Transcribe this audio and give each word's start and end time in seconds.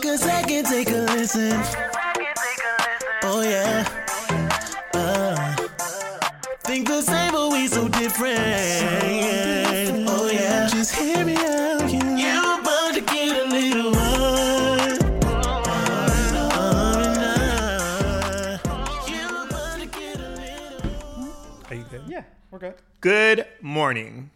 Take 0.00 0.12
a 0.12 0.16
second, 0.16 0.64
take 0.64 0.88
a 0.88 1.00
listen. 1.12 1.52
Oh 3.22 3.42
yeah. 3.42 3.86
Uh, 4.94 5.54
think 6.60 6.88
the 6.88 7.02
same, 7.02 7.32
but 7.32 7.52
we 7.52 7.66
so 7.66 7.86
different. 7.86 8.38
Oh 10.08 10.30
yeah. 10.32 10.68
Just 10.68 10.94
hear 10.94 11.22
me 11.22 11.36
out. 11.36 11.92
You, 11.92 11.98
you 12.16 12.60
about 12.60 12.94
to 12.94 13.02
get 13.02 13.44
a 13.44 13.48
little 13.50 13.94
hard. 13.94 15.02
You 19.06 19.44
about 19.44 19.80
to 19.80 19.86
get 19.86 20.18
a 20.18 20.30
little. 20.30 21.32
Are 21.68 21.74
you 21.74 21.84
good? 21.90 22.02
Yeah, 22.06 22.22
we're 22.50 22.58
good. 22.58 22.74
Good 23.02 23.46
morning. 23.60 24.30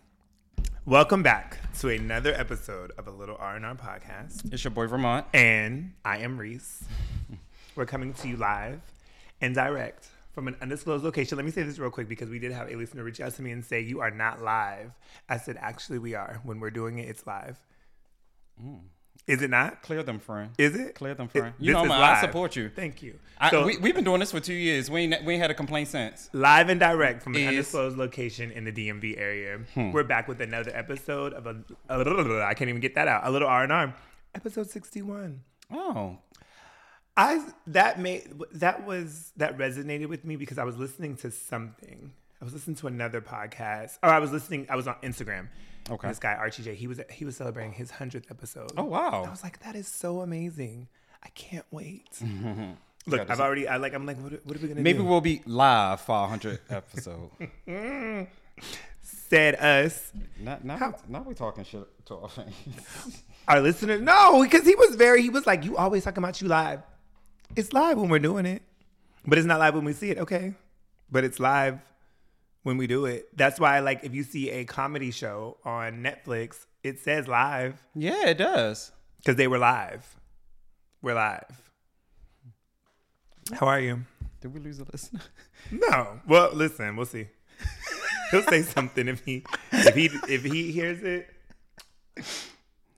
Welcome 0.84 1.22
back 1.22 1.63
to 1.80 1.88
another 1.88 2.32
episode 2.34 2.92
of 2.98 3.08
a 3.08 3.10
little 3.10 3.36
R 3.40 3.56
and 3.56 3.66
R 3.66 3.74
podcast. 3.74 4.52
It's 4.52 4.62
your 4.62 4.70
boy 4.70 4.86
Ramont. 4.86 5.24
And 5.34 5.94
I 6.04 6.18
am 6.18 6.38
Reese. 6.38 6.84
We're 7.74 7.84
coming 7.84 8.12
to 8.14 8.28
you 8.28 8.36
live 8.36 8.80
and 9.40 9.56
direct 9.56 10.06
from 10.32 10.46
an 10.46 10.56
undisclosed 10.62 11.02
location. 11.02 11.36
Let 11.36 11.44
me 11.44 11.50
say 11.50 11.64
this 11.64 11.80
real 11.80 11.90
quick 11.90 12.08
because 12.08 12.28
we 12.28 12.38
did 12.38 12.52
have 12.52 12.70
a 12.70 12.76
listener 12.76 13.02
reach 13.02 13.20
out 13.20 13.34
to 13.34 13.42
me 13.42 13.50
and 13.50 13.64
say, 13.64 13.80
You 13.80 14.00
are 14.00 14.12
not 14.12 14.40
live. 14.40 14.92
I 15.28 15.38
said, 15.38 15.56
Actually, 15.60 15.98
we 15.98 16.14
are. 16.14 16.40
When 16.44 16.60
we're 16.60 16.70
doing 16.70 16.98
it, 16.98 17.08
it's 17.08 17.26
live. 17.26 17.58
Mm. 18.62 18.80
Is 19.26 19.40
it 19.40 19.48
not? 19.48 19.80
Clear 19.82 20.02
them, 20.02 20.18
friend. 20.20 20.50
Is 20.58 20.76
it? 20.76 20.94
Clear 20.94 21.14
them, 21.14 21.30
It- 21.32 21.38
friend. 21.38 21.54
You 21.58 21.72
know 21.72 21.80
I'm- 21.80 21.92
I 21.92 22.20
support 22.20 22.56
you. 22.56 22.68
Thank 22.68 23.02
you. 23.02 23.18
I, 23.38 23.50
So- 23.50 23.64
we, 23.64 23.78
we've 23.78 23.94
been 23.94 24.04
doing 24.04 24.20
this 24.20 24.30
for 24.32 24.40
two 24.40 24.52
years. 24.54 24.90
We 24.90 25.00
ain't, 25.02 25.24
we 25.24 25.32
ain't 25.34 25.40
had 25.40 25.50
a 25.50 25.54
complaint 25.54 25.88
since. 25.88 26.28
live 26.34 26.68
and 26.68 26.78
direct 26.78 27.22
from 27.22 27.34
an 27.34 27.40
Is- 27.40 27.48
undisclosed 27.48 27.96
location 27.96 28.50
in 28.50 28.64
the 28.64 28.72
DMV 28.72 29.16
area. 29.18 29.60
Hmm. 29.72 29.92
We're 29.92 30.04
back 30.04 30.28
with 30.28 30.40
another 30.42 30.72
episode 30.74 31.32
of 31.32 31.46
a, 31.46 31.56
a 31.88 31.96
little, 31.98 32.42
I 32.42 32.52
can't 32.54 32.68
even 32.68 32.82
get 32.82 32.94
that 32.96 33.08
out. 33.08 33.22
A 33.26 33.30
little 33.30 33.48
R 33.48 33.62
and 33.62 33.72
R, 33.72 33.94
episode 34.34 34.68
sixty 34.68 35.00
one. 35.00 35.40
Oh, 35.72 36.18
I 37.16 37.46
that 37.68 37.98
made 38.00 38.28
that 38.52 38.84
was 38.84 39.32
that 39.36 39.56
resonated 39.56 40.08
with 40.08 40.24
me 40.24 40.36
because 40.36 40.58
I 40.58 40.64
was 40.64 40.76
listening 40.76 41.16
to 41.18 41.30
something. 41.30 42.12
I 42.40 42.44
was 42.44 42.52
listening 42.52 42.76
to 42.76 42.88
another 42.88 43.20
podcast, 43.20 43.98
or 44.02 44.10
I 44.10 44.18
was 44.18 44.32
listening. 44.32 44.66
I 44.68 44.76
was 44.76 44.86
on 44.88 44.96
Instagram. 45.02 45.48
Okay. 45.90 46.08
This 46.08 46.18
guy 46.18 46.32
Archie 46.34 46.62
J. 46.62 46.74
He 46.74 46.86
was 46.86 47.00
he 47.10 47.24
was 47.24 47.36
celebrating 47.36 47.72
his 47.72 47.90
hundredth 47.90 48.30
episode. 48.30 48.72
Oh, 48.76 48.84
wow. 48.84 49.24
I 49.26 49.30
was 49.30 49.42
like, 49.42 49.60
that 49.60 49.76
is 49.76 49.86
so 49.86 50.20
amazing. 50.20 50.88
I 51.22 51.28
can't 51.30 51.66
wait. 51.70 52.08
Look, 53.06 53.28
I've 53.28 53.40
already. 53.40 53.68
I 53.68 53.76
like. 53.76 53.92
I'm 53.92 54.06
like, 54.06 54.16
what, 54.18 54.32
what 54.46 54.56
are 54.56 54.60
we 54.60 54.68
gonna 54.68 54.80
maybe 54.80 54.98
do? 54.98 55.04
we'll 55.04 55.20
be 55.20 55.42
live 55.44 56.00
for 56.00 56.20
100 56.22 56.58
episode. 56.70 57.30
Said 59.02 59.56
us. 59.56 60.12
now, 60.40 60.58
now, 60.62 60.76
How- 60.76 60.90
we, 60.90 61.12
now 61.12 61.22
we 61.22 61.34
talking 61.34 61.64
shit 61.64 61.86
to 62.06 62.14
our 62.16 62.28
fans. 62.28 62.54
our 63.48 63.60
listeners. 63.60 64.00
No, 64.00 64.42
because 64.42 64.64
he 64.64 64.74
was 64.74 64.94
very, 64.96 65.20
he 65.22 65.28
was 65.28 65.46
like, 65.46 65.64
you 65.64 65.76
always 65.76 66.04
talking 66.04 66.22
about 66.22 66.40
you 66.40 66.48
live. 66.48 66.82
It's 67.56 67.72
live 67.72 67.98
when 67.98 68.08
we're 68.08 68.18
doing 68.18 68.46
it, 68.46 68.62
but 69.26 69.36
it's 69.38 69.46
not 69.46 69.60
live 69.60 69.74
when 69.74 69.84
we 69.84 69.92
see 69.92 70.10
it. 70.10 70.18
Okay. 70.18 70.54
But 71.10 71.24
it's 71.24 71.38
live 71.38 71.80
when 72.64 72.76
we 72.76 72.86
do 72.88 73.04
it. 73.06 73.28
That's 73.36 73.60
why, 73.60 73.78
like, 73.78 74.02
if 74.02 74.12
you 74.14 74.24
see 74.24 74.50
a 74.50 74.64
comedy 74.64 75.12
show 75.12 75.58
on 75.64 76.02
Netflix, 76.02 76.66
it 76.82 76.98
says 76.98 77.28
live 77.28 77.80
yeah, 77.94 78.26
it 78.26 78.38
does. 78.38 78.90
because 79.18 79.36
they 79.36 79.46
were 79.46 79.58
live. 79.58 80.16
We're 81.00 81.14
live. 81.14 81.62
How 83.52 83.68
are 83.68 83.80
you? 83.80 84.00
Did 84.40 84.52
we 84.52 84.60
lose 84.60 84.80
a 84.80 84.84
listener? 84.90 85.20
No. 85.70 86.20
Well, 86.28 86.50
listen, 86.52 86.94
we'll 86.94 87.06
see. 87.06 87.26
He'll 88.30 88.42
say 88.42 88.60
something 88.60 89.08
if 89.08 89.24
he 89.24 89.44
if 89.72 89.94
he 89.94 90.10
if 90.28 90.44
he 90.44 90.70
hears 90.72 91.02
it. 91.02 91.30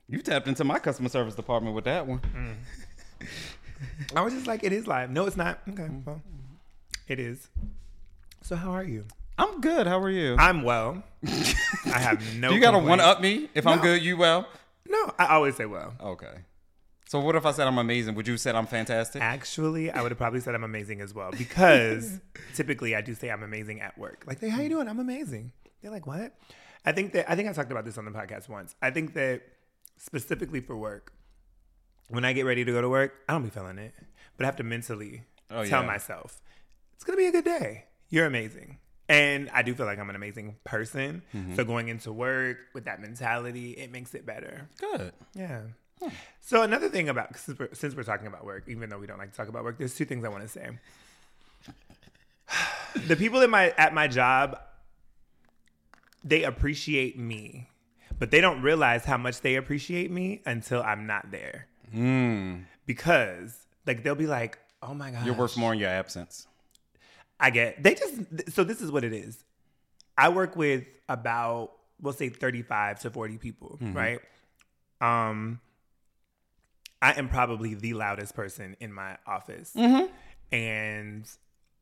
You 0.08 0.20
tapped 0.20 0.48
into 0.48 0.64
my 0.64 0.80
customer 0.80 1.08
service 1.08 1.36
department 1.36 1.76
with 1.76 1.84
that 1.84 2.08
one. 2.08 2.20
Mm. 2.34 3.26
I 4.16 4.20
was 4.22 4.32
just 4.32 4.48
like, 4.48 4.64
it 4.64 4.72
is 4.72 4.88
live. 4.88 5.10
No, 5.10 5.26
it's 5.26 5.36
not. 5.36 5.60
Okay, 5.68 5.88
well, 6.04 6.20
it 7.06 7.20
is. 7.20 7.48
So 8.42 8.56
how 8.56 8.72
are 8.72 8.82
you? 8.84 9.04
I'm 9.38 9.60
good. 9.60 9.86
How 9.86 9.98
are 10.00 10.10
you? 10.10 10.36
I'm 10.38 10.62
well. 10.62 11.02
I 11.24 11.98
have 11.98 12.36
no. 12.38 12.50
you 12.52 12.60
got 12.60 12.72
to 12.72 12.78
one 12.78 13.00
up 13.00 13.20
me 13.20 13.48
if 13.54 13.66
I'm 13.66 13.78
No. 13.78 13.82
good. 13.82 14.02
You 14.02 14.16
well? 14.16 14.48
No, 14.88 15.12
I 15.18 15.26
always 15.34 15.56
say 15.56 15.66
well. 15.66 15.94
Okay. 16.00 16.32
So 17.08 17.20
what 17.20 17.36
if 17.36 17.46
I 17.46 17.52
said 17.52 17.66
I'm 17.66 17.78
amazing? 17.78 18.14
Would 18.16 18.26
you 18.26 18.36
said 18.36 18.54
I'm 18.56 18.66
fantastic? 18.66 19.22
Actually, 19.22 19.90
I 19.90 20.02
would 20.02 20.10
have 20.10 20.18
probably 20.18 20.40
said 20.40 20.54
I'm 20.54 20.64
amazing 20.64 21.00
as 21.00 21.14
well 21.14 21.30
because 21.30 22.18
typically 22.54 22.96
I 22.96 23.00
do 23.00 23.14
say 23.14 23.30
I'm 23.30 23.42
amazing 23.42 23.80
at 23.80 23.96
work. 23.98 24.24
Like, 24.26 24.40
hey, 24.40 24.48
how 24.48 24.60
you 24.60 24.68
doing? 24.68 24.88
I'm 24.88 24.98
amazing. 24.98 25.52
They're 25.82 25.90
like, 25.92 26.06
what? 26.06 26.34
I 26.84 26.92
think 26.92 27.12
that 27.12 27.30
I 27.30 27.36
think 27.36 27.48
I 27.48 27.52
talked 27.52 27.70
about 27.70 27.84
this 27.84 27.98
on 27.98 28.04
the 28.04 28.10
podcast 28.10 28.48
once. 28.48 28.74
I 28.82 28.90
think 28.90 29.14
that 29.14 29.42
specifically 29.98 30.60
for 30.60 30.76
work, 30.76 31.12
when 32.08 32.24
I 32.24 32.32
get 32.32 32.44
ready 32.44 32.64
to 32.64 32.72
go 32.72 32.80
to 32.80 32.88
work, 32.88 33.12
I 33.28 33.32
don't 33.34 33.42
be 33.44 33.50
feeling 33.50 33.78
it, 33.78 33.92
but 34.36 34.44
I 34.44 34.46
have 34.46 34.56
to 34.56 34.62
mentally 34.64 35.22
Oh, 35.50 35.64
tell 35.64 35.82
yeah. 35.82 35.86
myself 35.86 36.40
it's 36.94 37.04
gonna 37.04 37.16
be 37.18 37.26
a 37.26 37.32
good 37.32 37.44
day. 37.44 37.84
You're 38.08 38.26
amazing. 38.26 38.78
And 39.08 39.50
I 39.52 39.62
do 39.62 39.74
feel 39.74 39.86
like 39.86 39.98
I'm 39.98 40.10
an 40.10 40.16
amazing 40.16 40.56
person. 40.64 41.22
Mm-hmm. 41.34 41.54
So 41.54 41.64
going 41.64 41.88
into 41.88 42.12
work 42.12 42.58
with 42.74 42.86
that 42.86 43.00
mentality, 43.00 43.72
it 43.72 43.92
makes 43.92 44.14
it 44.14 44.26
better. 44.26 44.68
Good. 44.80 45.12
Yeah. 45.34 45.60
So 46.40 46.62
another 46.62 46.88
thing 46.88 47.08
about 47.08 47.36
since 47.38 47.58
we're, 47.58 47.74
since 47.74 47.94
we're 47.94 48.02
talking 48.02 48.26
about 48.26 48.44
work, 48.44 48.64
even 48.68 48.90
though 48.90 48.98
we 48.98 49.06
don't 49.06 49.18
like 49.18 49.30
to 49.30 49.36
talk 49.36 49.48
about 49.48 49.64
work, 49.64 49.78
there's 49.78 49.94
two 49.94 50.04
things 50.04 50.24
I 50.24 50.28
want 50.28 50.42
to 50.42 50.48
say. 50.48 50.70
the 53.06 53.16
people 53.16 53.40
in 53.42 53.50
my 53.50 53.72
at 53.78 53.94
my 53.94 54.08
job, 54.08 54.58
they 56.22 56.44
appreciate 56.44 57.18
me, 57.18 57.68
but 58.18 58.30
they 58.30 58.40
don't 58.40 58.62
realize 58.62 59.04
how 59.04 59.16
much 59.16 59.40
they 59.40 59.56
appreciate 59.56 60.10
me 60.10 60.42
until 60.46 60.82
I'm 60.82 61.06
not 61.06 61.30
there. 61.30 61.66
Because 62.86 63.56
like 63.86 64.02
they'll 64.02 64.14
be 64.14 64.26
like, 64.26 64.58
"Oh 64.82 64.94
my 64.94 65.10
god, 65.10 65.24
You're 65.24 65.34
worth 65.34 65.56
more 65.56 65.72
in 65.72 65.78
your 65.78 65.88
absence. 65.88 66.46
I 67.38 67.50
get 67.50 67.82
they 67.82 67.94
just 67.94 68.52
so 68.52 68.64
this 68.64 68.80
is 68.80 68.90
what 68.90 69.04
it 69.04 69.12
is. 69.12 69.44
I 70.16 70.30
work 70.30 70.56
with 70.56 70.84
about 71.08 71.72
we'll 72.00 72.12
say 72.12 72.28
35 72.28 73.00
to 73.00 73.10
40 73.10 73.38
people, 73.38 73.78
mm-hmm. 73.80 73.92
right? 73.92 74.20
Um 75.00 75.60
I 77.02 77.12
am 77.12 77.28
probably 77.28 77.74
the 77.74 77.94
loudest 77.94 78.34
person 78.34 78.76
in 78.80 78.92
my 78.92 79.18
office. 79.26 79.72
Mm-hmm. 79.76 80.06
And 80.54 81.28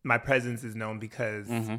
my 0.02 0.18
presence 0.18 0.64
is 0.64 0.74
known 0.74 0.98
because 0.98 1.46
mm-hmm. 1.46 1.76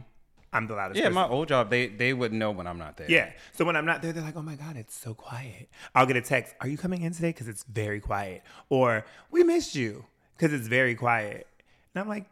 I'm 0.53 0.67
the 0.67 0.75
loudest 0.75 0.97
Yeah, 0.97 1.05
person. 1.05 1.15
my 1.15 1.27
old 1.27 1.49
job, 1.49 1.69
they 1.69 1.87
they 1.87 2.13
wouldn't 2.13 2.39
know 2.39 2.51
when 2.51 2.65
I'm 2.65 2.77
not 2.77 2.95
there. 2.97 3.11
Yeah. 3.11 3.31
So 3.53 3.65
when 3.65 3.75
I'm 3.75 3.85
not 3.85 4.01
there, 4.01 4.13
they're 4.13 4.23
like, 4.23 4.37
oh 4.37 4.41
my 4.41 4.55
God, 4.55 4.77
it's 4.77 4.97
so 4.97 5.13
quiet. 5.13 5.69
I'll 5.93 6.05
get 6.05 6.15
a 6.15 6.21
text, 6.21 6.55
are 6.61 6.67
you 6.67 6.77
coming 6.77 7.01
in 7.01 7.13
today? 7.13 7.29
Because 7.29 7.47
it's 7.49 7.63
very 7.63 7.99
quiet. 7.99 8.41
Or 8.69 9.05
we 9.31 9.43
missed 9.43 9.75
you 9.75 10.05
because 10.37 10.53
it's 10.53 10.67
very 10.67 10.95
quiet. 10.95 11.45
And 11.93 12.01
I'm 12.01 12.07
like, 12.07 12.25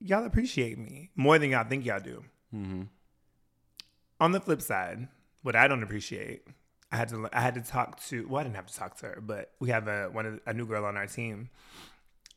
y'all 0.00 0.24
appreciate 0.24 0.78
me 0.78 1.10
more 1.16 1.38
than 1.38 1.50
y'all 1.50 1.68
think 1.68 1.84
y'all 1.84 2.00
do. 2.00 2.24
Mm-hmm. 2.54 2.82
On 4.20 4.32
the 4.32 4.40
flip 4.40 4.60
side, 4.60 5.08
what 5.42 5.54
I 5.54 5.68
don't 5.68 5.82
appreciate, 5.82 6.46
I 6.90 6.96
had 6.96 7.08
to 7.10 7.28
I 7.32 7.40
had 7.40 7.54
to 7.54 7.60
talk 7.60 8.00
to 8.04 8.26
well, 8.28 8.40
I 8.40 8.44
didn't 8.44 8.56
have 8.56 8.66
to 8.66 8.74
talk 8.74 8.96
to 8.98 9.06
her, 9.06 9.22
but 9.24 9.52
we 9.60 9.70
have 9.70 9.88
a 9.88 10.08
one 10.10 10.26
of, 10.26 10.40
a 10.46 10.52
new 10.52 10.66
girl 10.66 10.84
on 10.84 10.96
our 10.96 11.06
team. 11.06 11.50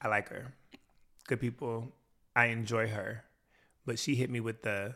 I 0.01 0.07
like 0.07 0.29
her. 0.29 0.53
Good 1.27 1.39
people. 1.39 1.93
I 2.35 2.47
enjoy 2.47 2.87
her. 2.87 3.23
But 3.85 3.99
she 3.99 4.15
hit 4.15 4.29
me 4.29 4.39
with 4.39 4.61
the 4.61 4.95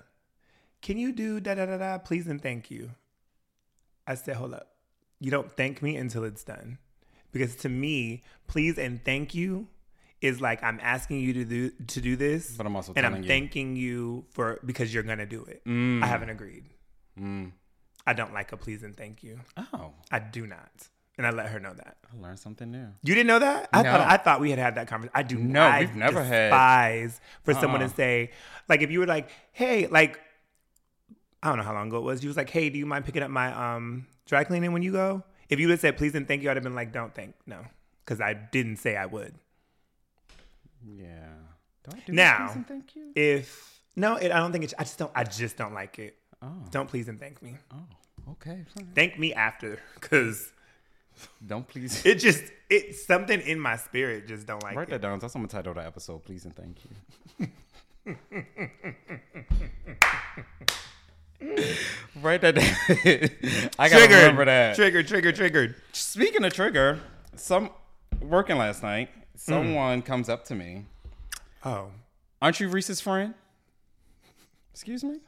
can 0.86 1.00
you 1.00 1.12
do 1.12 1.40
da 1.40 1.56
da 1.56 1.66
da 1.66 1.78
da 1.78 1.98
please 1.98 2.28
and 2.28 2.44
thank 2.44 2.70
you 2.70 2.92
i 4.06 4.14
said 4.14 4.36
hold 4.36 4.54
up 4.54 4.68
you 5.20 5.32
don't 5.32 5.52
thank 5.52 5.82
me 5.82 5.96
until 5.96 6.24
it's 6.24 6.44
done 6.44 6.78
because 7.32 7.56
to 7.56 7.70
me 7.70 8.22
please 8.46 8.78
and 8.78 9.04
thank 9.04 9.34
you 9.34 9.68
is 10.22 10.40
like 10.42 10.64
i'm 10.64 10.80
asking 10.82 11.20
you 11.20 11.34
to 11.34 11.46
do 11.46 11.70
to 11.88 12.02
do 12.02 12.16
this 12.16 12.56
But 12.58 12.66
I'm 12.66 12.76
also 12.76 12.94
and 12.96 13.06
i'm 13.06 13.18
you. 13.22 13.28
thanking 13.28 13.76
you 13.76 14.26
for 14.32 14.60
because 14.66 14.94
you're 14.94 15.04
gonna 15.04 15.26
do 15.26 15.44
it 15.44 15.64
Mm. 15.66 16.02
i 16.04 16.08
haven't 16.08 16.30
agreed 16.30 16.66
i 18.08 18.14
don't 18.14 18.34
like 18.34 18.52
a 18.52 18.58
please 18.58 18.84
and 18.84 18.96
thank 18.96 19.24
you 19.24 19.40
Oh, 19.58 19.92
i 20.12 20.20
do 20.20 20.46
not 20.48 20.90
and 21.18 21.26
i 21.26 21.32
let 21.32 21.50
her 21.50 21.60
know 21.60 21.74
that 21.74 21.98
I 22.14 22.22
learned 22.22 22.40
something 22.40 22.70
new. 22.72 22.88
you 23.04 23.14
didn't 23.16 23.28
know 23.28 23.40
that? 23.40 23.70
I 23.74 23.82
No. 23.84 23.92
thought 23.92 24.02
I 24.02 24.18
thought 24.18 24.40
we 24.40 24.50
had 24.50 24.60
had 24.60 24.76
that 24.76 24.88
conversation. 24.88 25.12
I 25.16 25.24
do 25.24 25.38
No, 25.38 25.62
I 25.62 25.80
we've 25.82 25.96
never 25.96 26.24
had- 26.24 26.50
despise 26.50 27.20
for 27.44 27.54
someone 27.54 27.80
to 27.82 27.88
Uh-uh. 27.88 27.94
say, 27.96 28.32
like, 28.70 28.82
if 28.82 28.90
you 28.92 29.00
were 29.00 29.06
like, 29.06 29.30
hey, 29.52 29.88
like, 29.88 30.20
I 31.44 31.50
don't 31.50 31.58
know 31.58 31.64
how 31.64 31.74
long 31.74 31.88
ago 31.88 31.98
it 31.98 32.04
was. 32.04 32.24
You 32.24 32.30
was 32.30 32.38
like, 32.38 32.50
hey, 32.50 32.70
do 32.70 32.78
you 32.78 32.86
mind 32.86 33.06
picking 33.06 33.22
up 33.24 33.30
my 33.32 33.52
um 33.76 34.08
dry 34.28 34.44
cleaning 34.44 34.72
when 34.72 34.82
you 34.82 34.92
go? 34.92 35.24
If 35.50 35.60
you 35.60 35.68
would 35.68 35.72
have 35.74 35.80
said 35.82 35.98
please 35.98 36.16
and 36.16 36.28
thank 36.28 36.42
you, 36.44 36.50
I'd 36.50 36.58
have 36.58 36.64
been 36.64 36.76
like, 36.76 36.92
don't 36.94 37.14
thank, 37.14 37.36
no, 37.46 37.66
because 38.04 38.20
I 38.22 38.34
didn't 38.34 38.78
say 38.78 38.96
I 38.96 39.06
would. 39.06 39.36
Yeah. 40.86 41.30
Do 41.84 41.92
I 41.96 42.00
do 42.06 42.14
Now, 42.14 42.48
please 42.48 42.56
and 42.56 42.68
thank 42.68 42.96
you? 42.96 43.12
If 43.16 43.82
no, 43.96 44.16
it, 44.18 44.32
I 44.32 44.38
don't 44.40 44.52
think 44.52 44.64
it's. 44.64 44.74
I 44.78 44.84
just 44.84 44.98
don't. 44.98 45.12
I 45.16 45.24
just 45.24 45.58
don't 45.58 45.74
like 45.74 46.00
it. 46.00 46.16
Oh, 46.42 46.52
Don't 46.72 46.88
please 46.90 47.08
and 47.08 47.20
thank 47.20 47.42
me. 47.42 47.56
oh, 47.74 48.32
okay. 48.32 48.66
fine. 48.76 48.92
Thank 48.94 49.18
me 49.18 49.34
after, 49.34 49.80
because 49.96 50.52
Don't 51.46 51.68
please. 51.68 52.06
it 52.06 52.16
just 52.16 52.44
it's 52.70 53.06
something 53.06 53.40
in 53.42 53.60
my 53.60 53.78
spirit 53.78 54.28
just 54.28 54.46
don't 54.46 54.62
like 54.64 54.76
Write 54.76 54.88
it. 54.90 54.92
that 54.92 55.02
down. 55.02 55.18
That's 55.20 55.34
what 55.34 55.40
I'm 55.42 55.48
gonna 55.48 55.64
title 55.64 55.74
the 55.74 55.86
episode. 55.86 56.24
Please 56.26 56.46
and 56.46 56.56
thank 56.56 56.78
you. 57.40 57.48
Write 62.22 62.42
that 62.42 62.56
down. 62.56 62.66
I 63.80 63.90
gotta 63.90 64.08
Triggered. 64.08 64.18
remember 64.18 64.46
that. 64.46 64.76
Triggered. 64.76 65.08
Triggered. 65.08 65.36
Triggered. 65.36 65.76
Speaking 65.92 66.44
of 66.44 66.54
trigger, 66.54 67.00
some 67.36 67.70
working 68.22 68.58
last 68.58 68.82
night, 68.84 69.10
someone 69.36 70.02
comes 70.02 70.30
up 70.30 70.46
to 70.46 70.56
me. 70.56 70.86
Oh, 71.64 71.90
Aren't 72.42 72.60
you 72.60 72.70
Reese's 72.70 73.02
friend? 73.02 73.34
Excuse 74.74 75.04
me? 75.04 75.20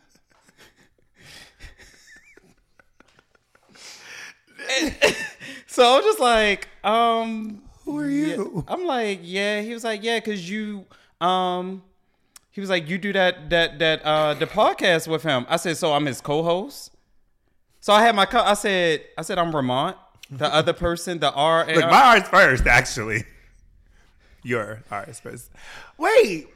so 5.67 5.97
I'm 5.97 6.03
just 6.03 6.19
like, 6.19 6.67
um, 6.83 7.61
who 7.85 7.97
are 7.99 8.09
you? 8.09 8.65
I'm 8.67 8.85
like, 8.85 9.19
yeah. 9.23 9.61
He 9.61 9.73
was 9.73 9.83
like, 9.83 10.03
yeah, 10.03 10.19
cause 10.19 10.47
you, 10.49 10.85
um, 11.21 11.81
he 12.51 12.61
was 12.61 12.69
like, 12.69 12.89
you 12.89 12.97
do 12.97 13.13
that 13.13 13.49
that 13.51 13.79
that 13.79 14.01
uh 14.03 14.33
the 14.33 14.47
podcast 14.47 15.07
with 15.07 15.23
him. 15.23 15.45
I 15.47 15.57
said, 15.57 15.77
so 15.77 15.93
I'm 15.93 16.05
his 16.05 16.21
co-host. 16.21 16.91
So 17.79 17.93
I 17.93 18.01
had 18.01 18.15
my, 18.15 18.25
co- 18.25 18.41
I 18.41 18.55
said, 18.55 19.03
I 19.17 19.21
said 19.21 19.37
I'm 19.37 19.51
Ramont, 19.51 19.95
the 20.29 20.51
other 20.53 20.73
person, 20.73 21.19
the 21.19 21.31
R. 21.31 21.65
Look, 21.67 21.85
my 21.85 22.01
art's 22.17 22.27
first, 22.27 22.65
actually. 22.67 23.23
Your 24.43 24.83
art's 24.91 25.19
first. 25.19 25.49
Wait. 25.97 26.47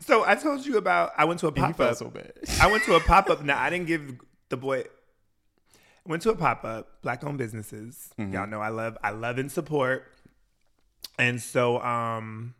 So 0.00 0.24
I 0.26 0.34
told 0.34 0.66
you 0.66 0.76
about. 0.78 1.12
I 1.16 1.24
went 1.24 1.40
to 1.40 1.46
a 1.46 1.52
pop 1.52 1.78
up. 1.80 1.96
so. 1.96 2.12
I 2.60 2.70
went 2.70 2.84
to 2.84 2.94
a 2.94 3.00
pop 3.00 3.30
up. 3.30 3.42
Now 3.42 3.58
I 3.60 3.70
didn't 3.70 3.86
give 3.86 4.18
the 4.48 4.56
boy. 4.56 4.84
Went 6.06 6.22
to 6.22 6.30
a 6.30 6.36
pop 6.36 6.64
up, 6.64 7.00
black 7.02 7.22
owned 7.22 7.38
businesses. 7.38 8.10
Y'all 8.32 8.46
know 8.48 8.60
I 8.60 8.70
love, 8.70 8.98
I 9.04 9.10
love 9.10 9.38
and 9.38 9.50
support. 9.52 10.10
And 11.16 11.40
so, 11.40 11.80
um, 11.80 12.54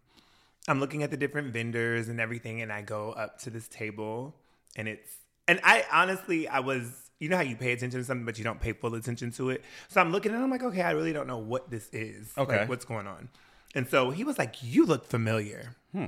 I'm 0.68 0.78
looking 0.78 1.02
at 1.02 1.10
the 1.10 1.16
different 1.16 1.52
vendors 1.52 2.08
and 2.08 2.20
everything, 2.20 2.60
and 2.62 2.72
I 2.72 2.82
go 2.82 3.10
up 3.10 3.40
to 3.40 3.50
this 3.50 3.66
table, 3.66 4.36
and 4.76 4.86
it's, 4.86 5.10
and 5.48 5.58
I 5.64 5.84
honestly, 5.92 6.46
I 6.46 6.60
was, 6.60 7.10
you 7.18 7.28
know 7.28 7.36
how 7.36 7.42
you 7.42 7.56
pay 7.56 7.72
attention 7.72 7.98
to 7.98 8.04
something, 8.04 8.24
but 8.24 8.38
you 8.38 8.44
don't 8.44 8.60
pay 8.60 8.72
full 8.72 8.94
attention 8.94 9.32
to 9.32 9.50
it. 9.50 9.64
So 9.88 10.00
I'm 10.00 10.12
looking, 10.12 10.32
and 10.32 10.40
I'm 10.40 10.50
like, 10.50 10.62
okay, 10.62 10.82
I 10.82 10.92
really 10.92 11.12
don't 11.12 11.26
know 11.26 11.38
what 11.38 11.68
this 11.68 11.88
is. 11.92 12.32
Okay. 12.38 12.58
like, 12.60 12.68
what's 12.68 12.84
going 12.84 13.08
on? 13.08 13.28
And 13.74 13.88
so 13.88 14.10
he 14.10 14.24
was 14.24 14.38
like, 14.38 14.56
"You 14.62 14.84
look 14.86 15.06
familiar." 15.06 15.74
Hmm. 15.92 16.06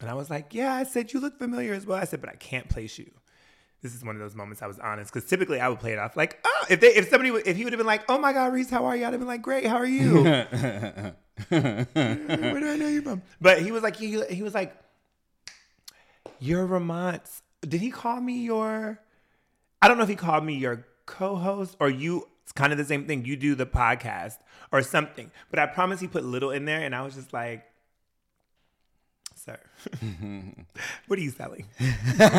And 0.00 0.10
I 0.10 0.14
was 0.14 0.28
like, 0.28 0.52
yeah, 0.52 0.74
I 0.74 0.84
said 0.84 1.12
you 1.14 1.20
look 1.20 1.38
familiar 1.38 1.72
as 1.72 1.86
well. 1.86 1.98
I 1.98 2.04
said, 2.04 2.20
but 2.20 2.28
I 2.28 2.34
can't 2.36 2.68
place 2.68 2.98
you. 2.98 3.10
This 3.80 3.94
is 3.94 4.04
one 4.04 4.14
of 4.14 4.20
those 4.20 4.34
moments 4.34 4.60
I 4.60 4.66
was 4.66 4.78
honest 4.78 5.10
because 5.12 5.26
typically 5.28 5.58
I 5.58 5.70
would 5.70 5.78
play 5.80 5.92
it 5.94 5.98
off 5.98 6.16
like, 6.18 6.38
oh, 6.44 6.66
if 6.68 6.80
they, 6.80 6.88
if 6.88 7.08
somebody, 7.08 7.30
would- 7.30 7.46
if 7.46 7.56
he 7.56 7.64
would 7.64 7.72
have 7.72 7.78
been 7.78 7.86
like, 7.86 8.02
oh 8.10 8.18
my 8.18 8.34
God, 8.34 8.52
Reese, 8.52 8.68
how 8.68 8.84
are 8.84 8.94
you? 8.94 9.06
I'd 9.06 9.12
have 9.14 9.20
been 9.20 9.26
like, 9.26 9.40
great, 9.40 9.64
how 9.64 9.76
are 9.76 9.86
you? 9.86 10.22
Where 10.22 11.16
do 11.48 12.68
I 12.70 12.76
know 12.76 12.88
you 12.88 13.00
from? 13.02 13.22
But 13.40 13.62
he 13.62 13.72
was 13.72 13.82
like, 13.82 13.96
he, 13.96 14.22
he 14.26 14.42
was 14.42 14.54
like, 14.54 14.76
you're 16.38 16.66
Ramont's. 16.66 17.42
Did 17.62 17.80
he 17.80 17.90
call 17.90 18.20
me 18.20 18.42
your? 18.44 19.00
I 19.80 19.88
don't 19.88 19.96
know 19.96 20.02
if 20.04 20.08
he 20.10 20.16
called 20.16 20.44
me 20.44 20.54
your 20.56 20.86
co-host 21.06 21.76
or 21.80 21.88
you. 21.88 22.28
It's 22.46 22.52
kind 22.52 22.70
of 22.70 22.78
the 22.78 22.84
same 22.84 23.06
thing. 23.06 23.24
You 23.24 23.34
do 23.36 23.56
the 23.56 23.66
podcast 23.66 24.38
or 24.70 24.80
something. 24.80 25.32
But 25.50 25.58
I 25.58 25.66
promise 25.66 25.98
he 25.98 26.06
put 26.06 26.22
little 26.24 26.52
in 26.52 26.64
there, 26.64 26.80
and 26.80 26.94
I 26.94 27.02
was 27.02 27.16
just 27.16 27.32
like, 27.32 27.64
sir, 29.34 29.58
what 31.08 31.18
are 31.18 31.22
you 31.22 31.30
selling? 31.30 31.66
what 31.80 32.30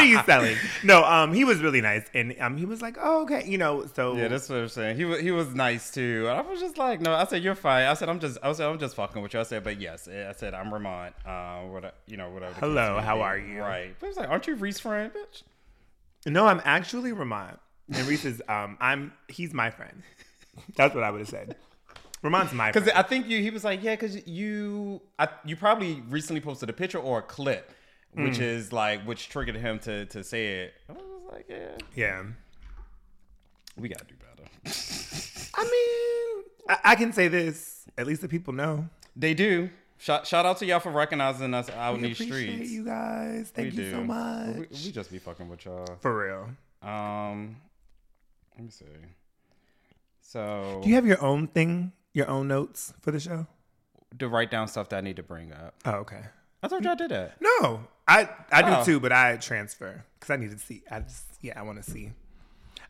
are 0.00 0.04
you 0.04 0.22
selling? 0.24 0.56
No, 0.84 1.02
um, 1.04 1.32
he 1.34 1.44
was 1.44 1.58
really 1.60 1.80
nice, 1.80 2.04
and 2.14 2.36
um, 2.38 2.56
he 2.56 2.64
was 2.64 2.80
like, 2.80 2.96
oh, 3.00 3.22
okay, 3.22 3.42
you 3.44 3.58
know, 3.58 3.86
so 3.92 4.14
Yeah, 4.16 4.28
that's 4.28 4.48
what 4.48 4.58
I'm 4.60 4.68
saying. 4.68 4.96
He 4.96 5.04
was 5.04 5.20
he 5.20 5.32
was 5.32 5.52
nice 5.52 5.90
too. 5.90 6.28
I 6.30 6.42
was 6.42 6.60
just 6.60 6.78
like, 6.78 7.00
no. 7.00 7.12
I 7.12 7.24
said 7.24 7.42
you're 7.42 7.56
fine. 7.56 7.86
I 7.86 7.94
said 7.94 8.08
I'm 8.08 8.20
just 8.20 8.38
I 8.40 8.52
said 8.52 8.68
I'm 8.68 8.78
just 8.78 8.94
fucking 8.94 9.20
with 9.20 9.34
you. 9.34 9.40
I 9.40 9.42
said, 9.42 9.64
but 9.64 9.80
yes, 9.80 10.06
I 10.06 10.32
said 10.32 10.54
I'm 10.54 10.70
Ramont. 10.70 11.12
Uh, 11.26 11.66
what 11.68 11.92
you 12.06 12.16
know 12.16 12.30
whatever. 12.30 12.54
Hello, 12.60 13.00
how 13.00 13.16
be. 13.16 13.22
are 13.22 13.36
you? 13.38 13.60
Right. 13.60 13.94
But 13.98 14.06
he 14.06 14.10
was 14.10 14.16
like, 14.16 14.28
aren't 14.28 14.46
you 14.46 14.54
Reese 14.54 14.78
friend, 14.78 15.12
bitch? 15.12 15.42
no, 16.28 16.46
I'm 16.46 16.60
actually 16.64 17.12
Ramont, 17.12 17.58
and 17.92 18.06
Reese 18.06 18.24
is 18.24 18.42
um, 18.48 18.76
I'm 18.80 19.12
he's 19.28 19.52
my 19.54 19.70
friend. 19.70 20.02
That's 20.76 20.94
what 20.94 21.04
I 21.04 21.10
would 21.10 21.20
have 21.20 21.28
said. 21.28 21.56
Ramont's 22.22 22.52
my 22.52 22.70
Because 22.72 22.84
friend. 22.88 22.98
I 22.98 23.02
think 23.02 23.28
you 23.28 23.40
he 23.40 23.50
was 23.50 23.62
like, 23.64 23.82
yeah, 23.82 23.94
because 23.94 24.26
you 24.26 25.00
I, 25.18 25.28
you 25.44 25.56
probably 25.56 26.02
recently 26.08 26.40
posted 26.40 26.70
a 26.70 26.72
picture 26.72 26.98
or 26.98 27.18
a 27.18 27.22
clip, 27.22 27.72
which 28.14 28.38
is 28.38 28.72
like 28.72 29.02
which 29.04 29.28
triggered 29.28 29.56
him 29.56 29.78
to 29.80 30.06
to 30.06 30.24
say 30.24 30.62
it. 30.64 30.74
I 30.88 30.92
was 30.92 31.02
like, 31.32 31.46
yeah, 31.48 31.68
yeah. 31.94 32.22
we 33.76 33.88
gotta 33.88 34.04
do 34.06 34.14
better. 34.14 34.48
I 35.54 35.62
mean, 35.64 36.44
I, 36.68 36.92
I 36.92 36.94
can 36.96 37.12
say 37.12 37.28
this. 37.28 37.84
At 37.98 38.06
least 38.06 38.20
the 38.22 38.28
people 38.28 38.52
know. 38.52 38.88
they 39.14 39.34
do. 39.34 39.70
Shout, 39.98 40.26
shout 40.26 40.44
out 40.44 40.58
to 40.58 40.66
y'all 40.66 40.78
for 40.80 40.90
recognizing 40.90 41.54
us 41.54 41.70
out 41.70 41.94
in 41.94 42.02
We 42.02 42.08
these 42.08 42.20
appreciate 42.20 42.52
streets. 42.52 42.70
you 42.70 42.84
guys. 42.84 43.50
Thank 43.54 43.72
we 43.72 43.78
you 43.78 43.84
do. 43.84 43.90
so 43.92 44.04
much. 44.04 44.56
We, 44.56 44.66
we 44.84 44.92
just 44.92 45.10
be 45.10 45.18
fucking 45.18 45.48
with 45.48 45.64
y'all. 45.64 45.86
For 46.02 46.18
real. 46.26 46.48
Um, 46.82 47.56
let 48.56 48.64
me 48.64 48.70
see. 48.70 48.84
So 50.20 50.80
Do 50.82 50.88
you 50.88 50.94
have 50.96 51.06
your 51.06 51.22
own 51.22 51.46
thing, 51.48 51.92
your 52.12 52.28
own 52.28 52.48
notes 52.48 52.92
for 53.00 53.10
the 53.10 53.20
show? 53.20 53.46
to 54.18 54.28
write 54.28 54.50
down 54.50 54.66
stuff 54.66 54.88
that 54.88 54.96
I 54.98 55.00
need 55.02 55.16
to 55.16 55.22
bring 55.22 55.52
up. 55.52 55.74
Oh, 55.84 55.90
okay. 55.96 56.22
I 56.62 56.68
thought 56.68 56.82
y'all 56.82 56.96
did 56.96 57.10
that. 57.10 57.36
No, 57.40 57.84
I 58.08 58.28
I 58.50 58.62
do 58.62 58.68
Oh. 58.72 58.84
too, 58.84 58.98
but 59.00 59.12
I 59.12 59.36
transfer 59.36 60.04
because 60.18 60.30
I 60.30 60.36
need 60.36 60.50
to 60.52 60.58
see. 60.58 60.82
I 60.90 61.00
just 61.00 61.24
yeah, 61.42 61.52
I 61.58 61.62
want 61.62 61.82
to 61.84 61.88
see. 61.90 62.12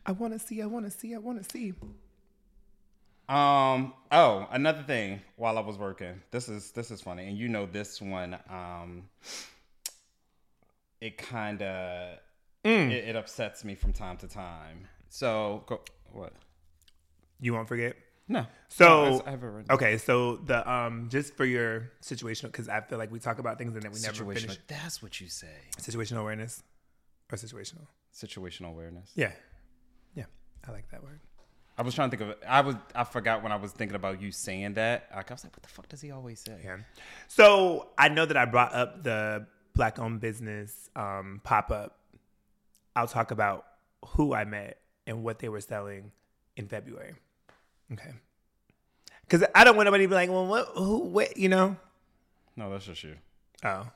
I 0.05 0.13
want 0.13 0.33
to 0.33 0.39
see. 0.39 0.61
I 0.61 0.65
want 0.67 0.85
to 0.85 0.91
see. 0.91 1.13
I 1.13 1.17
want 1.17 1.43
to 1.43 1.49
see. 1.49 1.73
Um. 3.27 3.93
Oh, 4.09 4.47
another 4.51 4.83
thing. 4.83 5.19
While 5.35 5.57
I 5.57 5.61
was 5.61 5.77
working, 5.77 6.21
this 6.31 6.47
is 6.47 6.71
this 6.71 6.91
is 6.91 7.01
funny, 7.01 7.27
and 7.27 7.37
you 7.37 7.49
know 7.49 7.65
this 7.65 8.01
one. 8.01 8.37
Um. 8.49 9.09
It 11.01 11.17
kind 11.17 11.61
of 11.61 12.19
Mm. 12.63 12.91
it, 12.91 13.09
it 13.09 13.15
upsets 13.15 13.63
me 13.65 13.75
from 13.75 13.91
time 13.93 14.17
to 14.17 14.27
time. 14.27 14.87
So 15.09 15.63
go 15.67 15.81
what? 16.11 16.33
You 17.39 17.53
won't 17.53 17.67
forget. 17.67 17.95
No. 18.27 18.45
So 18.67 18.85
No, 18.85 19.21
I- 19.25 19.27
I 19.27 19.31
have 19.31 19.43
okay, 19.71 19.97
so 19.97 20.37
the 20.37 20.69
um 20.69 21.07
just 21.09 21.35
for 21.35 21.45
your 21.45 21.91
situational 22.01 22.43
because 22.51 22.67
I 22.67 22.81
feel 22.81 22.97
like 22.97 23.11
we 23.11 23.19
talk 23.19 23.39
about 23.39 23.57
things 23.57 23.73
and 23.73 23.81
then 23.83 23.91
we 23.91 23.99
never 24.01 24.25
finish 24.33 24.57
That's 24.67 25.01
what 25.01 25.21
you 25.21 25.27
say. 25.29 25.47
situational 25.77 26.17
awareness 26.19 26.61
or 27.31 27.37
situational. 27.37 27.87
Situational 28.13 28.69
awareness. 28.69 29.11
Yeah, 29.15 29.31
yeah, 30.15 30.25
I 30.67 30.71
like 30.71 30.89
that 30.89 31.03
word. 31.03 31.19
I 31.77 31.83
was 31.83 31.93
trying 31.93 32.09
to 32.09 32.17
think 32.17 32.31
of. 32.31 32.37
I 32.47 32.61
was 32.61 32.75
I 32.95 33.03
forgot 33.03 33.43
when 33.43 33.51
I 33.51 33.55
was 33.55 33.71
thinking 33.71 33.95
about 33.95 34.19
you 34.19 34.31
saying 34.31 34.73
that. 34.73 35.09
Like 35.15 35.29
I 35.29 35.33
was 35.35 35.43
like, 35.43 35.55
what 35.55 35.61
the 35.63 35.69
fuck 35.69 35.87
does 35.87 36.01
he 36.01 36.09
always 36.11 36.39
say? 36.39 36.59
Yeah. 36.63 36.77
So 37.27 37.89
I 37.97 38.09
know 38.09 38.25
that 38.25 38.35
I 38.35 38.45
brought 38.45 38.73
up 38.73 39.03
the 39.03 39.45
black 39.75 39.99
owned 39.99 40.19
business 40.19 40.89
um, 40.95 41.39
pop 41.43 41.69
up. 41.71 41.99
I'll 42.95 43.07
talk 43.07 43.29
about 43.29 43.65
who 44.03 44.33
I 44.33 44.43
met 44.45 44.79
and 45.07 45.23
what 45.23 45.39
they 45.39 45.49
were 45.49 45.61
selling 45.61 46.11
in 46.55 46.67
February. 46.67 47.15
Okay. 47.91 48.11
Because 49.21 49.47
I 49.55 49.63
don't 49.63 49.75
want 49.75 49.87
nobody 49.87 50.03
to 50.03 50.07
be 50.07 50.15
like, 50.15 50.29
well, 50.29 50.45
what, 50.45 50.67
who, 50.75 50.99
what, 50.99 51.37
you 51.37 51.49
know? 51.49 51.75
No, 52.55 52.69
that's 52.69 52.85
just 52.85 53.03
you. 53.03 53.15
Oh. 53.63 53.87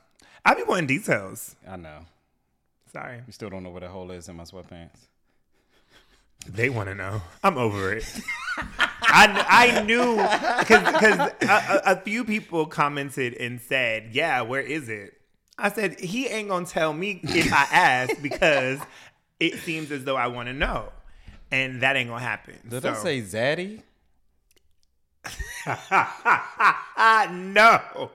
I 0.44 0.54
be 0.54 0.62
wanting 0.64 0.86
details. 0.86 1.54
I 1.68 1.76
know. 1.76 2.00
Sorry. 2.92 3.20
You 3.26 3.32
still 3.32 3.50
don't 3.50 3.62
know 3.62 3.70
where 3.70 3.80
the 3.80 3.88
hole 3.88 4.10
is 4.10 4.28
in 4.28 4.36
my 4.36 4.44
sweatpants. 4.44 5.06
They 6.46 6.68
want 6.68 6.88
to 6.88 6.94
know. 6.94 7.22
I'm 7.44 7.56
over 7.56 7.92
it. 7.92 8.20
I, 9.14 9.76
I 9.76 9.82
knew 9.82 10.16
because 10.58 11.18
a, 11.18 11.36
a, 11.42 11.92
a 11.92 12.00
few 12.00 12.24
people 12.24 12.66
commented 12.66 13.34
and 13.34 13.60
said, 13.60 14.08
"Yeah, 14.12 14.40
where 14.40 14.60
is 14.60 14.88
it?" 14.88 15.20
I 15.56 15.70
said, 15.70 16.00
"He 16.00 16.26
ain't 16.26 16.48
gonna 16.48 16.66
tell 16.66 16.92
me 16.92 17.20
if 17.22 17.52
I 17.52 17.66
ask 17.70 18.20
because 18.20 18.80
it 19.38 19.58
seems 19.60 19.92
as 19.92 20.04
though 20.04 20.16
I 20.16 20.26
want 20.28 20.48
to 20.48 20.52
know, 20.52 20.92
and 21.52 21.80
that 21.82 21.94
ain't 21.96 22.08
gonna 22.08 22.20
happen." 22.24 22.58
Did 22.68 22.82
So- 22.82 22.90
I 22.90 22.94
say 22.94 23.20
Zaddy? 23.22 23.82
no? 27.30 28.10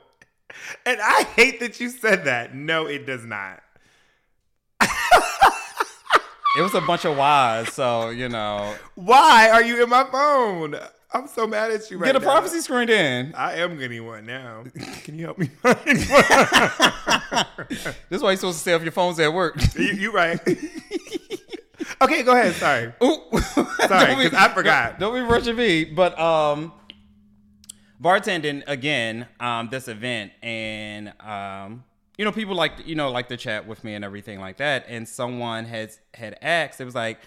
And 0.85 0.99
I 1.01 1.23
hate 1.35 1.59
that 1.61 1.79
you 1.79 1.89
said 1.89 2.25
that. 2.25 2.53
No, 2.53 2.85
it 2.87 3.05
does 3.05 3.23
not. 3.23 3.61
It 6.57 6.61
was 6.61 6.73
a 6.73 6.81
bunch 6.81 7.05
of 7.05 7.15
whys, 7.15 7.71
so 7.73 8.09
you 8.09 8.29
know. 8.29 8.73
Why 8.95 9.49
are 9.51 9.61
you 9.63 9.83
in 9.83 9.89
my 9.89 10.05
phone? 10.11 10.75
I'm 11.13 11.27
so 11.27 11.45
mad 11.45 11.69
at 11.71 11.89
you 11.91 11.97
right 11.97 12.07
now. 12.07 12.13
Get 12.13 12.21
a 12.23 12.25
now. 12.25 12.31
prophecy 12.31 12.59
screened 12.61 12.89
in. 12.89 13.33
I 13.35 13.57
am 13.59 13.77
getting 13.77 14.03
one 14.05 14.25
now. 14.25 14.63
Can 15.03 15.19
you 15.19 15.25
help 15.25 15.37
me 15.37 15.47
find 15.47 15.77
one? 15.77 17.45
This 18.09 18.17
is 18.17 18.23
why 18.23 18.31
you're 18.31 18.37
supposed 18.37 18.57
to 18.57 18.61
stay 18.61 18.73
off 18.73 18.81
your 18.81 18.91
phones 18.91 19.19
at 19.19 19.31
work. 19.31 19.55
you, 19.75 19.85
you 19.85 20.11
right. 20.11 20.39
Okay, 22.01 22.23
go 22.23 22.31
ahead. 22.33 22.53
Sorry. 22.55 22.93
Ooh. 23.03 23.19
Sorry, 23.87 24.15
'cause 24.15 24.33
I 24.33 24.51
forgot. 24.53 24.99
Don't, 24.99 25.13
don't 25.13 25.25
be 25.27 25.31
rushing 25.33 25.55
me. 25.55 25.83
But 25.85 26.17
um 26.19 26.73
bartending 28.01 28.63
again, 28.67 29.27
um, 29.39 29.69
this 29.69 29.87
event 29.87 30.31
and 30.41 31.13
um 31.21 31.83
you 32.17 32.25
know, 32.25 32.31
people 32.31 32.55
like 32.55 32.73
you 32.87 32.95
know, 32.95 33.11
like 33.11 33.29
to 33.29 33.37
chat 33.37 33.67
with 33.67 33.83
me 33.83 33.93
and 33.93 34.03
everything 34.03 34.39
like 34.39 34.57
that. 34.57 34.85
And 34.87 35.07
someone 35.07 35.65
has 35.65 35.99
had 36.15 36.37
asked, 36.41 36.81
it 36.81 36.85
was 36.85 36.95
like, 36.95 37.19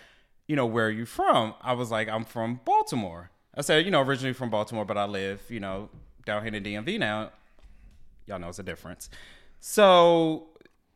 you 0.49 0.57
know, 0.57 0.67
where 0.67 0.87
are 0.87 0.91
you 0.91 1.07
from? 1.07 1.55
I 1.63 1.75
was 1.75 1.91
like, 1.93 2.09
I'm 2.09 2.25
from 2.25 2.61
Baltimore. 2.65 3.31
I 3.57 3.63
said, 3.63 3.85
you 3.85 3.91
know, 3.93 4.01
originally 4.01 4.33
from 4.33 4.51
Baltimore, 4.51 4.85
but 4.85 4.97
I 4.99 5.05
live, 5.05 5.43
you 5.49 5.61
know, 5.61 5.91
down 6.27 6.43
here 6.43 6.53
in 6.55 6.63
the 6.63 6.75
DMV 6.75 6.99
now. 6.99 7.31
Y'all 8.27 8.39
know 8.41 8.49
it's 8.49 8.59
a 8.59 8.65
difference. 8.65 9.11
So 9.61 10.49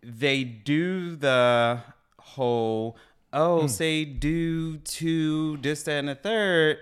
they 0.03 0.43
do 0.45 1.15
the 1.17 1.81
whole, 2.19 2.97
oh, 3.35 3.67
say 3.67 4.05
due 4.05 4.79
to 4.79 5.57
this, 5.59 5.83
that, 5.85 5.99
and 5.99 6.09
the 6.09 6.15
third. 6.15 6.79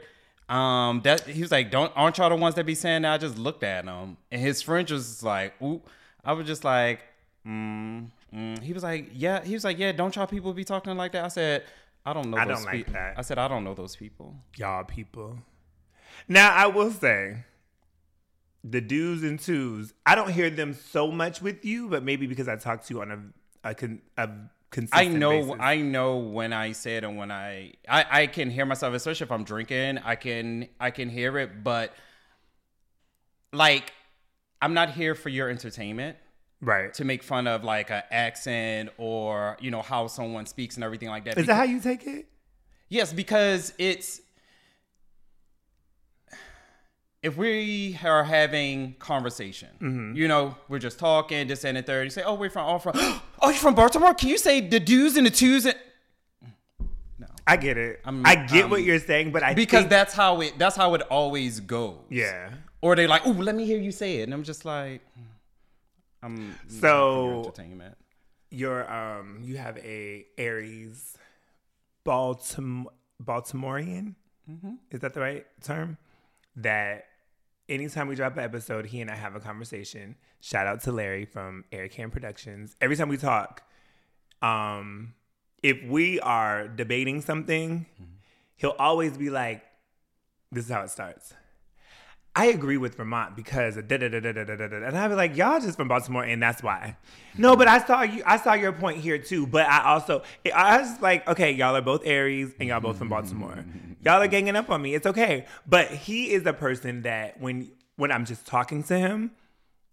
Um, 0.48 1.00
that 1.04 1.22
he 1.22 1.40
was 1.40 1.50
like, 1.50 1.70
"Don't 1.70 1.92
aren't 1.96 2.18
y'all 2.18 2.28
the 2.28 2.36
ones 2.36 2.54
that 2.56 2.66
be 2.66 2.74
saying 2.74 3.02
that?" 3.02 3.14
I 3.14 3.18
just 3.18 3.38
looked 3.38 3.62
at 3.62 3.84
him, 3.84 4.16
and 4.30 4.40
his 4.40 4.62
French 4.62 4.90
was 4.90 5.22
like, 5.22 5.60
"Ooh." 5.62 5.82
I 6.24 6.34
was 6.34 6.46
just 6.46 6.62
like, 6.62 7.00
mm, 7.44 8.08
mm. 8.32 8.62
He 8.62 8.72
was 8.72 8.82
like, 8.82 9.10
"Yeah." 9.12 9.42
He 9.42 9.54
was 9.54 9.64
like, 9.64 9.78
"Yeah." 9.78 9.92
Don't 9.92 10.14
y'all 10.14 10.26
people 10.26 10.52
be 10.52 10.64
talking 10.64 10.96
like 10.96 11.12
that? 11.12 11.24
I 11.24 11.28
said, 11.28 11.64
"I 12.04 12.12
don't 12.12 12.30
know." 12.30 12.36
I 12.36 12.44
those 12.44 12.58
don't 12.58 12.66
like 12.66 12.86
pe-" 12.86 12.92
that. 12.92 13.14
I 13.18 13.22
said, 13.22 13.38
"I 13.38 13.48
don't 13.48 13.64
know 13.64 13.74
those 13.74 13.96
people." 13.96 14.34
Y'all 14.56 14.84
people. 14.84 15.38
Now 16.28 16.52
I 16.54 16.66
will 16.66 16.90
say, 16.90 17.44
the 18.64 18.80
do's 18.80 19.22
and 19.22 19.38
twos. 19.40 19.92
I 20.06 20.14
don't 20.14 20.30
hear 20.30 20.50
them 20.50 20.74
so 20.74 21.10
much 21.10 21.42
with 21.42 21.64
you, 21.64 21.88
but 21.88 22.02
maybe 22.02 22.26
because 22.26 22.48
I 22.48 22.56
talk 22.56 22.84
to 22.84 22.94
you 22.94 23.00
on 23.02 23.10
a 23.10 23.68
a, 23.68 23.74
a. 24.18 24.28
I 24.92 25.08
know 25.08 25.30
basis. 25.30 25.56
I 25.60 25.76
know 25.76 26.16
when 26.16 26.52
I 26.52 26.72
say 26.72 26.96
it 26.96 27.04
and 27.04 27.16
when 27.16 27.30
I, 27.30 27.74
I 27.88 28.04
I 28.10 28.26
can 28.26 28.50
hear 28.50 28.66
myself, 28.66 28.94
especially 28.94 29.24
if 29.24 29.32
I'm 29.32 29.44
drinking. 29.44 29.98
I 30.04 30.16
can 30.16 30.68
I 30.80 30.90
can 30.90 31.08
hear 31.08 31.38
it, 31.38 31.62
but 31.62 31.92
like 33.52 33.92
I'm 34.60 34.74
not 34.74 34.90
here 34.90 35.14
for 35.14 35.28
your 35.28 35.50
entertainment 35.50 36.16
right. 36.60 36.92
to 36.94 37.04
make 37.04 37.22
fun 37.22 37.46
of 37.46 37.64
like 37.64 37.90
an 37.90 38.02
accent 38.10 38.90
or 38.96 39.56
you 39.60 39.70
know 39.70 39.82
how 39.82 40.06
someone 40.06 40.46
speaks 40.46 40.76
and 40.76 40.84
everything 40.84 41.08
like 41.08 41.24
that. 41.24 41.38
Is 41.38 41.46
that 41.46 41.54
how 41.54 41.64
you 41.64 41.80
take 41.80 42.06
it? 42.06 42.26
Yes, 42.88 43.12
because 43.12 43.72
it's 43.78 44.20
if 47.22 47.36
we 47.36 47.98
are 48.04 48.24
having 48.24 48.94
conversation, 48.98 49.68
Mm-hmm. 49.80 50.16
you 50.16 50.26
know, 50.26 50.56
we're 50.68 50.80
just 50.80 50.98
talking, 50.98 51.46
this 51.46 51.64
and 51.64 51.76
the 51.76 51.82
third. 51.82 52.04
You 52.04 52.10
say, 52.10 52.22
"Oh, 52.24 52.34
we're 52.34 52.50
from, 52.50 52.68
oh, 52.68 52.78
from, 52.78 52.94
oh, 53.42 53.50
you're 53.50 53.58
from 53.58 53.74
Baltimore." 53.74 54.14
Can 54.14 54.28
you 54.28 54.38
say 54.38 54.60
the 54.60 54.80
do's 54.80 55.16
and 55.16 55.26
the 55.26 55.30
twos? 55.30 55.66
And 55.66 55.76
No. 57.18 57.26
I 57.46 57.56
get 57.56 57.76
it. 57.76 58.00
I'm- 58.04 58.24
I 58.24 58.34
get 58.36 58.52
I'm- 58.62 58.70
what 58.70 58.82
you're 58.82 58.98
saying, 58.98 59.32
but 59.32 59.42
I 59.42 59.54
because 59.54 59.80
think, 59.80 59.90
that's 59.90 60.14
how 60.14 60.40
it 60.40 60.58
that's 60.58 60.76
how 60.76 60.94
it 60.94 61.02
always 61.02 61.60
goes. 61.60 61.98
yeah. 62.08 62.50
Or 62.80 62.96
they're 62.96 63.06
like, 63.08 63.22
"Oh, 63.26 63.30
let 63.30 63.54
me 63.54 63.64
hear 63.64 63.78
you 63.78 63.92
say 63.92 64.18
it," 64.18 64.22
and 64.24 64.34
I'm 64.34 64.42
just 64.42 64.64
like, 64.64 65.02
I'm 66.22 66.34
not 66.34 66.42
here 66.44 66.54
for 66.68 66.74
So- 66.80 67.26
your 67.28 67.38
entertainment. 67.44 67.98
You're 68.50 68.90
um 68.92 69.38
you 69.42 69.56
have 69.56 69.78
a 69.78 70.26
Aries 70.36 71.16
Baltimore 72.04 72.92
Baltimorean. 73.22 74.14
Mm-hmm. 74.50 74.74
Is 74.90 75.00
that 75.00 75.14
the 75.14 75.20
right 75.20 75.46
term? 75.62 75.96
That 76.56 77.06
anytime 77.68 78.08
we 78.08 78.14
drop 78.14 78.36
an 78.36 78.42
episode, 78.44 78.86
he 78.86 79.00
and 79.00 79.10
I 79.10 79.14
have 79.14 79.34
a 79.36 79.40
conversation. 79.40 80.16
Shout 80.44 80.66
out 80.66 80.82
to 80.82 80.92
Larry 80.92 81.24
from 81.24 81.64
Air 81.70 81.86
Cam 81.86 82.10
Productions. 82.10 82.74
Every 82.80 82.96
time 82.96 83.08
we 83.08 83.16
talk, 83.16 83.62
um, 84.42 85.14
if 85.62 85.80
we 85.84 86.18
are 86.18 86.66
debating 86.66 87.20
something, 87.20 87.86
he'll 88.56 88.74
always 88.76 89.16
be 89.16 89.30
like, 89.30 89.62
"This 90.50 90.64
is 90.64 90.70
how 90.72 90.82
it 90.82 90.90
starts." 90.90 91.32
I 92.34 92.46
agree 92.46 92.76
with 92.76 92.96
Ramont 92.96 93.36
because 93.36 93.76
da 93.76 93.82
da 93.82 94.08
da 94.08 94.18
da 94.18 94.32
da 94.32 94.44
da 94.44 94.56
da, 94.56 94.76
and 94.78 94.98
I'd 94.98 95.08
be 95.08 95.14
like, 95.14 95.36
y'all 95.36 95.60
just 95.60 95.76
from 95.76 95.86
Baltimore, 95.86 96.24
and 96.24 96.42
that's 96.42 96.60
why. 96.60 96.96
No, 97.38 97.54
but 97.54 97.68
I 97.68 97.78
saw 97.86 98.02
you. 98.02 98.24
I 98.26 98.36
saw 98.36 98.54
your 98.54 98.72
point 98.72 98.98
here 98.98 99.18
too. 99.18 99.46
But 99.46 99.68
I 99.68 99.84
also, 99.84 100.24
I 100.52 100.80
was 100.80 101.00
like, 101.00 101.28
okay, 101.28 101.52
y'all 101.52 101.76
are 101.76 101.82
both 101.82 102.04
Aries, 102.04 102.52
and 102.58 102.68
y'all 102.68 102.80
both 102.80 102.98
from 102.98 103.08
Baltimore. 103.08 103.64
y'all 104.04 104.20
are 104.20 104.26
ganging 104.26 104.56
up 104.56 104.70
on 104.70 104.82
me. 104.82 104.96
It's 104.96 105.06
okay. 105.06 105.46
But 105.68 105.92
he 105.92 106.32
is 106.32 106.44
a 106.46 106.52
person 106.52 107.02
that 107.02 107.40
when 107.40 107.70
when 107.94 108.10
I'm 108.10 108.24
just 108.24 108.44
talking 108.44 108.82
to 108.84 108.98
him, 108.98 109.30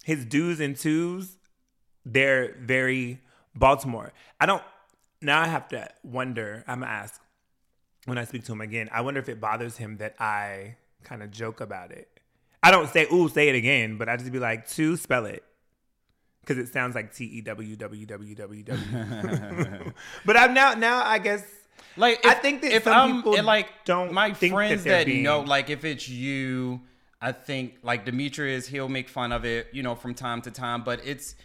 his 0.09 0.25
do's 0.25 0.59
and 0.59 0.75
twos, 0.75 1.37
they're 2.05 2.55
very 2.59 3.21
Baltimore. 3.55 4.11
I 4.39 4.45
don't. 4.47 4.63
Now 5.21 5.39
I 5.41 5.47
have 5.47 5.67
to 5.69 5.87
wonder. 6.03 6.63
I'm 6.67 6.79
gonna 6.79 6.91
ask 6.91 7.21
when 8.05 8.17
I 8.17 8.25
speak 8.25 8.43
to 8.45 8.51
him 8.53 8.61
again. 8.61 8.89
I 8.91 9.01
wonder 9.01 9.19
if 9.19 9.29
it 9.29 9.39
bothers 9.39 9.77
him 9.77 9.97
that 9.97 10.15
I 10.19 10.75
kind 11.03 11.21
of 11.21 11.29
joke 11.31 11.61
about 11.61 11.91
it. 11.91 12.07
I 12.63 12.71
don't 12.71 12.89
say, 12.89 13.05
ooh, 13.13 13.29
say 13.29 13.49
it 13.49 13.55
again, 13.55 13.97
but 13.97 14.09
I 14.09 14.17
just 14.17 14.31
be 14.31 14.39
like, 14.39 14.67
to 14.71 14.97
spell 14.97 15.25
it. 15.25 15.43
Because 16.41 16.57
it 16.57 16.73
sounds 16.73 16.95
like 16.95 17.13
T 17.13 17.25
E 17.25 17.41
W 17.41 17.75
W 17.75 18.05
W 18.05 18.35
W 18.35 18.63
W. 18.63 19.93
But 20.25 20.35
I'm 20.37 20.53
now, 20.53 20.73
now 20.73 21.03
I 21.05 21.19
guess, 21.19 21.43
Like 21.95 22.25
I 22.25 22.33
think 22.33 22.61
that 22.63 22.71
if 22.71 22.83
some 22.85 22.93
I'm 23.11 23.15
people 23.17 23.43
like 23.43 23.67
don't 23.85 24.11
my 24.13 24.31
that 24.31 24.49
friends 24.49 24.83
they're 24.83 24.99
that, 24.99 25.05
being- 25.05 25.23
know 25.23 25.41
like 25.41 25.69
if 25.69 25.85
it's 25.85 26.09
you 26.09 26.81
I 27.21 27.31
think 27.31 27.75
like 27.83 28.05
Demetrius 28.05 28.67
he'll 28.67 28.89
make 28.89 29.09
fun 29.09 29.31
of 29.31 29.45
it 29.45 29.67
you 29.73 29.83
know 29.83 29.95
from 29.95 30.13
time 30.13 30.41
to 30.43 30.51
time 30.51 30.83
but 30.83 31.01
it's 31.05 31.35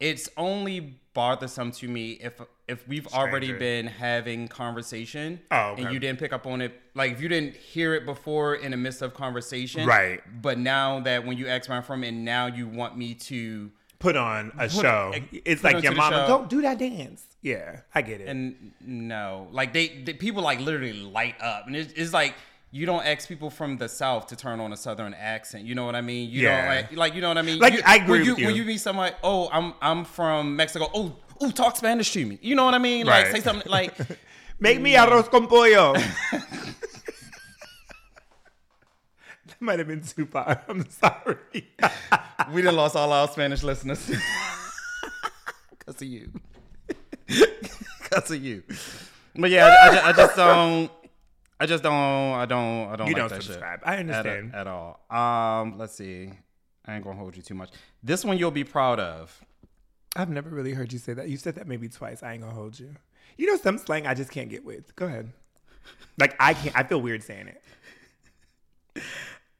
it's 0.00 0.28
only 0.36 0.96
bothersome 1.12 1.70
to 1.72 1.88
me 1.88 2.12
if 2.12 2.40
if 2.66 2.86
we've 2.88 3.06
already 3.08 3.52
been 3.52 3.86
having 3.86 4.48
conversation 4.48 5.40
Oh, 5.50 5.70
okay. 5.72 5.82
and 5.82 5.92
you 5.92 5.98
didn't 5.98 6.18
pick 6.20 6.32
up 6.32 6.46
on 6.46 6.60
it 6.60 6.80
like 6.94 7.12
if 7.12 7.20
you 7.20 7.28
didn't 7.28 7.54
hear 7.56 7.94
it 7.94 8.06
before 8.06 8.54
in 8.54 8.70
the 8.70 8.76
midst 8.76 9.02
of 9.02 9.12
conversation 9.14 9.86
Right. 9.86 10.20
but 10.42 10.58
now 10.58 11.00
that 11.00 11.26
when 11.26 11.36
you 11.36 11.48
ask 11.48 11.68
I'm 11.70 11.82
from 11.82 12.02
and 12.04 12.24
now 12.24 12.46
you 12.46 12.66
want 12.66 12.96
me 12.96 13.14
to 13.14 13.70
put 13.98 14.16
on 14.16 14.50
a 14.58 14.62
Put- 14.68 14.72
show. 14.72 15.12
It's 15.44 15.62
like 15.62 15.82
your 15.82 15.94
mama, 15.94 16.24
go 16.26 16.46
do 16.46 16.62
that 16.62 16.78
dance. 16.78 17.22
Yeah, 17.42 17.80
I 17.94 18.00
get 18.00 18.22
it. 18.22 18.28
And 18.28 18.72
no, 18.80 19.46
like 19.52 19.74
they, 19.74 19.88
they 19.88 20.14
people 20.14 20.42
like 20.42 20.58
literally 20.60 20.94
light 20.94 21.34
up, 21.40 21.66
and 21.66 21.76
it's, 21.76 21.92
it's 21.92 22.12
like 22.14 22.34
you 22.72 22.86
don't 22.86 23.04
ask 23.04 23.26
people 23.28 23.50
from 23.50 23.76
the 23.78 23.88
south 23.88 24.28
to 24.28 24.36
turn 24.36 24.60
on 24.60 24.72
a 24.72 24.76
southern 24.76 25.12
accent. 25.14 25.64
You 25.64 25.74
know 25.74 25.84
what 25.86 25.94
I 25.96 26.00
mean? 26.02 26.30
You 26.30 26.42
Yeah. 26.42 26.60
don't 26.60 26.68
like, 26.76 26.92
like 26.96 27.14
you 27.14 27.20
know 27.20 27.28
what 27.28 27.38
I 27.38 27.42
mean? 27.42 27.58
Like, 27.58 27.72
You- 27.74 27.82
I 27.84 27.96
agree 27.96 28.18
when 28.18 28.24
you, 28.24 28.30
with 28.32 28.38
you. 28.40 28.46
When 28.46 28.54
you 28.56 28.64
meet 28.64 28.78
somebody, 28.80 29.14
oh, 29.24 29.48
I'm 29.52 29.74
I'm 29.82 30.04
from 30.04 30.54
Mexico. 30.56 30.88
Oh, 30.94 31.16
oh, 31.40 31.50
talk 31.50 31.76
Spanish 31.76 32.12
to 32.12 32.24
me. 32.24 32.38
You 32.42 32.54
know 32.54 32.64
what 32.64 32.74
I 32.74 32.78
mean? 32.78 33.06
Like 33.06 33.24
Right. 33.26 33.34
say 33.36 33.40
something 33.40 33.70
like 33.70 33.94
Make 34.60 34.80
me 34.80 34.94
arroz 34.94 35.28
con 35.30 35.46
pollo. 35.48 35.94
that 39.46 39.60
might 39.60 39.78
have 39.78 39.88
been 39.88 40.02
too 40.02 40.26
far. 40.26 40.62
I'm 40.68 40.88
sorry. 40.90 41.36
we 42.52 42.62
done 42.62 42.76
lost 42.76 42.94
all 42.96 43.12
our 43.12 43.28
Spanish 43.28 43.62
listeners 43.62 44.10
because 45.78 46.00
of 46.02 46.08
you. 46.08 46.30
Because 47.26 48.30
of 48.30 48.42
you. 48.44 48.62
But 49.34 49.50
yeah, 49.50 49.66
I, 49.66 49.96
I, 49.96 50.08
I 50.08 50.12
just 50.12 50.36
don't. 50.36 50.90
I 51.60 51.66
just 51.66 51.82
don't. 51.82 51.92
I 51.92 52.46
don't. 52.46 52.88
I 52.88 52.96
don't. 52.96 53.06
You 53.06 53.12
like 53.12 53.22
don't 53.22 53.28
that 53.28 53.42
subscribe. 53.42 53.80
Shit 53.80 53.88
I 53.88 53.96
understand. 53.98 54.54
at 54.54 54.66
all. 54.66 55.00
Um, 55.10 55.76
let's 55.76 55.94
see. 55.94 56.30
I 56.86 56.94
ain't 56.94 57.04
gonna 57.04 57.18
hold 57.18 57.36
you 57.36 57.42
too 57.42 57.54
much. 57.54 57.70
This 58.02 58.24
one 58.24 58.38
you'll 58.38 58.50
be 58.50 58.64
proud 58.64 58.98
of. 58.98 59.38
I've 60.16 60.30
never 60.30 60.48
really 60.48 60.72
heard 60.72 60.90
you 60.90 60.98
say 60.98 61.12
that. 61.12 61.28
You 61.28 61.36
said 61.36 61.56
that 61.56 61.68
maybe 61.68 61.88
twice. 61.88 62.22
I 62.22 62.32
ain't 62.32 62.42
gonna 62.42 62.54
hold 62.54 62.80
you. 62.80 62.94
You 63.36 63.46
know 63.46 63.56
some 63.58 63.76
slang 63.76 64.06
I 64.06 64.14
just 64.14 64.30
can't 64.30 64.48
get 64.48 64.64
with. 64.64 64.96
Go 64.96 65.04
ahead. 65.04 65.32
Like 66.18 66.34
I 66.40 66.54
can't. 66.54 66.76
I 66.76 66.82
feel 66.82 67.02
weird 67.02 67.22
saying 67.22 67.52
it. 68.96 69.02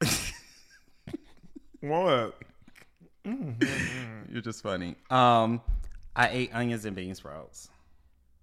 what? 1.81 2.35
You're 3.23 4.41
just 4.41 4.63
funny. 4.63 4.95
Um, 5.11 5.61
I 6.15 6.29
ate 6.29 6.55
onions 6.55 6.85
and 6.85 6.95
bean 6.95 7.13
sprouts 7.13 7.69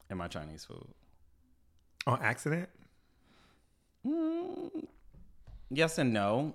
in 0.09 0.17
my 0.17 0.29
Chinese 0.29 0.65
food. 0.65 0.87
On 2.07 2.21
accident? 2.23 2.69
Mm, 4.07 4.87
yes 5.71 5.99
and 5.99 6.12
no. 6.12 6.55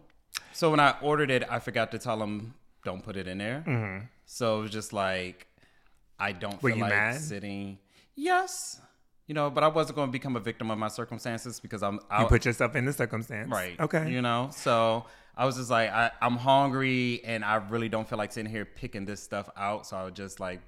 So 0.51 0.71
when 0.71 0.79
I 0.79 0.95
ordered 1.01 1.29
it, 1.31 1.43
I 1.49 1.59
forgot 1.59 1.91
to 1.91 1.99
tell 1.99 2.17
them 2.17 2.55
don't 2.83 3.03
put 3.03 3.15
it 3.17 3.27
in 3.27 3.37
there. 3.37 3.63
Mm-hmm. 3.67 4.05
So 4.25 4.59
it 4.59 4.61
was 4.63 4.71
just 4.71 4.93
like 4.93 5.47
I 6.19 6.31
don't 6.31 6.61
Were 6.61 6.71
feel 6.71 6.79
like 6.79 6.89
mad? 6.89 7.21
sitting. 7.21 7.79
Yes, 8.15 8.79
you 9.27 9.33
know, 9.33 9.49
but 9.49 9.63
I 9.63 9.67
wasn't 9.67 9.95
going 9.95 10.09
to 10.09 10.11
become 10.11 10.35
a 10.35 10.39
victim 10.39 10.69
of 10.71 10.77
my 10.77 10.87
circumstances 10.89 11.59
because 11.59 11.81
I'm. 11.81 11.99
I, 12.09 12.21
You 12.23 12.27
put 12.27 12.45
yourself 12.45 12.75
in 12.75 12.85
the 12.85 12.93
circumstance. 12.93 13.49
right. 13.51 13.79
Okay. 13.79 14.11
You 14.11 14.21
know, 14.21 14.49
so 14.53 15.05
I 15.35 15.45
was 15.45 15.55
just 15.57 15.69
like, 15.71 15.89
I, 15.89 16.11
I'm 16.21 16.37
hungry 16.37 17.21
and 17.25 17.43
I 17.43 17.55
really 17.55 17.89
don't 17.89 18.07
feel 18.07 18.17
like 18.19 18.31
sitting 18.31 18.51
here 18.51 18.65
picking 18.65 19.05
this 19.05 19.21
stuff 19.21 19.49
out. 19.57 19.87
So 19.87 19.97
I 19.97 20.03
was 20.03 20.13
just 20.13 20.39
like 20.39 20.61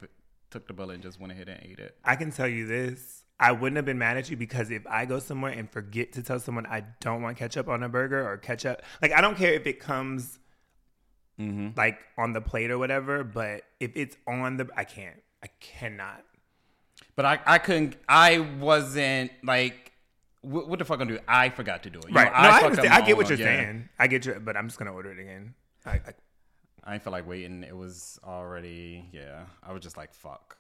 took 0.50 0.67
the 0.67 0.74
bullet 0.74 0.94
and 0.96 1.03
just 1.03 1.20
went 1.20 1.34
ahead 1.34 1.50
and 1.50 1.60
ate 1.63 1.79
it. 1.79 1.98
I 2.03 2.15
can 2.15 2.32
tell 2.32 2.48
you 2.48 2.65
this. 2.65 3.25
I 3.39 3.51
wouldn't 3.51 3.75
have 3.75 3.86
been 3.86 3.98
mad 3.98 4.15
at 4.18 4.30
you 4.30 4.38
because 4.38 4.72
if 4.72 4.88
I 4.88 5.06
go 5.06 5.20
somewhere 5.20 5.51
and 5.51 5.70
forget 5.70 6.13
to 6.13 6.24
tell 6.24 6.39
someone 6.39 6.65
I 6.65 6.84
don't 7.01 7.22
want 7.22 7.38
ketchup 7.38 7.68
on 7.68 7.84
a 7.84 7.89
burger 7.89 8.25
or 8.30 8.38
ketchup, 8.38 8.82
like 9.01 9.12
I 9.12 9.20
don't 9.22 9.36
care 9.38 9.54
if 9.54 9.65
it 9.68 9.80
comes 9.80 10.39
Mm-hmm. 11.38 11.72
like 11.77 12.00
on 12.18 12.32
the 12.32 12.39
plate 12.39 12.72
or 12.72 12.77
whatever, 12.77 13.25
but 13.25 13.63
if 13.82 13.92
it's 13.96 14.15
on 14.25 14.56
the, 14.56 14.70
I 14.77 14.86
can't. 14.86 15.22
I 15.44 15.48
cannot. 15.60 16.24
But 17.18 17.25
I, 17.25 17.39
I 17.46 17.58
couldn't. 17.58 17.98
I 18.08 18.39
wasn't 18.39 19.32
like. 19.44 19.92
What, 20.44 20.70
what 20.70 20.80
the 20.80 20.86
fuck 20.86 21.01
I'm 21.01 21.10
do? 21.10 21.20
I 21.27 21.50
forgot 21.50 21.84
to 21.84 21.89
do 21.89 22.00
it. 22.00 22.08
You 22.08 22.15
Right. 22.15 22.32
know, 22.32 22.42
no, 22.42 22.50
I, 22.50 22.62
understand. 22.62 22.94
I 22.94 23.01
get 23.01 23.18
what 23.18 23.27
you're 23.27 23.38
yeah. 23.38 23.46
saying. 23.48 23.89
I 24.00 24.08
get 24.08 24.25
you, 24.25 24.39
but 24.42 24.56
I'm 24.56 24.68
just 24.70 24.80
gonna 24.80 24.94
order 24.94 25.12
it 25.12 25.20
again. 25.20 25.56
I, 25.86 25.92
I, 25.92 26.13
I 26.86 27.00
feel 27.00 27.12
like 27.12 27.27
waiting. 27.27 27.63
It 27.63 27.75
was 27.75 28.18
already 28.24 29.10
yeah. 29.12 29.44
I 29.62 29.74
was 29.74 29.84
just 29.84 29.98
like 29.98 30.13
fuck, 30.13 30.56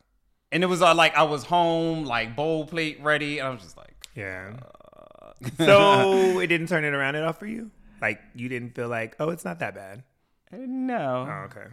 and 0.51 0.63
it 0.63 0.67
was 0.67 0.81
uh, 0.81 0.93
like 0.95 1.15
I 1.15 1.23
was 1.23 1.43
home, 1.43 2.05
like 2.05 2.35
bowl 2.35 2.65
plate 2.65 2.99
ready, 3.01 3.39
and 3.39 3.47
I 3.47 3.51
was 3.51 3.61
just 3.61 3.77
like, 3.77 3.95
yeah. 4.15 4.53
Uh. 4.61 5.31
so 5.57 6.39
it 6.39 6.47
didn't 6.47 6.67
turn 6.67 6.83
it 6.83 6.93
around 6.93 7.15
at 7.15 7.23
all 7.23 7.33
for 7.33 7.47
you. 7.47 7.71
Like 8.01 8.21
you 8.35 8.49
didn't 8.49 8.75
feel 8.75 8.87
like, 8.89 9.15
oh, 9.19 9.29
it's 9.29 9.45
not 9.45 9.59
that 9.59 9.75
bad. 9.75 10.03
Uh, 10.51 10.57
no. 10.59 11.27
Oh, 11.29 11.45
okay. 11.45 11.67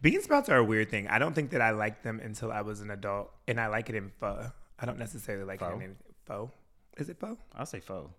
Bean 0.00 0.22
sprouts 0.22 0.48
are 0.48 0.56
a 0.56 0.64
weird 0.64 0.90
thing. 0.90 1.06
I 1.08 1.18
don't 1.18 1.34
think 1.34 1.50
that 1.50 1.60
I 1.60 1.70
liked 1.70 2.02
them 2.02 2.20
until 2.22 2.50
I 2.50 2.62
was 2.62 2.80
an 2.80 2.90
adult, 2.90 3.30
and 3.46 3.60
I 3.60 3.66
like 3.66 3.88
it 3.90 3.94
in 3.94 4.10
pho. 4.20 4.50
I 4.78 4.86
don't 4.86 4.98
necessarily 4.98 5.44
like 5.44 5.60
it 5.60 5.64
Pho? 5.64 5.70
in 5.72 5.82
anything. 5.82 5.96
Pho? 6.26 6.50
Is 6.96 7.08
it 7.08 7.18
pho? 7.18 7.36
I 7.54 7.64
say 7.64 7.80
pho. 7.80 8.10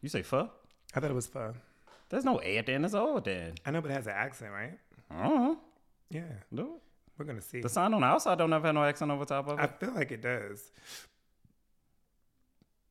You 0.00 0.08
say 0.08 0.22
pho? 0.22 0.50
I 0.94 1.00
thought 1.00 1.10
it 1.10 1.14
was 1.14 1.26
pho. 1.26 1.54
There's 2.08 2.24
no 2.24 2.40
A 2.42 2.58
at 2.58 2.66
the 2.66 2.72
end. 2.72 2.84
It's 2.84 2.94
O 2.94 3.16
at 3.16 3.24
the 3.24 3.34
end. 3.34 3.60
I 3.64 3.70
know, 3.70 3.80
but 3.80 3.90
it 3.90 3.94
has 3.94 4.06
an 4.06 4.12
accent, 4.14 4.52
right? 4.52 4.78
I 5.10 5.22
don't. 5.22 5.58
Yeah, 6.10 6.22
Do 6.54 6.74
it. 6.76 6.82
We're 7.22 7.26
gonna 7.26 7.40
see. 7.40 7.60
The 7.60 7.68
sign 7.68 7.94
on 7.94 8.00
the 8.00 8.06
outside 8.06 8.38
don't 8.38 8.52
ever 8.52 8.66
have 8.66 8.74
no 8.74 8.82
accent 8.82 9.12
over 9.12 9.24
top 9.24 9.46
of 9.46 9.58
it. 9.58 9.62
I 9.62 9.66
feel 9.68 9.92
like 9.92 10.10
it 10.10 10.22
does. 10.22 10.72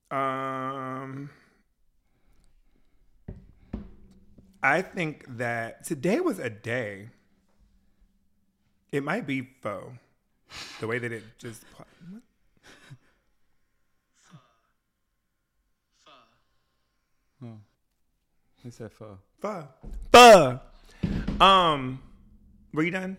Um, 0.09 1.29
I 4.63 4.81
think 4.81 5.25
that 5.37 5.83
today 5.83 6.21
was 6.21 6.39
a 6.39 6.49
day. 6.49 7.09
It 8.93 9.03
might 9.03 9.27
be 9.27 9.41
pho, 9.41 9.91
the 10.79 10.87
way 10.87 10.97
that 10.97 11.11
it 11.11 11.23
just. 11.37 11.63
what? 11.75 11.87
He 18.63 18.69
said 18.69 18.93
pho. 18.93 19.17
Pho, 19.41 19.67
pho. 20.13 20.59
Um, 21.43 22.01
were 22.73 22.83
you 22.83 22.91
done? 22.91 23.17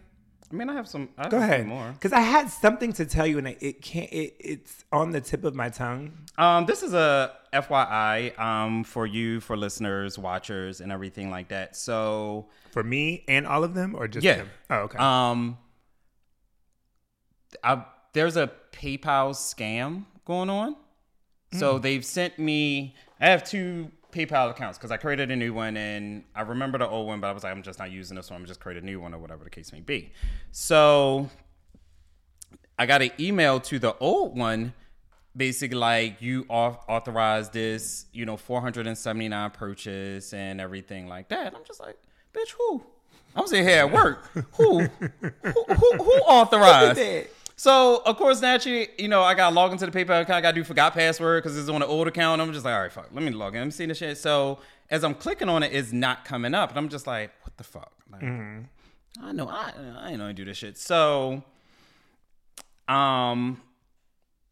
I 0.53 0.55
mean, 0.55 0.69
I 0.69 0.75
have 0.75 0.87
some. 0.87 1.09
I 1.17 1.23
have 1.23 1.31
Go 1.31 1.39
few 1.39 1.45
ahead, 1.45 1.67
More. 1.67 1.93
because 1.93 2.13
I 2.13 2.21
had 2.21 2.51
something 2.51 2.93
to 2.95 3.07
tell 3.07 3.27
you, 3.27 3.39
and 3.39 3.49
it 3.49 3.81
can't. 3.81 4.13
It, 4.13 4.37
it's 4.39 4.85
on 4.93 5.11
the 5.11 5.21
tip 5.21 5.45
of 5.45 5.55
my 5.55 5.71
tongue. 5.71 6.13
Um, 6.37 6.67
this 6.67 6.83
is 6.83 6.93
a 6.93 7.33
FYI 7.55 8.39
um, 8.39 8.85
for 8.85 9.07
you, 9.07 9.41
for 9.41 9.57
listeners, 9.57 10.19
watchers, 10.19 10.81
and 10.83 10.93
everything 10.93 11.31
like 11.31 11.49
that. 11.49 11.75
So, 11.75 12.49
For 12.71 12.83
me 12.83 13.25
and 13.29 13.47
all 13.47 13.65
of 13.65 13.73
them, 13.75 13.95
or 13.97 14.07
just 14.09 14.25
Yeah. 14.25 14.35
him? 14.35 14.51
Oh, 14.69 14.77
okay. 14.81 14.99
um, 14.99 15.57
I, 17.65 17.85
there's 18.13 18.37
a 18.37 18.51
PayPal 18.73 19.31
scam 19.35 20.05
going 20.27 20.51
on. 20.51 20.77
So 21.59 21.79
they've 21.79 22.05
sent 22.05 22.39
me. 22.39 22.95
I 23.21 23.27
have 23.29 23.45
two 23.45 23.91
PayPal 24.13 24.51
accounts 24.51 24.79
because 24.79 24.91
I 24.91 24.99
created 24.99 25.31
a 25.31 25.37
new 25.37 25.55
one 25.55 25.77
and 25.77 26.25
I 26.35 26.43
remember 26.43 26.79
the 26.79 26.87
old 26.87 27.07
one, 27.07 27.21
but 27.21 27.29
I 27.29 27.33
was 27.33 27.43
like, 27.43 27.53
I'm 27.53 27.63
just 27.63 27.79
not 27.79 27.91
using 27.91 28.17
this 28.17 28.31
one. 28.31 28.41
I'm 28.41 28.47
just 28.47 28.61
create 28.61 28.81
a 28.81 28.85
new 28.85 29.01
one 29.01 29.15
or 29.15 29.19
whatever 29.19 29.43
the 29.43 29.51
case 29.51 29.73
may 29.73 29.81
be. 29.81 30.13
So 30.51 31.29
I 32.79 32.87
got 32.87 33.03
an 33.03 33.11
email 33.19 33.59
to 33.61 33.79
the 33.79 33.97
old 33.99 34.37
one, 34.37 34.75
basically 35.37 35.79
like 35.79 36.21
you 36.21 36.45
au- 36.51 36.79
authorized 36.89 37.53
this, 37.53 38.07
you 38.13 38.27
know, 38.27 38.37
479 38.37 39.51
purchase 39.51 40.33
and 40.35 40.61
everything 40.61 41.09
like 41.09 41.29
that. 41.31 41.55
I'm 41.55 41.65
just 41.65 41.81
like, 41.81 41.97
bitch, 42.35 42.51
who? 42.59 42.85
I'm 43.35 43.47
sitting 43.47 43.67
here 43.67 43.79
at 43.79 43.93
work. 43.93 44.31
who? 44.53 44.81
Who, 44.81 44.89
who, 45.43 45.97
who 45.97 46.13
authorized? 46.27 46.99
that? 46.99 47.29
So 47.57 48.03
of 48.05 48.17
course, 48.17 48.41
naturally, 48.41 48.89
you 48.99 49.09
know, 49.09 49.23
I 49.23 49.35
got 49.35 49.51
to 49.51 49.55
log 49.55 49.73
into 49.73 49.87
the 49.87 49.93
PayPal 49.93 50.23
account. 50.23 50.31
I 50.31 50.41
got 50.41 50.53
to 50.53 50.61
do 50.61 50.65
forgot 50.65 50.95
password 50.95 51.43
because 51.43 51.57
it's 51.57 51.69
on 51.69 51.83
an 51.83 51.89
old 51.89 52.09
account. 52.09 52.41
I'm 52.41 52.53
just 52.53 52.65
like, 52.65 52.75
all 52.75 52.83
right, 52.83 52.93
fuck, 52.93 53.09
let 53.13 53.23
me 53.23 53.31
log 53.31 53.55
in. 53.55 53.61
Let 53.61 53.67
me 53.67 53.71
see 53.71 53.87
the 53.87 53.95
shit. 53.95 54.19
So 54.19 54.59
as 54.91 55.05
I'm 55.05 55.15
clicking 55.15 55.49
on 55.49 55.63
it, 55.63 55.73
it's 55.73 55.93
not 55.93 56.25
coming 56.25 56.55
up, 56.55 56.71
and 56.71 56.79
I'm 56.79 56.89
just 56.89 57.07
like, 57.07 57.31
what 57.43 57.57
the 57.57 57.65
fuck? 57.65 57.93
Like, 58.11 58.23
I 59.23 59.33
know, 59.33 59.49
I 59.49 59.73
I 59.99 60.11
ain't 60.11 60.19
know 60.19 60.33
do 60.33 60.45
this 60.45 60.59
shit. 60.59 60.77
So, 60.79 61.43
um, 62.89 63.61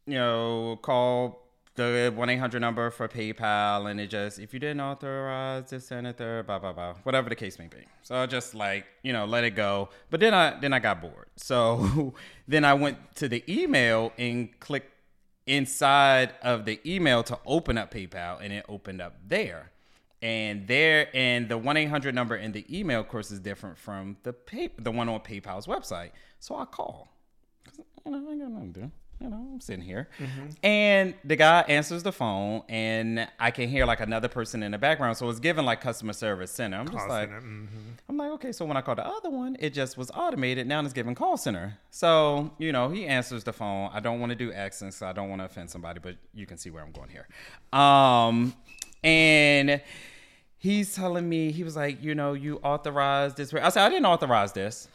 you 0.06 0.14
know, 0.14 0.78
call 0.82 1.46
the 1.80 2.12
one 2.14 2.28
eight 2.28 2.38
hundred 2.38 2.60
number 2.60 2.90
for 2.90 3.08
PayPal, 3.08 3.90
and 3.90 4.00
it 4.00 4.08
just 4.08 4.38
if 4.38 4.52
you 4.52 4.60
didn't 4.60 4.80
authorize 4.80 5.70
the 5.70 5.80
third, 5.80 6.46
blah 6.46 6.58
blah 6.58 6.72
blah, 6.72 6.94
whatever 7.02 7.28
the 7.28 7.34
case 7.34 7.58
may 7.58 7.66
be. 7.66 7.78
So 8.02 8.16
I 8.16 8.26
just 8.26 8.54
like 8.54 8.86
you 9.02 9.12
know 9.12 9.24
let 9.24 9.44
it 9.44 9.52
go. 9.52 9.88
But 10.10 10.20
then 10.20 10.34
I 10.34 10.58
then 10.60 10.72
I 10.72 10.78
got 10.78 11.00
bored. 11.00 11.28
So 11.36 12.14
then 12.46 12.64
I 12.64 12.74
went 12.74 12.98
to 13.16 13.28
the 13.28 13.42
email 13.48 14.12
and 14.18 14.58
clicked 14.60 14.92
inside 15.46 16.34
of 16.42 16.64
the 16.64 16.78
email 16.86 17.22
to 17.24 17.38
open 17.46 17.78
up 17.78 17.92
PayPal, 17.92 18.38
and 18.42 18.52
it 18.52 18.64
opened 18.68 19.00
up 19.00 19.16
there. 19.26 19.70
And 20.22 20.68
there, 20.68 21.08
and 21.14 21.48
the 21.48 21.56
one 21.56 21.76
eight 21.76 21.88
hundred 21.88 22.14
number 22.14 22.36
in 22.36 22.52
the 22.52 22.64
email, 22.70 23.00
of 23.00 23.08
course, 23.08 23.30
is 23.30 23.40
different 23.40 23.78
from 23.78 24.18
the 24.22 24.32
pay, 24.32 24.70
the 24.78 24.90
one 24.90 25.08
on 25.08 25.20
PayPal's 25.20 25.66
website. 25.66 26.10
So 26.38 26.56
I 26.56 26.66
call 26.66 27.08
you 28.04 28.12
know, 28.12 28.30
I 28.30 28.36
got 28.36 28.50
nothing 28.50 28.72
to 28.74 28.80
do. 28.80 28.90
You 29.20 29.28
know, 29.28 29.36
I'm 29.52 29.60
sitting 29.60 29.82
here. 29.84 30.08
And 30.62 31.12
the 31.24 31.36
guy 31.36 31.60
answers 31.68 32.02
the 32.02 32.10
phone, 32.12 32.62
and 32.70 33.28
I 33.38 33.50
can 33.50 33.68
hear 33.68 33.84
like 33.84 34.00
another 34.00 34.28
person 34.28 34.62
in 34.62 34.72
the 34.72 34.78
background. 34.78 35.18
So 35.18 35.28
it's 35.28 35.40
given 35.40 35.66
like 35.66 35.82
customer 35.82 36.14
service 36.14 36.50
center. 36.50 36.78
I'm 36.78 36.88
just 36.90 37.06
like, 37.06 37.30
mhm. 37.30 37.66
I'm 38.08 38.16
like, 38.16 38.30
okay, 38.32 38.52
so 38.52 38.64
when 38.64 38.78
I 38.78 38.80
call 38.80 38.94
the 38.94 39.06
other 39.06 39.28
one, 39.28 39.56
it 39.60 39.74
just 39.74 39.98
was 39.98 40.10
automated. 40.12 40.66
Now 40.66 40.80
it's 40.80 40.94
given 40.94 41.14
call 41.14 41.36
center. 41.36 41.76
So, 41.90 42.50
you 42.58 42.72
know, 42.72 42.88
he 42.88 43.06
answers 43.06 43.44
the 43.44 43.52
phone. 43.52 43.90
I 43.92 44.00
don't 44.00 44.20
want 44.20 44.30
to 44.30 44.36
do 44.36 44.52
accents. 44.52 44.96
So 44.96 45.06
I 45.06 45.12
don't 45.12 45.28
want 45.28 45.42
to 45.42 45.46
offend 45.46 45.68
somebody, 45.68 46.00
but 46.00 46.16
you 46.32 46.46
can 46.46 46.56
see 46.56 46.70
where 46.70 46.82
I'm 46.82 46.92
going 46.92 47.10
here. 47.10 47.28
Um, 47.78 48.54
and 49.04 49.82
he's 50.56 50.94
telling 50.94 51.28
me, 51.28 51.52
he 51.52 51.62
was 51.62 51.76
like, 51.76 52.02
you 52.02 52.14
know, 52.14 52.32
you 52.32 52.56
authorized 52.62 53.36
this. 53.36 53.52
I 53.52 53.68
said, 53.68 53.84
I 53.84 53.88
didn't 53.90 54.06
authorize 54.06 54.52
this. 54.52 54.88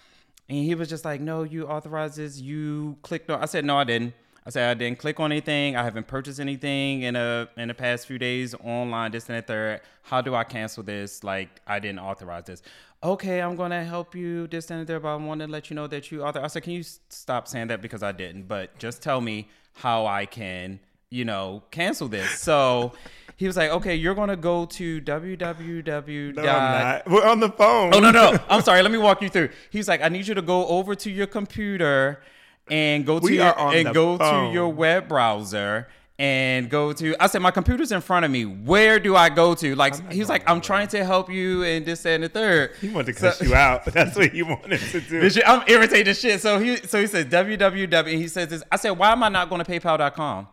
And 0.48 0.58
he 0.60 0.76
was 0.76 0.90
just 0.90 1.06
like, 1.06 1.22
no, 1.22 1.44
you 1.44 1.68
authorized 1.68 2.18
this. 2.18 2.40
You 2.40 2.98
clicked 3.02 3.30
on. 3.30 3.42
I 3.42 3.46
said, 3.46 3.66
no, 3.66 3.78
I 3.78 3.84
didn't. 3.84 4.14
I 4.48 4.52
said, 4.52 4.70
I 4.70 4.76
didn't 4.76 5.00
click 5.00 5.20
on 5.20 5.32
anything. 5.32 5.76
I 5.76 5.84
haven't 5.84 6.06
purchased 6.06 6.40
anything 6.40 7.02
in 7.02 7.16
a 7.16 7.50
in 7.58 7.68
the 7.68 7.74
past 7.74 8.06
few 8.06 8.20
days 8.20 8.54
online, 8.54 9.12
this 9.12 9.28
and 9.28 9.40
the 9.40 9.42
third. 9.42 9.82
How 10.04 10.22
do 10.22 10.36
I 10.36 10.44
cancel 10.44 10.84
this? 10.84 11.24
Like, 11.24 11.62
I 11.66 11.80
didn't 11.80 11.98
authorize 11.98 12.44
this. 12.44 12.62
Okay, 13.02 13.42
I'm 13.42 13.56
gonna 13.56 13.84
help 13.84 14.14
you, 14.14 14.46
this 14.46 14.70
and 14.70 14.82
the 14.82 14.86
third, 14.86 15.02
but 15.02 15.10
I 15.10 15.16
want 15.16 15.42
to 15.42 15.48
let 15.48 15.72
you 15.72 15.76
know 15.76 15.88
that 15.88 16.12
you 16.12 16.24
author. 16.24 16.42
I 16.42 16.48
said, 16.48 16.62
can 16.62 16.74
you 16.74 16.84
stop 16.84 17.48
saying 17.48 17.68
that 17.70 17.82
because 17.82 18.04
I 18.04 18.12
didn't? 18.12 18.48
But 18.48 18.78
just 18.78 19.02
tell 19.02 19.20
me 19.20 19.48
how 19.74 20.06
I 20.06 20.28
can, 20.28 20.80
you 21.10 21.26
know, 21.26 21.64
cancel 21.72 22.08
this. 22.08 22.30
So 22.40 22.94
he 23.38 23.48
was 23.48 23.58
like, 23.58 23.70
okay, 23.72 23.96
you're 23.96 24.16
gonna 24.16 24.36
go 24.38 24.66
to 24.66 25.02
www. 25.02 26.36
No, 26.36 26.42
I'm 26.42 26.46
not. 26.48 27.10
We're 27.10 27.26
on 27.28 27.40
the 27.40 27.50
phone. 27.50 27.94
Oh 27.94 28.00
no 28.00 28.12
no! 28.12 28.38
I'm 28.50 28.62
sorry. 28.62 28.82
Let 28.82 28.92
me 28.92 28.98
walk 28.98 29.22
you 29.22 29.30
through. 29.30 29.50
He's 29.70 29.88
like, 29.88 30.02
I 30.02 30.10
need 30.10 30.28
you 30.28 30.36
to 30.36 30.42
go 30.42 30.68
over 30.68 30.96
to 30.96 31.12
your 31.12 31.28
computer 31.28 32.22
and 32.70 33.06
go 33.06 33.20
to 33.20 33.26
We 33.26 33.36
your 33.38 33.58
and 33.60 33.94
go 33.94 34.18
phone. 34.18 34.48
to 34.50 34.54
your 34.54 34.70
web 34.70 35.08
browser 35.08 35.88
and 36.18 36.70
go 36.70 36.94
to. 36.94 37.14
I 37.20 37.28
said, 37.28 37.42
my 37.42 37.52
computer's 37.52 37.92
in 37.92 38.00
front 38.00 38.24
of 38.24 38.32
me. 38.32 38.46
Where 38.46 39.00
do 39.00 39.18
I 39.18 39.28
go 39.28 39.54
to? 39.56 39.76
Like 39.76 40.12
he 40.14 40.20
was 40.20 40.30
like, 40.30 40.50
I'm 40.50 40.62
trying 40.62 40.88
to 40.90 41.04
help 41.04 41.30
you 41.30 41.64
and 41.64 41.86
this 41.86 42.06
and 42.06 42.24
the 42.24 42.30
third. 42.30 42.72
He 42.80 42.88
wanted 42.88 43.14
to 43.16 43.20
cuss 43.20 43.42
you 43.42 43.54
out. 43.54 43.84
That's 43.86 44.16
what 44.16 44.32
he 44.32 44.42
wanted 44.42 44.80
to 44.80 45.02
do. 45.10 45.30
Shit- 45.30 45.44
I'm 45.48 45.64
irritated 45.68 46.08
as 46.08 46.20
shit. 46.20 46.40
So 46.42 46.58
he 46.60 46.78
so 46.78 47.02
he 47.02 47.08
said 47.08 47.30
www. 47.30 48.08
He 48.18 48.28
says 48.30 48.48
this. 48.48 48.64
I 48.72 48.78
said, 48.78 48.92
why 48.92 49.12
am 49.12 49.24
I 49.24 49.30
not 49.30 49.50
going 49.50 49.62
to 49.64 49.70
PayPal.com? 49.70 50.48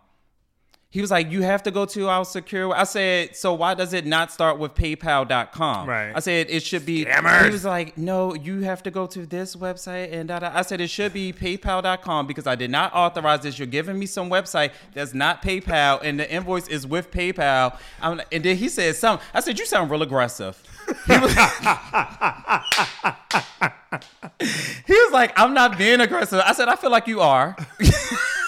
He 0.93 1.01
was 1.01 1.11
like, 1.11 1.33
you 1.33 1.41
have 1.41 1.63
to 1.63 1.71
go 1.71 1.87
to 1.87 2.09
our 2.11 2.23
secure. 2.23 2.77
I 2.77 2.85
said, 2.85 3.35
so 3.35 3.55
why 3.55 3.73
does 3.73 3.95
it 3.95 4.05
not 4.05 4.31
start 4.31 4.59
with 4.59 4.75
PayPal.com? 4.75 5.89
Right. 5.89 6.13
I 6.15 6.21
said 6.21 6.49
it 6.51 6.63
should 6.63 6.85
be. 6.85 7.07
Scammers. 7.07 7.47
He 7.47 7.51
was 7.51 7.65
like, 7.65 7.97
no, 7.97 8.35
you 8.35 8.61
have 8.61 8.83
to 8.83 8.91
go 8.91 9.07
to 9.07 9.25
this 9.25 9.57
website 9.57 10.13
and 10.13 10.29
da 10.29 10.41
da. 10.41 10.51
I 10.53 10.61
said 10.61 10.83
it 10.83 10.91
should 10.91 11.15
be 11.15 11.33
PayPal.com 11.33 12.27
because 12.27 12.47
I 12.47 12.57
did 12.57 12.71
not 12.71 12.93
authorize 12.95 13.41
this. 13.41 13.59
You're 13.59 13.69
giving 13.69 13.99
me 13.99 14.05
some 14.05 14.29
website 14.29 14.73
that's 14.93 15.15
not 15.15 15.43
PayPal 15.43 15.99
and 16.03 16.21
the 16.21 16.31
invoice 16.31 16.69
is 16.69 16.87
with 16.87 17.11
PayPal. 17.11 17.79
I'm, 18.03 18.21
and 18.31 18.45
then 18.45 18.59
he 18.59 18.69
said 18.69 18.95
something. 18.95 19.27
I 19.33 19.41
said, 19.41 19.59
you 19.59 19.65
sound 19.65 19.91
real 19.91 20.03
aggressive. 20.03 20.63
He 21.07 21.19
was, 21.19 21.35
he 24.87 24.93
was 24.93 25.13
like, 25.13 25.39
I'm 25.39 25.55
not 25.55 25.79
being 25.79 26.01
aggressive. 26.01 26.41
I 26.45 26.53
said, 26.53 26.69
I 26.69 26.77
feel 26.77 26.91
like 26.91 27.07
you 27.07 27.21
are. 27.21 27.57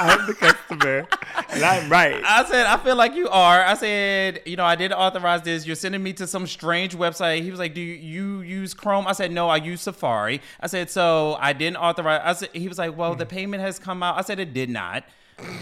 I'm 0.01 0.27
the 0.27 0.35
customer, 0.35 1.07
and 1.51 1.63
I'm 1.63 1.89
right. 1.89 2.21
I 2.25 2.45
said, 2.47 2.67
I 2.67 2.77
feel 2.79 2.97
like 2.97 3.15
you 3.15 3.29
are. 3.29 3.63
I 3.63 3.75
said, 3.75 4.43
you 4.45 4.57
know, 4.57 4.65
I 4.65 4.75
did 4.75 4.93
authorize 4.93 5.43
this. 5.43 5.67
You're 5.67 5.77
sending 5.77 6.03
me 6.03 6.13
to 6.15 6.27
some 6.27 6.49
strange 6.49 6.97
website. 6.97 7.43
He 7.43 7.51
was 7.51 7.61
like, 7.61 7.75
Do 7.75 7.81
you, 7.81 7.95
you 7.95 8.41
use 8.41 8.75
Chrome? 8.75 9.07
I 9.07 9.13
said, 9.13 9.31
No, 9.31 9.49
I 9.49 9.59
use 9.59 9.83
Safari. 9.83 10.41
I 10.61 10.67
said, 10.67 10.91
So 10.91 11.37
I 11.41 11.53
didn't 11.53 11.77
authorize. 11.77 12.23
I 12.25 12.33
said, 12.33 12.49
He 12.53 12.67
was 12.67 12.79
like, 12.79 12.97
Well, 12.97 13.15
the 13.15 13.27
mm. 13.27 13.31
payment 13.31 13.63
has 13.63 13.79
come 13.79 14.03
out. 14.03 14.19
I 14.19 14.23
said, 14.23 14.41
It 14.41 14.53
did 14.53 14.69
not. 14.69 15.05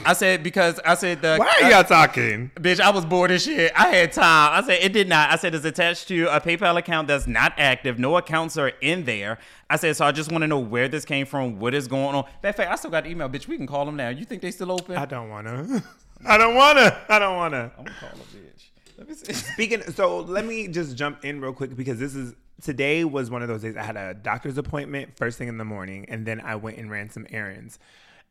I 0.05 0.13
said, 0.13 0.43
Because 0.43 0.79
I 0.85 0.95
said, 0.95 1.23
the 1.23 1.37
Why 1.37 1.61
are 1.63 1.71
y'all 1.71 1.85
talking? 1.85 2.51
Bitch, 2.57 2.81
I 2.81 2.91
was 2.91 3.05
bored 3.05 3.31
as 3.31 3.45
shit. 3.45 3.73
I 3.75 3.89
had 3.89 4.13
time. 4.13 4.53
I 4.53 4.67
said 4.67 4.79
it 4.83 4.93
did 4.93 5.09
not. 5.09 5.31
I 5.31 5.37
said 5.37 5.55
it's 5.55 5.65
attached 5.65 6.09
to 6.09 6.27
a 6.27 6.41
PayPal 6.41 6.77
account 6.77 7.09
that's 7.09 7.27
not 7.27 7.55
active. 7.57 7.99
No 7.99 8.17
accounts 8.17 8.57
are 8.57 8.73
in 8.81 9.05
there. 9.05 9.39
I 9.71 9.77
said 9.77 9.97
so. 9.97 10.05
I 10.05 10.13
just 10.13 10.31
want 10.31 10.43
to 10.43 10.49
know 10.49 10.59
where 10.59 10.89
this 10.89 11.05
came 11.05 11.27
from. 11.27 11.59
What 11.59 11.75
is 11.75 11.89
going 11.89 12.15
on? 12.15 12.25
Matter 12.43 12.49
of 12.49 12.57
fact, 12.57 12.71
I 12.71 12.77
still 12.77 12.91
got 12.91 13.05
the 13.05 13.11
email. 13.11 13.29
Bitch, 13.29 13.49
we 13.49 13.57
can 13.57 13.67
call 13.67 13.87
them 13.87 13.97
now. 13.97 14.09
You 14.09 14.25
think 14.25 14.43
they 14.43 14.51
still 14.51 14.73
open? 14.73 14.97
I 14.97 15.07
don't 15.07 15.29
wanna. 15.29 15.83
I 16.27 16.39
don't 16.39 16.55
wanna. 16.55 16.99
I 17.09 17.19
don't 17.19 17.37
wanna. 17.37 17.73
I'm 17.79 17.85
gonna 17.85 17.99
call 17.99 18.11
a 18.11 18.37
bitch. 18.37 18.99
Let 18.99 19.09
me 19.09 19.15
see. 19.15 19.33
Speaking, 19.53 19.83
so 19.83 20.21
let 20.21 20.45
me 20.45 20.69
just 20.69 20.97
jump 20.97 21.25
in 21.25 21.41
real 21.41 21.53
quick 21.53 21.75
because 21.75 21.99
this 21.99 22.15
is 22.15 22.35
today 22.63 23.05
was 23.05 23.31
one 23.31 23.43
of 23.43 23.49
those 23.49 23.63
days 23.63 23.77
I 23.77 23.83
had 23.83 23.97
a 23.97 24.15
doctor's 24.15 24.59
appointment 24.59 25.17
first 25.17 25.39
thing 25.39 25.49
in 25.49 25.59
the 25.59 25.65
morning, 25.65 26.07
and 26.09 26.27
then 26.27 26.41
I 26.41 26.57
went 26.57 26.79
and 26.79 26.91
ran 26.91 27.11
some 27.11 27.27
errands. 27.31 27.79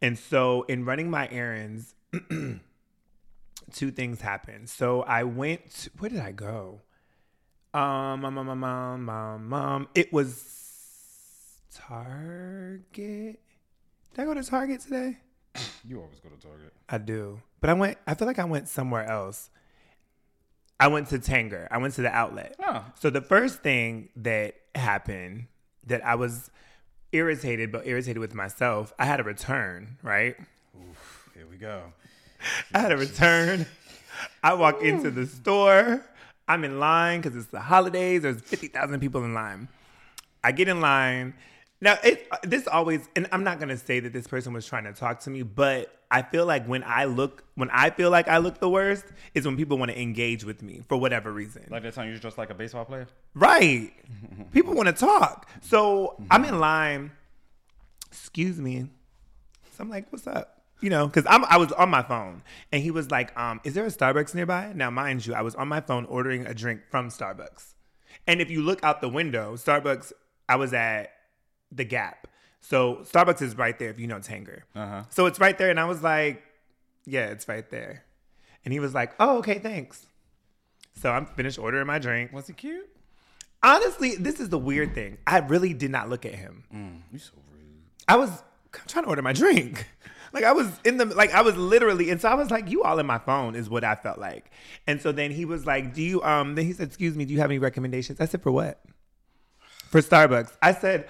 And 0.01 0.17
so, 0.17 0.63
in 0.63 0.85
running 0.85 1.09
my 1.09 1.29
errands, 1.29 1.93
two 3.71 3.91
things 3.91 4.21
happened. 4.21 4.69
So 4.69 5.01
I 5.01 5.23
went. 5.23 5.89
Where 5.99 6.09
did 6.09 6.19
I 6.19 6.31
go? 6.31 6.81
Um, 7.73 8.25
um, 8.25 8.37
um, 8.37 8.59
mom, 8.59 9.09
um, 9.09 9.53
um, 9.53 9.87
it 9.95 10.11
was 10.11 10.43
Target. 11.73 13.39
Did 14.13 14.21
I 14.21 14.25
go 14.25 14.33
to 14.33 14.43
Target 14.43 14.81
today? 14.81 15.17
You 15.83 15.99
always 15.99 16.19
go 16.19 16.29
to 16.29 16.37
Target. 16.37 16.73
I 16.89 16.99
do. 16.99 17.41
But 17.59 17.71
I 17.71 17.73
went 17.73 17.97
I 18.05 18.13
feel 18.13 18.27
like 18.27 18.39
I 18.39 18.45
went 18.45 18.67
somewhere 18.69 19.03
else. 19.03 19.49
I 20.79 20.87
went 20.87 21.07
to 21.09 21.17
Tanger. 21.19 21.67
I 21.71 21.79
went 21.79 21.95
to 21.95 22.01
the 22.01 22.09
outlet. 22.13 22.55
Oh. 22.63 22.85
So 22.99 23.09
the 23.09 23.21
first 23.21 23.61
thing 23.63 24.09
that 24.17 24.55
happened 24.75 25.47
that 25.87 26.05
I 26.05 26.15
was 26.15 26.51
irritated, 27.11 27.71
but 27.71 27.85
irritated 27.85 28.19
with 28.19 28.33
myself, 28.33 28.93
I 28.97 29.05
had 29.05 29.19
a 29.19 29.23
return, 29.23 29.97
right? 30.01 30.35
Here 31.33 31.45
we 31.49 31.57
go. 31.57 31.93
I 32.73 32.79
had 32.79 32.91
a 32.91 32.97
return. 32.97 33.65
I 34.43 34.53
walk 34.53 34.81
into 34.81 35.11
the 35.11 35.25
store. 35.25 36.03
I'm 36.47 36.63
in 36.63 36.79
line 36.79 37.21
because 37.21 37.37
it's 37.37 37.51
the 37.51 37.61
holidays. 37.61 38.23
There's 38.23 38.41
50,000 38.41 38.99
people 38.99 39.23
in 39.23 39.33
line. 39.33 39.67
I 40.43 40.51
get 40.51 40.67
in 40.67 40.81
line. 40.81 41.33
Now, 41.79 41.97
it, 42.03 42.27
uh, 42.31 42.37
this 42.43 42.67
always, 42.67 43.07
and 43.15 43.27
I'm 43.31 43.43
not 43.43 43.57
going 43.57 43.69
to 43.69 43.77
say 43.77 43.99
that 43.99 44.13
this 44.13 44.27
person 44.27 44.53
was 44.53 44.65
trying 44.65 44.83
to 44.83 44.93
talk 44.93 45.19
to 45.21 45.29
me, 45.29 45.43
but 45.43 46.00
I 46.11 46.21
feel 46.21 46.45
like 46.45 46.65
when 46.65 46.83
I 46.83 47.05
look, 47.05 47.45
when 47.55 47.69
I 47.71 47.89
feel 47.89 48.09
like 48.09 48.27
I 48.27 48.37
look 48.37 48.59
the 48.59 48.69
worst, 48.69 49.05
is 49.33 49.45
when 49.45 49.55
people 49.55 49.77
want 49.77 49.91
to 49.91 49.99
engage 49.99 50.43
with 50.43 50.61
me 50.61 50.81
for 50.89 50.97
whatever 50.97 51.31
reason. 51.31 51.65
Like 51.69 51.83
that 51.83 51.93
time 51.93 52.07
you 52.07 52.11
was 52.11 52.19
just 52.19 52.37
like 52.37 52.49
a 52.49 52.53
baseball 52.53 52.83
player. 52.83 53.07
Right. 53.33 53.93
People 54.51 54.73
want 54.73 54.87
to 54.87 54.93
talk. 54.93 55.49
So 55.61 56.21
I'm 56.29 56.43
in 56.43 56.59
line. 56.59 57.11
Excuse 58.07 58.59
me. 58.59 58.89
So 59.71 59.83
I'm 59.83 59.89
like, 59.89 60.11
what's 60.11 60.27
up? 60.27 60.61
You 60.81 60.89
know, 60.89 61.07
because 61.07 61.25
I'm 61.29 61.45
I 61.45 61.57
was 61.57 61.71
on 61.73 61.89
my 61.89 62.01
phone 62.01 62.41
and 62.71 62.83
he 62.83 62.91
was 62.91 63.09
like, 63.09 63.37
um, 63.39 63.61
is 63.63 63.73
there 63.73 63.85
a 63.85 63.89
Starbucks 63.89 64.35
nearby? 64.35 64.73
Now, 64.75 64.89
mind 64.89 65.25
you, 65.25 65.33
I 65.33 65.41
was 65.41 65.55
on 65.55 65.69
my 65.69 65.79
phone 65.79 66.05
ordering 66.05 66.45
a 66.45 66.53
drink 66.53 66.81
from 66.89 67.09
Starbucks. 67.09 67.73
And 68.27 68.41
if 68.41 68.49
you 68.49 68.61
look 68.61 68.83
out 68.83 68.99
the 68.99 69.09
window, 69.09 69.55
Starbucks, 69.55 70.11
I 70.49 70.57
was 70.57 70.73
at 70.73 71.11
the 71.71 71.85
Gap. 71.85 72.27
So 72.61 72.97
Starbucks 73.03 73.41
is 73.41 73.57
right 73.57 73.77
there 73.77 73.89
if 73.89 73.99
you 73.99 74.07
know 74.07 74.19
Tanger. 74.19 74.61
Uh-huh. 74.75 75.03
So 75.09 75.25
it's 75.25 75.39
right 75.39 75.57
there. 75.57 75.69
And 75.69 75.79
I 75.79 75.85
was 75.85 76.01
like, 76.01 76.41
yeah, 77.05 77.25
it's 77.25 77.47
right 77.47 77.69
there. 77.69 78.03
And 78.63 78.71
he 78.71 78.79
was 78.79 78.93
like, 78.93 79.13
oh, 79.19 79.39
okay, 79.39 79.59
thanks. 79.59 80.05
So 80.95 81.11
I'm 81.11 81.25
finished 81.25 81.57
ordering 81.57 81.87
my 81.87 81.99
drink. 81.99 82.31
Was 82.31 82.47
he 82.47 82.53
cute? 82.53 82.87
Honestly, 83.63 84.15
this 84.15 84.39
is 84.39 84.49
the 84.49 84.57
weird 84.57 84.93
thing. 84.93 85.17
I 85.25 85.39
really 85.39 85.73
did 85.73 85.91
not 85.91 86.09
look 86.09 86.25
at 86.25 86.35
him. 86.35 86.63
You 87.11 87.19
so 87.19 87.33
rude. 87.51 87.63
I 88.07 88.15
was 88.15 88.29
trying 88.87 89.03
to 89.05 89.09
order 89.09 89.21
my 89.21 89.33
drink. 89.33 89.87
Like 90.33 90.45
I 90.45 90.53
was 90.53 90.71
in 90.85 90.95
the 90.95 91.03
like 91.07 91.33
I 91.33 91.41
was 91.41 91.57
literally 91.57 92.09
and 92.09 92.21
so 92.21 92.29
I 92.29 92.35
was 92.35 92.49
like, 92.49 92.69
you 92.69 92.83
all 92.83 92.99
in 92.99 93.05
my 93.05 93.17
phone 93.17 93.53
is 93.53 93.69
what 93.69 93.83
I 93.83 93.95
felt 93.95 94.17
like. 94.17 94.49
And 94.87 95.01
so 95.01 95.11
then 95.11 95.29
he 95.29 95.43
was 95.43 95.65
like, 95.65 95.93
Do 95.93 96.01
you 96.01 96.23
um 96.23 96.55
then 96.55 96.63
he 96.63 96.71
said, 96.71 96.87
Excuse 96.87 97.17
me, 97.17 97.25
do 97.25 97.33
you 97.33 97.41
have 97.41 97.49
any 97.49 97.59
recommendations? 97.59 98.21
I 98.21 98.25
said, 98.25 98.41
For 98.41 98.49
what? 98.49 98.81
For 99.89 99.99
Starbucks. 99.99 100.53
I 100.61 100.73
said, 100.73 101.09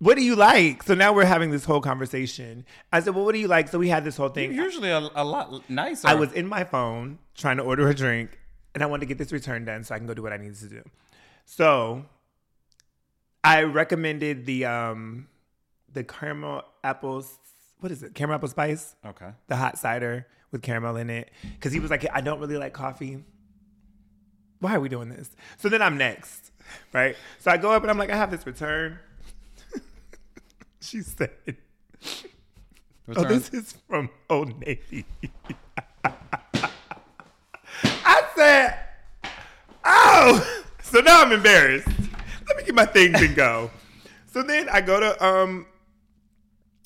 What 0.00 0.16
do 0.16 0.22
you 0.22 0.36
like? 0.36 0.84
So 0.84 0.94
now 0.94 1.12
we're 1.12 1.24
having 1.24 1.50
this 1.50 1.64
whole 1.64 1.80
conversation. 1.80 2.64
I 2.92 3.00
said, 3.00 3.14
Well, 3.14 3.24
what 3.24 3.32
do 3.32 3.40
you 3.40 3.48
like? 3.48 3.68
So 3.68 3.78
we 3.78 3.88
had 3.88 4.04
this 4.04 4.16
whole 4.16 4.28
thing. 4.28 4.52
You're 4.54 4.66
usually 4.66 4.90
a, 4.90 4.98
a 5.14 5.24
lot 5.24 5.68
nicer. 5.68 6.06
I 6.06 6.14
was 6.14 6.32
in 6.32 6.46
my 6.46 6.64
phone 6.64 7.18
trying 7.36 7.56
to 7.56 7.64
order 7.64 7.88
a 7.88 7.94
drink, 7.94 8.38
and 8.74 8.82
I 8.82 8.86
wanted 8.86 9.00
to 9.00 9.06
get 9.06 9.18
this 9.18 9.32
return 9.32 9.64
done 9.64 9.82
so 9.82 9.94
I 9.94 9.98
can 9.98 10.06
go 10.06 10.14
do 10.14 10.22
what 10.22 10.32
I 10.32 10.36
needed 10.36 10.56
to 10.58 10.68
do. 10.68 10.82
So 11.46 12.04
I 13.42 13.62
recommended 13.62 14.46
the 14.46 14.66
um 14.66 15.28
the 15.92 16.04
caramel 16.04 16.62
apples. 16.84 17.38
What 17.80 17.90
is 17.90 18.02
it? 18.02 18.14
Caramel 18.14 18.36
apple 18.36 18.48
spice, 18.48 18.94
okay. 19.04 19.30
the 19.46 19.56
hot 19.56 19.78
cider 19.78 20.26
with 20.50 20.62
caramel 20.62 20.96
in 20.96 21.10
it, 21.10 21.30
because 21.54 21.72
he 21.72 21.80
was 21.80 21.90
like, 21.90 22.06
I 22.12 22.20
don't 22.20 22.40
really 22.40 22.56
like 22.56 22.72
coffee. 22.72 23.24
Why 24.60 24.74
are 24.74 24.80
we 24.80 24.88
doing 24.88 25.08
this? 25.08 25.30
So 25.56 25.68
then 25.68 25.82
I'm 25.82 25.96
next, 25.96 26.50
right? 26.92 27.16
So 27.38 27.50
I 27.50 27.56
go 27.56 27.72
up 27.72 27.82
and 27.82 27.90
I'm 27.90 27.98
like, 27.98 28.10
I 28.10 28.16
have 28.16 28.30
this 28.30 28.46
return. 28.46 28.98
she 30.80 31.02
said, 31.02 31.30
Oh, 33.10 33.22
Return. 33.22 33.28
this 33.28 33.48
is 33.50 33.74
from 33.88 34.10
Old 34.28 34.60
Navy. 34.60 35.06
I 37.84 38.22
said, 38.36 38.78
oh. 39.84 40.54
So 40.82 41.00
now 41.00 41.20
I'm 41.20 41.32
embarrassed. 41.32 41.86
Let 42.46 42.56
me 42.56 42.64
get 42.64 42.74
my 42.74 42.86
things 42.86 43.20
and 43.20 43.36
go. 43.36 43.70
So 44.32 44.42
then 44.42 44.70
I 44.70 44.80
go 44.80 44.98
to 44.98 45.22
um 45.22 45.66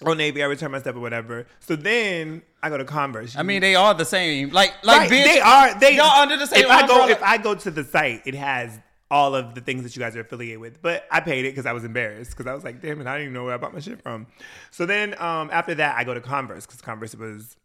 Old 0.04 0.18
Navy, 0.18 0.42
I 0.42 0.46
return 0.46 0.72
my 0.72 0.80
stuff 0.80 0.96
or 0.96 1.00
whatever. 1.00 1.46
So 1.60 1.76
then 1.76 2.42
I 2.60 2.68
go 2.68 2.78
to 2.78 2.84
Converse. 2.84 3.36
I 3.36 3.44
mean, 3.44 3.60
they 3.60 3.76
are 3.76 3.94
the 3.94 4.04
same. 4.04 4.50
Like, 4.50 4.72
like 4.82 5.02
Right, 5.02 5.10
bitch, 5.10 5.24
they 5.24 5.38
are 5.38 5.78
they 5.78 5.96
y'all 5.96 6.20
under 6.20 6.36
the 6.36 6.48
same 6.48 6.64
If 6.64 6.70
I 6.70 6.84
go 6.84 7.06
if 7.06 7.22
I 7.22 7.38
go 7.38 7.54
to 7.54 7.70
the 7.70 7.84
site, 7.84 8.22
it 8.26 8.34
has 8.34 8.76
all 9.12 9.34
of 9.34 9.54
the 9.54 9.60
things 9.60 9.82
that 9.82 9.94
you 9.94 10.00
guys 10.00 10.16
are 10.16 10.20
affiliated 10.20 10.58
with. 10.58 10.80
But 10.80 11.06
I 11.10 11.20
paid 11.20 11.44
it 11.44 11.50
because 11.50 11.66
I 11.66 11.72
was 11.72 11.84
embarrassed 11.84 12.30
because 12.30 12.46
I 12.46 12.54
was 12.54 12.64
like, 12.64 12.80
damn 12.80 12.98
it, 12.98 13.06
I 13.06 13.12
didn't 13.12 13.24
even 13.24 13.34
know 13.34 13.44
where 13.44 13.52
I 13.52 13.58
bought 13.58 13.74
my 13.74 13.78
shit 13.78 14.00
from. 14.00 14.26
So 14.70 14.86
then 14.86 15.14
um, 15.20 15.50
after 15.52 15.74
that, 15.74 15.98
I 15.98 16.04
go 16.04 16.14
to 16.14 16.20
Converse 16.22 16.64
because 16.64 16.80
Converse 16.80 17.14
was 17.14 17.58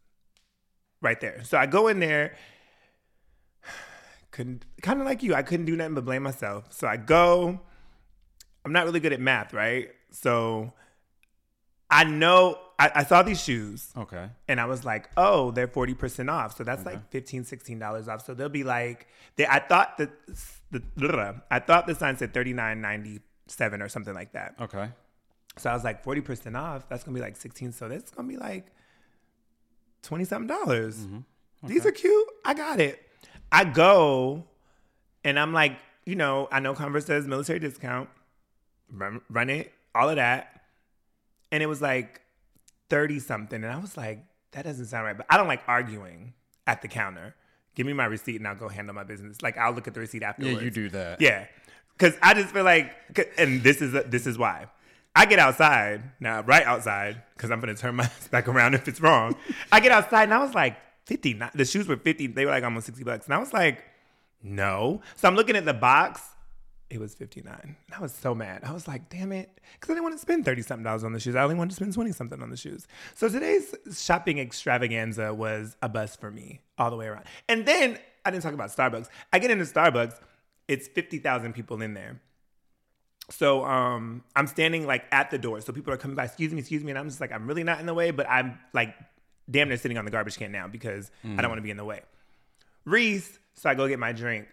right 1.00 1.18
there. 1.22 1.42
So 1.44 1.56
I 1.56 1.64
go 1.64 1.88
in 1.88 2.00
there. 2.00 2.36
Couldn't 4.30 4.66
kind 4.82 5.00
of 5.00 5.06
like 5.06 5.22
you. 5.22 5.34
I 5.34 5.42
couldn't 5.42 5.64
do 5.64 5.74
nothing 5.74 5.94
but 5.94 6.04
blame 6.04 6.22
myself. 6.22 6.70
So 6.70 6.86
I 6.86 6.98
go. 6.98 7.58
I'm 8.62 8.72
not 8.72 8.84
really 8.84 9.00
good 9.00 9.14
at 9.14 9.20
math, 9.20 9.54
right? 9.54 9.88
So 10.10 10.74
I 11.88 12.04
know 12.04 12.58
I, 12.78 12.92
I 12.96 13.04
saw 13.04 13.22
these 13.22 13.42
shoes. 13.42 13.90
Okay. 13.96 14.28
And 14.46 14.60
I 14.60 14.66
was 14.66 14.84
like, 14.84 15.10
oh, 15.16 15.50
they're 15.50 15.66
40% 15.66 16.30
off. 16.30 16.56
So 16.56 16.62
that's 16.64 16.86
like 16.86 17.10
$15, 17.10 17.40
$16 17.48 18.08
off. 18.08 18.24
So 18.24 18.34
they'll 18.34 18.48
be 18.48 18.64
like, 18.64 19.08
they, 19.36 19.46
I 19.46 19.58
thought 19.58 19.98
that 19.98 20.10
the, 20.70 21.42
I 21.50 21.58
thought 21.58 21.86
the 21.86 21.94
sign 21.94 22.16
said 22.16 22.32
$39.97 22.32 23.82
or 23.82 23.88
something 23.88 24.14
like 24.14 24.32
that. 24.32 24.54
Okay. 24.60 24.88
So 25.56 25.70
I 25.70 25.74
was 25.74 25.82
like, 25.82 26.04
40% 26.04 26.56
off, 26.56 26.88
that's 26.88 27.02
going 27.02 27.14
to 27.14 27.20
be 27.20 27.24
like 27.24 27.36
16. 27.36 27.72
So 27.72 27.88
that's 27.88 28.12
going 28.12 28.28
to 28.28 28.32
be 28.32 28.38
like 28.38 28.66
20 30.02 30.24
something 30.24 30.46
dollars. 30.46 30.98
Mm-hmm. 30.98 31.66
These 31.66 31.84
are 31.84 31.90
cute. 31.90 32.28
I 32.44 32.54
got 32.54 32.78
it. 32.78 33.04
I 33.50 33.64
go 33.64 34.44
and 35.24 35.38
I'm 35.38 35.52
like, 35.52 35.78
you 36.04 36.14
know, 36.14 36.48
I 36.52 36.60
know 36.60 36.74
Converse 36.74 37.06
says 37.06 37.26
military 37.26 37.58
discount, 37.58 38.08
run, 38.92 39.20
run 39.28 39.50
it, 39.50 39.72
all 39.96 40.08
of 40.08 40.16
that. 40.16 40.62
And 41.50 41.60
it 41.60 41.66
was 41.66 41.82
like 41.82 42.20
30 42.90 43.20
something. 43.20 43.62
And 43.62 43.72
I 43.72 43.78
was 43.78 43.96
like, 43.96 44.24
that 44.52 44.64
doesn't 44.64 44.86
sound 44.86 45.04
right. 45.04 45.16
But 45.16 45.26
I 45.28 45.36
don't 45.36 45.48
like 45.48 45.62
arguing 45.66 46.34
at 46.66 46.82
the 46.82 46.88
counter. 46.88 47.34
Give 47.74 47.86
me 47.86 47.92
my 47.92 48.06
receipt 48.06 48.36
and 48.36 48.48
I'll 48.48 48.56
go 48.56 48.68
handle 48.68 48.94
my 48.94 49.04
business. 49.04 49.40
Like 49.42 49.56
I'll 49.56 49.72
look 49.72 49.86
at 49.86 49.94
the 49.94 50.00
receipt 50.00 50.22
afterwards. 50.22 50.56
Yeah, 50.56 50.62
you 50.62 50.70
do 50.70 50.88
that. 50.90 51.20
Yeah, 51.20 51.46
because 51.96 52.14
I 52.22 52.34
just 52.34 52.52
feel 52.52 52.64
like, 52.64 52.92
and 53.38 53.62
this 53.62 53.80
is 53.80 53.92
this 54.06 54.26
is 54.26 54.36
why 54.36 54.66
I 55.14 55.26
get 55.26 55.38
outside 55.38 56.02
now, 56.20 56.42
right 56.42 56.64
outside, 56.64 57.22
because 57.36 57.50
I'm 57.50 57.60
gonna 57.60 57.74
turn 57.74 57.94
my 57.96 58.10
back 58.30 58.48
around 58.48 58.74
if 58.74 58.88
it's 58.88 59.00
wrong. 59.00 59.34
I 59.70 59.80
get 59.80 59.92
outside 59.92 60.24
and 60.24 60.34
I 60.34 60.38
was 60.38 60.54
like 60.54 60.76
fifty. 61.06 61.38
The 61.54 61.64
shoes 61.64 61.88
were 61.88 61.96
fifty. 61.96 62.26
They 62.26 62.44
were 62.44 62.50
like 62.50 62.64
almost 62.64 62.86
sixty 62.86 63.04
bucks, 63.04 63.26
and 63.26 63.34
I 63.34 63.38
was 63.38 63.52
like, 63.52 63.84
no. 64.42 65.02
So 65.16 65.28
I'm 65.28 65.34
looking 65.34 65.56
at 65.56 65.64
the 65.64 65.74
box. 65.74 66.20
It 66.90 66.98
was 66.98 67.14
fifty 67.14 67.42
nine. 67.42 67.76
And 67.86 67.94
I 67.94 68.00
was 68.00 68.14
so 68.14 68.34
mad. 68.34 68.62
I 68.64 68.72
was 68.72 68.88
like, 68.88 69.10
damn 69.10 69.30
it, 69.32 69.60
because 69.74 69.90
I 69.90 69.94
didn't 69.94 70.04
want 70.04 70.14
to 70.14 70.20
spend 70.20 70.44
thirty 70.44 70.62
something 70.62 70.84
dollars 70.84 71.04
on 71.04 71.12
the 71.12 71.20
shoes. 71.20 71.34
I 71.34 71.42
only 71.42 71.54
wanted 71.54 71.70
to 71.70 71.76
spend 71.76 71.92
twenty 71.92 72.12
something 72.12 72.42
on 72.42 72.50
the 72.50 72.56
shoes. 72.56 72.86
So 73.14 73.28
today's 73.28 73.74
shopping 73.92 74.38
extravaganza 74.38 75.34
was 75.34 75.76
a 75.82 75.88
bust 75.88 76.20
for 76.20 76.30
me 76.30 76.62
all 76.78 76.90
the 76.90 76.96
way 76.96 77.06
around. 77.06 77.24
And 77.48 77.66
then 77.66 77.98
I 78.24 78.30
didn't 78.30 78.42
talk 78.42 78.54
about 78.54 78.70
Starbucks. 78.70 79.08
I 79.32 79.38
get 79.38 79.50
into 79.50 79.64
Starbucks. 79.64 80.18
It's 80.66 80.88
fifty 80.88 81.18
thousand 81.18 81.52
people 81.52 81.82
in 81.82 81.94
there. 81.94 82.20
So 83.30 83.64
um, 83.66 84.24
I'm 84.34 84.46
standing 84.46 84.86
like 84.86 85.04
at 85.12 85.30
the 85.30 85.38
door. 85.38 85.60
So 85.60 85.72
people 85.74 85.92
are 85.92 85.98
coming 85.98 86.16
by, 86.16 86.24
excuse 86.24 86.52
me, 86.52 86.60
excuse 86.60 86.82
me. 86.82 86.90
And 86.90 86.98
I'm 86.98 87.08
just 87.08 87.20
like, 87.20 87.32
I'm 87.32 87.46
really 87.46 87.64
not 87.64 87.80
in 87.80 87.84
the 87.84 87.92
way, 87.92 88.10
but 88.10 88.26
I'm 88.28 88.58
like 88.72 88.94
damn 89.50 89.68
near 89.68 89.76
sitting 89.76 89.98
on 89.98 90.04
the 90.04 90.10
garbage 90.10 90.36
can 90.38 90.52
now 90.52 90.68
because 90.68 91.10
I 91.24 91.42
don't 91.42 91.50
want 91.50 91.58
to 91.58 91.62
be 91.62 91.70
in 91.70 91.76
the 91.76 91.84
way. 91.84 92.00
Reese, 92.84 93.38
so 93.54 93.68
I 93.68 93.74
go 93.74 93.86
get 93.88 93.98
my 93.98 94.12
drink. 94.12 94.46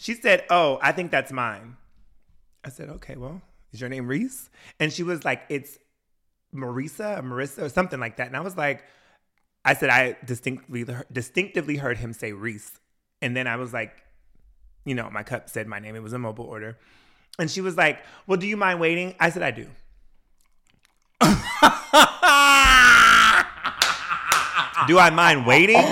She 0.00 0.14
said, 0.14 0.44
Oh, 0.48 0.78
I 0.80 0.92
think 0.92 1.10
that's 1.10 1.30
mine. 1.30 1.76
I 2.64 2.70
said, 2.70 2.88
Okay, 2.88 3.16
well, 3.16 3.42
is 3.70 3.82
your 3.82 3.90
name 3.90 4.08
Reese? 4.08 4.48
And 4.78 4.90
she 4.90 5.02
was 5.02 5.26
like, 5.26 5.42
It's 5.50 5.76
Marisa, 6.54 7.18
or 7.18 7.22
Marissa, 7.22 7.64
or 7.64 7.68
something 7.68 8.00
like 8.00 8.16
that. 8.16 8.26
And 8.26 8.34
I 8.34 8.40
was 8.40 8.56
like, 8.56 8.82
I 9.62 9.74
said, 9.74 9.90
I 9.90 10.16
distinctly 10.24 10.86
distinctively 11.12 11.76
heard 11.76 11.98
him 11.98 12.14
say 12.14 12.32
Reese. 12.32 12.80
And 13.20 13.36
then 13.36 13.46
I 13.46 13.56
was 13.56 13.74
like, 13.74 13.92
you 14.86 14.94
know, 14.94 15.10
my 15.10 15.22
cup 15.22 15.50
said 15.50 15.66
my 15.66 15.78
name. 15.78 15.94
It 15.94 16.02
was 16.02 16.14
a 16.14 16.18
mobile 16.18 16.46
order. 16.46 16.78
And 17.38 17.50
she 17.50 17.60
was 17.60 17.76
like, 17.76 17.98
Well, 18.26 18.38
do 18.38 18.46
you 18.46 18.56
mind 18.56 18.80
waiting? 18.80 19.14
I 19.20 19.28
said, 19.28 19.42
I 19.42 19.50
do. 19.50 19.66
do 24.88 24.98
I 24.98 25.10
mind 25.10 25.46
waiting? 25.46 25.84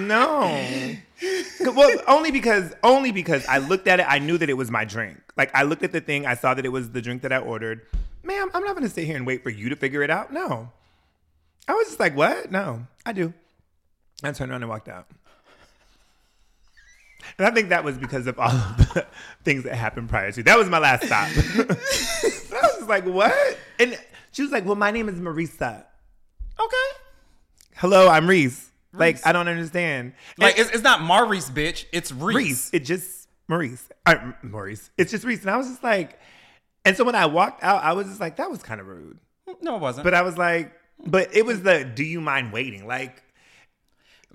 No. 0.00 0.96
Well, 1.60 1.98
only 2.06 2.30
because 2.30 2.72
only 2.82 3.10
because 3.10 3.44
I 3.46 3.58
looked 3.58 3.88
at 3.88 3.98
it, 4.00 4.06
I 4.08 4.18
knew 4.18 4.38
that 4.38 4.48
it 4.48 4.54
was 4.54 4.70
my 4.70 4.84
drink. 4.84 5.18
Like 5.36 5.54
I 5.54 5.62
looked 5.62 5.82
at 5.82 5.92
the 5.92 6.00
thing, 6.00 6.26
I 6.26 6.34
saw 6.34 6.54
that 6.54 6.64
it 6.64 6.68
was 6.68 6.90
the 6.90 7.02
drink 7.02 7.22
that 7.22 7.32
I 7.32 7.38
ordered. 7.38 7.82
Ma'am, 8.22 8.50
I'm 8.54 8.62
not 8.64 8.74
gonna 8.74 8.88
sit 8.88 9.06
here 9.06 9.16
and 9.16 9.26
wait 9.26 9.42
for 9.42 9.50
you 9.50 9.68
to 9.70 9.76
figure 9.76 10.02
it 10.02 10.10
out. 10.10 10.32
No. 10.32 10.70
I 11.66 11.72
was 11.72 11.88
just 11.88 12.00
like, 12.00 12.14
what? 12.14 12.52
No, 12.52 12.86
I 13.06 13.12
do. 13.12 13.32
I 14.22 14.32
turned 14.32 14.50
around 14.50 14.62
and 14.62 14.70
walked 14.70 14.88
out. 14.88 15.06
And 17.38 17.46
I 17.46 17.50
think 17.50 17.70
that 17.70 17.84
was 17.84 17.96
because 17.96 18.26
of 18.26 18.38
all 18.38 18.50
of 18.50 18.76
the 18.94 19.06
things 19.44 19.64
that 19.64 19.74
happened 19.74 20.08
prior 20.08 20.30
to. 20.32 20.42
That 20.42 20.58
was 20.58 20.68
my 20.68 20.78
last 20.78 21.04
stop. 21.04 21.28
I 21.28 22.60
was 22.62 22.76
just 22.76 22.88
like, 22.88 23.06
what? 23.06 23.58
And 23.80 23.98
she 24.32 24.42
was 24.42 24.52
like, 24.52 24.64
well, 24.64 24.76
my 24.76 24.90
name 24.90 25.08
is 25.08 25.16
Marisa. 25.16 25.84
Okay. 26.60 26.98
Hello, 27.76 28.08
I'm 28.08 28.28
Reese. 28.28 28.70
Like 28.96 29.26
I 29.26 29.32
don't 29.32 29.48
understand. 29.48 30.12
Like 30.38 30.58
it's, 30.58 30.70
it's 30.70 30.82
not 30.82 31.02
Maurice, 31.02 31.50
bitch. 31.50 31.86
It's 31.92 32.12
Reese. 32.12 32.36
Reese. 32.36 32.70
It 32.72 32.80
just 32.80 33.28
Maurice. 33.48 33.88
Uh, 34.06 34.32
Maurice. 34.42 34.90
It's 34.96 35.10
just 35.10 35.24
Reese. 35.24 35.40
And 35.42 35.50
I 35.50 35.56
was 35.56 35.68
just 35.68 35.82
like, 35.82 36.18
and 36.84 36.96
so 36.96 37.04
when 37.04 37.14
I 37.14 37.26
walked 37.26 37.62
out, 37.64 37.82
I 37.82 37.92
was 37.92 38.06
just 38.06 38.20
like, 38.20 38.36
that 38.36 38.50
was 38.50 38.62
kind 38.62 38.80
of 38.80 38.86
rude. 38.86 39.18
No, 39.62 39.76
it 39.76 39.80
wasn't. 39.80 40.04
But 40.04 40.14
I 40.14 40.22
was 40.22 40.36
like, 40.38 40.72
but 41.06 41.34
it 41.34 41.44
was 41.44 41.62
the 41.62 41.84
do 41.84 42.04
you 42.04 42.20
mind 42.20 42.52
waiting? 42.52 42.86
Like 42.86 43.22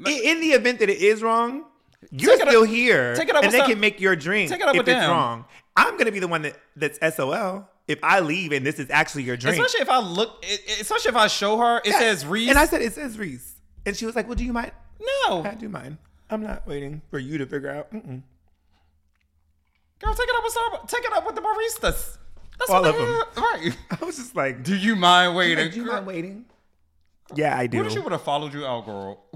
i- 0.05 0.11
in 0.23 0.39
the 0.41 0.49
event 0.51 0.79
that 0.79 0.89
it 0.89 0.99
is 1.01 1.21
wrong, 1.21 1.65
you're 2.11 2.31
Take 2.33 2.41
it 2.41 2.47
up- 2.47 2.49
still 2.49 2.63
here. 2.63 3.15
take 3.15 3.29
it 3.29 3.35
up 3.35 3.43
and 3.43 3.51
they 3.53 3.57
some- 3.59 3.69
can 3.69 3.79
make 3.79 3.99
your 3.99 4.15
drink 4.15 4.49
take 4.49 4.61
it 4.61 4.67
up 4.67 4.75
if 4.75 4.81
it's 4.81 4.87
them. 4.87 5.09
wrong. 5.09 5.45
I'm 5.75 5.97
gonna 5.97 6.11
be 6.11 6.19
the 6.19 6.27
one 6.27 6.41
that 6.43 6.57
that's 6.75 6.97
SOL 7.15 7.67
if 7.87 7.99
I 8.03 8.19
leave 8.19 8.51
and 8.51 8.65
this 8.65 8.79
is 8.79 8.89
actually 8.89 9.23
your 9.23 9.35
drink. 9.37 9.57
especially 9.57 9.81
if 9.81 9.89
I 9.89 9.99
look, 9.99 10.43
especially 10.79 11.09
if 11.09 11.15
I 11.15 11.27
show 11.27 11.57
her, 11.57 11.81
it 11.83 11.93
says 11.93 12.25
Reese. 12.25 12.49
And 12.49 12.57
I 12.59 12.65
said, 12.65 12.81
it 12.81 12.93
says 12.93 13.17
Reese. 13.17 13.48
And 13.89 13.97
she 13.97 14.05
was 14.05 14.15
like, 14.15 14.27
well, 14.27 14.35
do 14.35 14.45
you 14.45 14.53
mind? 14.53 14.71
no, 15.27 15.43
I 15.43 15.55
do 15.55 15.67
mind. 15.67 15.97
I'm 16.29 16.43
not 16.43 16.67
waiting 16.67 17.01
for 17.09 17.17
you 17.17 17.39
to 17.39 17.47
figure 17.47 17.71
out. 17.71 17.91
Mm-mm. 17.91 18.21
girl, 19.99 20.13
take 20.13 20.29
it 20.29 20.35
up 20.35 20.43
with 20.43 20.53
Starbucks. 20.53 20.89
Take 20.89 21.05
it 21.05 21.13
up 21.13 21.25
with 21.25 21.33
the 21.33 21.41
baristas. 21.41 22.17
That's 22.59 22.69
All 22.69 22.83
what 22.83 22.91
of 22.91 22.97
them. 22.97 23.23
right? 23.35 23.75
I 23.99 24.05
was 24.05 24.17
just 24.17 24.35
like, 24.35 24.61
Do 24.61 24.75
you 24.77 24.95
mind 24.95 25.35
waiting? 25.35 25.65
Like, 25.65 25.73
do 25.73 25.79
you 25.79 25.85
mind 25.87 26.05
waiting? 26.05 26.45
Yeah, 27.33 27.57
I 27.57 27.65
do. 27.65 27.77
What 27.77 27.87
if 27.87 27.93
she 27.93 27.99
would 27.99 28.11
have 28.11 28.21
followed 28.21 28.53
you 28.53 28.63
out, 28.63 28.85
girl? 28.85 29.23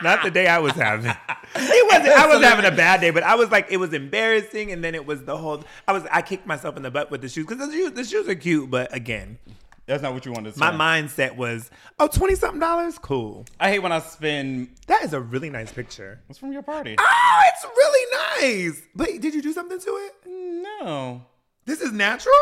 Not 0.00 0.22
the 0.22 0.30
day 0.30 0.46
I 0.46 0.60
was 0.60 0.74
having. 0.74 1.10
It 1.56 1.86
wasn't. 1.88 2.16
I 2.16 2.28
was 2.28 2.44
having 2.44 2.64
a 2.64 2.70
bad 2.70 3.00
day, 3.00 3.10
but 3.10 3.24
I 3.24 3.34
was 3.34 3.50
like, 3.50 3.66
it 3.72 3.78
was 3.78 3.92
embarrassing, 3.92 4.70
and 4.70 4.84
then 4.84 4.94
it 4.94 5.04
was 5.04 5.24
the 5.24 5.36
whole. 5.36 5.64
I 5.88 5.92
was. 5.92 6.04
I 6.12 6.22
kicked 6.22 6.46
myself 6.46 6.76
in 6.76 6.84
the 6.84 6.90
butt 6.92 7.10
with 7.10 7.22
the 7.22 7.28
shoes 7.28 7.46
because 7.46 7.66
the 7.66 7.72
shoes, 7.72 7.90
the 7.90 8.04
shoes 8.04 8.28
are 8.28 8.36
cute, 8.36 8.70
but 8.70 8.94
again, 8.94 9.38
That's 9.88 10.02
not 10.02 10.12
what 10.12 10.26
you 10.26 10.32
wanted 10.32 10.52
to 10.52 10.58
say. 10.58 10.70
my 10.70 10.70
mindset 10.70 11.34
was, 11.34 11.70
oh, 11.98 12.08
20 12.08 12.34
something 12.34 12.60
dollars, 12.60 12.98
cool. 12.98 13.46
I 13.58 13.70
hate 13.70 13.78
when 13.78 13.90
I 13.90 14.00
spend. 14.00 14.68
That 14.86 15.02
is 15.02 15.14
a 15.14 15.20
really 15.20 15.48
nice 15.48 15.72
picture. 15.72 16.20
It's 16.28 16.38
from 16.38 16.52
your 16.52 16.62
party. 16.62 16.94
Oh, 17.00 17.40
it's 17.46 17.64
really 17.64 18.68
nice. 18.68 18.82
But 18.94 19.08
did 19.20 19.34
you 19.34 19.40
do 19.40 19.52
something 19.54 19.80
to 19.80 19.90
it? 19.90 20.14
No. 20.26 21.22
This 21.64 21.80
is 21.80 21.90
natural. 21.90 22.34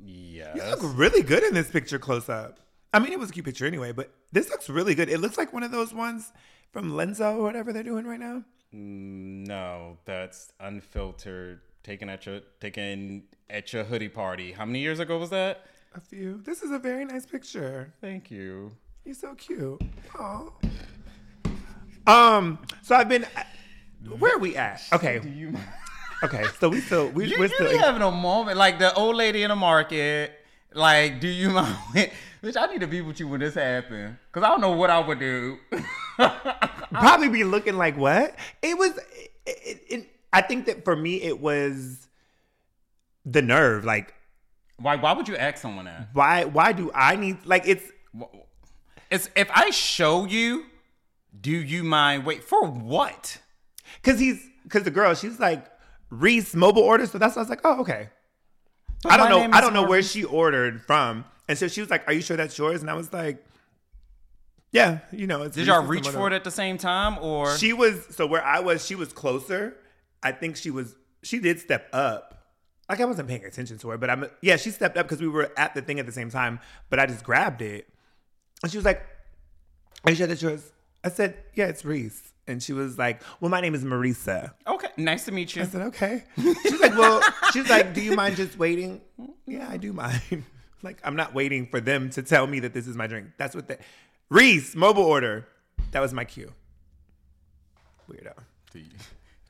Yes. 0.00 0.56
You 0.56 0.62
look 0.64 0.80
really 0.98 1.22
good 1.22 1.44
in 1.44 1.54
this 1.54 1.70
picture 1.70 2.00
close 2.00 2.28
up. 2.28 2.58
I 2.92 2.98
mean, 2.98 3.12
it 3.12 3.18
was 3.18 3.30
a 3.30 3.32
cute 3.32 3.46
picture 3.46 3.64
anyway, 3.64 3.92
but 3.92 4.10
this 4.32 4.50
looks 4.50 4.68
really 4.68 4.96
good. 4.96 5.08
It 5.08 5.18
looks 5.18 5.38
like 5.38 5.52
one 5.52 5.62
of 5.62 5.70
those 5.70 5.94
ones 5.94 6.32
from 6.72 6.92
Lensa 6.92 7.36
or 7.36 7.42
whatever 7.42 7.72
they're 7.72 7.84
doing 7.84 8.06
right 8.06 8.20
now. 8.20 8.42
No, 8.72 9.98
that's 10.04 10.52
unfiltered. 10.58 11.60
Taken 11.84 12.08
at 12.08 12.26
your 12.26 12.40
taken 12.60 13.24
at 13.48 13.72
your 13.72 13.84
hoodie 13.84 14.08
party. 14.08 14.52
How 14.52 14.64
many 14.64 14.80
years 14.80 14.98
ago 14.98 15.18
was 15.18 15.30
that? 15.30 15.64
A 15.94 16.00
few. 16.00 16.40
This 16.44 16.62
is 16.62 16.70
a 16.70 16.78
very 16.78 17.04
nice 17.04 17.26
picture. 17.26 17.92
Thank 18.00 18.30
you. 18.30 18.72
You're 19.04 19.14
so 19.14 19.34
cute. 19.34 19.80
Oh. 20.18 20.52
Um. 22.06 22.58
So 22.82 22.94
I've 22.96 23.08
been. 23.08 23.26
Where 24.18 24.34
are 24.36 24.38
we 24.38 24.56
at? 24.56 24.82
Okay. 24.92 25.18
Do 25.18 25.28
You, 25.28 25.54
Okay. 26.24 26.44
So 26.60 26.68
we 26.68 26.80
still 26.80 27.08
we, 27.10 27.26
you, 27.26 27.36
we're 27.38 27.46
you 27.46 27.54
still. 27.54 27.70
be 27.70 27.76
having 27.76 28.02
a 28.02 28.10
moment 28.10 28.56
like 28.56 28.78
the 28.78 28.92
old 28.94 29.16
lady 29.16 29.42
in 29.42 29.48
the 29.50 29.56
market. 29.56 30.32
Like, 30.72 31.20
do 31.20 31.28
you 31.28 31.50
mind? 31.60 32.10
Bitch, 32.42 32.56
I 32.56 32.66
need 32.72 32.80
to 32.80 32.86
be 32.86 33.02
with 33.02 33.20
you 33.20 33.28
when 33.28 33.40
this 33.40 33.54
happens. 33.54 34.16
Cause 34.32 34.42
I 34.42 34.48
don't 34.48 34.60
know 34.60 34.72
what 34.72 34.90
I 34.90 34.98
would 34.98 35.18
do. 35.18 35.58
probably 36.92 37.28
be 37.28 37.44
looking 37.44 37.76
like 37.76 37.96
what? 37.96 38.34
It 38.62 38.78
was. 38.78 38.96
It, 38.96 39.30
it, 39.46 39.82
it, 39.88 40.08
I 40.32 40.40
think 40.40 40.66
that 40.66 40.84
for 40.84 40.96
me 40.96 41.22
it 41.22 41.40
was 41.40 42.08
the 43.26 43.42
nerve. 43.42 43.84
Like, 43.84 44.14
why? 44.82 44.96
Why 44.96 45.12
would 45.12 45.28
you 45.28 45.36
ask 45.36 45.58
someone 45.58 45.86
that? 45.86 46.08
why? 46.12 46.44
Why 46.44 46.72
do 46.72 46.90
I 46.94 47.16
need? 47.16 47.46
Like, 47.46 47.66
it's 47.66 47.84
It's 49.10 49.30
if 49.36 49.50
I 49.54 49.70
show 49.70 50.24
you, 50.26 50.66
do 51.38 51.50
you 51.50 51.84
mind? 51.84 52.24
Wait 52.24 52.44
for 52.44 52.66
what? 52.66 53.38
because 54.02 54.18
he's 54.18 54.48
because 54.64 54.84
the 54.84 54.90
girl 54.90 55.14
she's 55.14 55.38
like 55.38 55.66
Reese 56.10 56.54
mobile 56.54 56.82
order. 56.82 57.06
So 57.06 57.18
that's 57.18 57.36
why 57.36 57.40
I 57.40 57.42
was 57.44 57.50
like, 57.50 57.60
oh 57.64 57.80
okay. 57.80 58.10
But 59.02 59.12
I 59.12 59.16
don't 59.16 59.50
know. 59.50 59.56
I 59.56 59.60
don't 59.60 59.74
know 59.74 59.86
where 59.86 60.02
she 60.02 60.24
ordered 60.24 60.82
from, 60.82 61.24
and 61.48 61.58
so 61.58 61.66
she 61.66 61.80
was 61.80 61.90
like, 61.90 62.06
"Are 62.06 62.12
you 62.12 62.20
sure 62.20 62.36
that's 62.36 62.56
yours?" 62.56 62.82
And 62.82 62.90
I 62.90 62.94
was 62.94 63.12
like, 63.12 63.44
"Yeah, 64.70 65.00
you 65.10 65.26
know." 65.26 65.42
It's 65.42 65.56
Did 65.56 65.66
y'all 65.66 65.82
Reese's 65.82 66.08
reach 66.08 66.14
for 66.14 66.28
it 66.28 66.32
at 66.32 66.44
the 66.44 66.52
same 66.52 66.78
time, 66.78 67.18
or 67.18 67.56
She 67.56 67.72
was 67.72 68.06
so 68.14 68.26
where 68.26 68.44
I 68.44 68.60
was. 68.60 68.86
She 68.86 68.94
was 68.94 69.12
closer. 69.12 69.76
I 70.22 70.30
think 70.30 70.56
she 70.56 70.70
was. 70.70 70.94
She 71.24 71.40
did 71.40 71.58
step 71.58 71.88
up. 71.92 72.31
Like 72.92 73.00
I 73.00 73.06
wasn't 73.06 73.26
paying 73.26 73.42
attention 73.46 73.78
to 73.78 73.88
her, 73.88 73.96
but 73.96 74.10
I'm. 74.10 74.26
Yeah, 74.42 74.56
she 74.56 74.70
stepped 74.70 74.98
up 74.98 75.06
because 75.06 75.22
we 75.22 75.26
were 75.26 75.50
at 75.56 75.74
the 75.74 75.80
thing 75.80 75.98
at 75.98 76.04
the 76.04 76.12
same 76.12 76.28
time. 76.28 76.60
But 76.90 76.98
I 76.98 77.06
just 77.06 77.24
grabbed 77.24 77.62
it, 77.62 77.88
and 78.62 78.70
she 78.70 78.76
was 78.76 78.84
like, 78.84 79.02
"Are 80.04 80.10
you 80.10 80.16
sure 80.16 80.26
that's 80.26 80.42
yours?" 80.42 80.70
I 81.02 81.08
said, 81.08 81.38
"Yeah, 81.54 81.68
it's 81.68 81.86
Reese." 81.86 82.34
And 82.46 82.62
she 82.62 82.74
was 82.74 82.98
like, 82.98 83.22
"Well, 83.40 83.50
my 83.50 83.62
name 83.62 83.74
is 83.74 83.82
Marisa." 83.82 84.52
okay? 84.66 84.88
Nice 84.98 85.24
to 85.24 85.32
meet 85.32 85.56
you. 85.56 85.62
I 85.62 85.64
said, 85.64 85.80
okay. 85.82 86.24
She's 86.36 86.80
like, 86.80 86.94
well, 86.98 87.22
she's 87.52 87.70
like, 87.70 87.94
do 87.94 88.02
you 88.02 88.14
mind 88.14 88.36
just 88.36 88.58
waiting? 88.58 89.00
Yeah, 89.46 89.66
I 89.70 89.78
do 89.78 89.92
mind. 89.92 90.20
Like, 90.84 90.98
I'm 91.04 91.14
not 91.14 91.32
waiting 91.32 91.68
for 91.68 91.80
them 91.80 92.10
to 92.10 92.24
tell 92.24 92.44
me 92.48 92.58
that 92.58 92.74
this 92.74 92.88
is 92.88 92.96
my 92.96 93.06
drink. 93.06 93.28
That's 93.36 93.54
what 93.54 93.68
the 93.68 93.78
Reese 94.30 94.74
mobile 94.74 95.04
order. 95.04 95.46
That 95.92 96.00
was 96.00 96.12
my 96.12 96.24
cue. 96.24 96.52
Weirdo. 98.10 98.34
Do 98.72 98.80
you, 98.80 98.86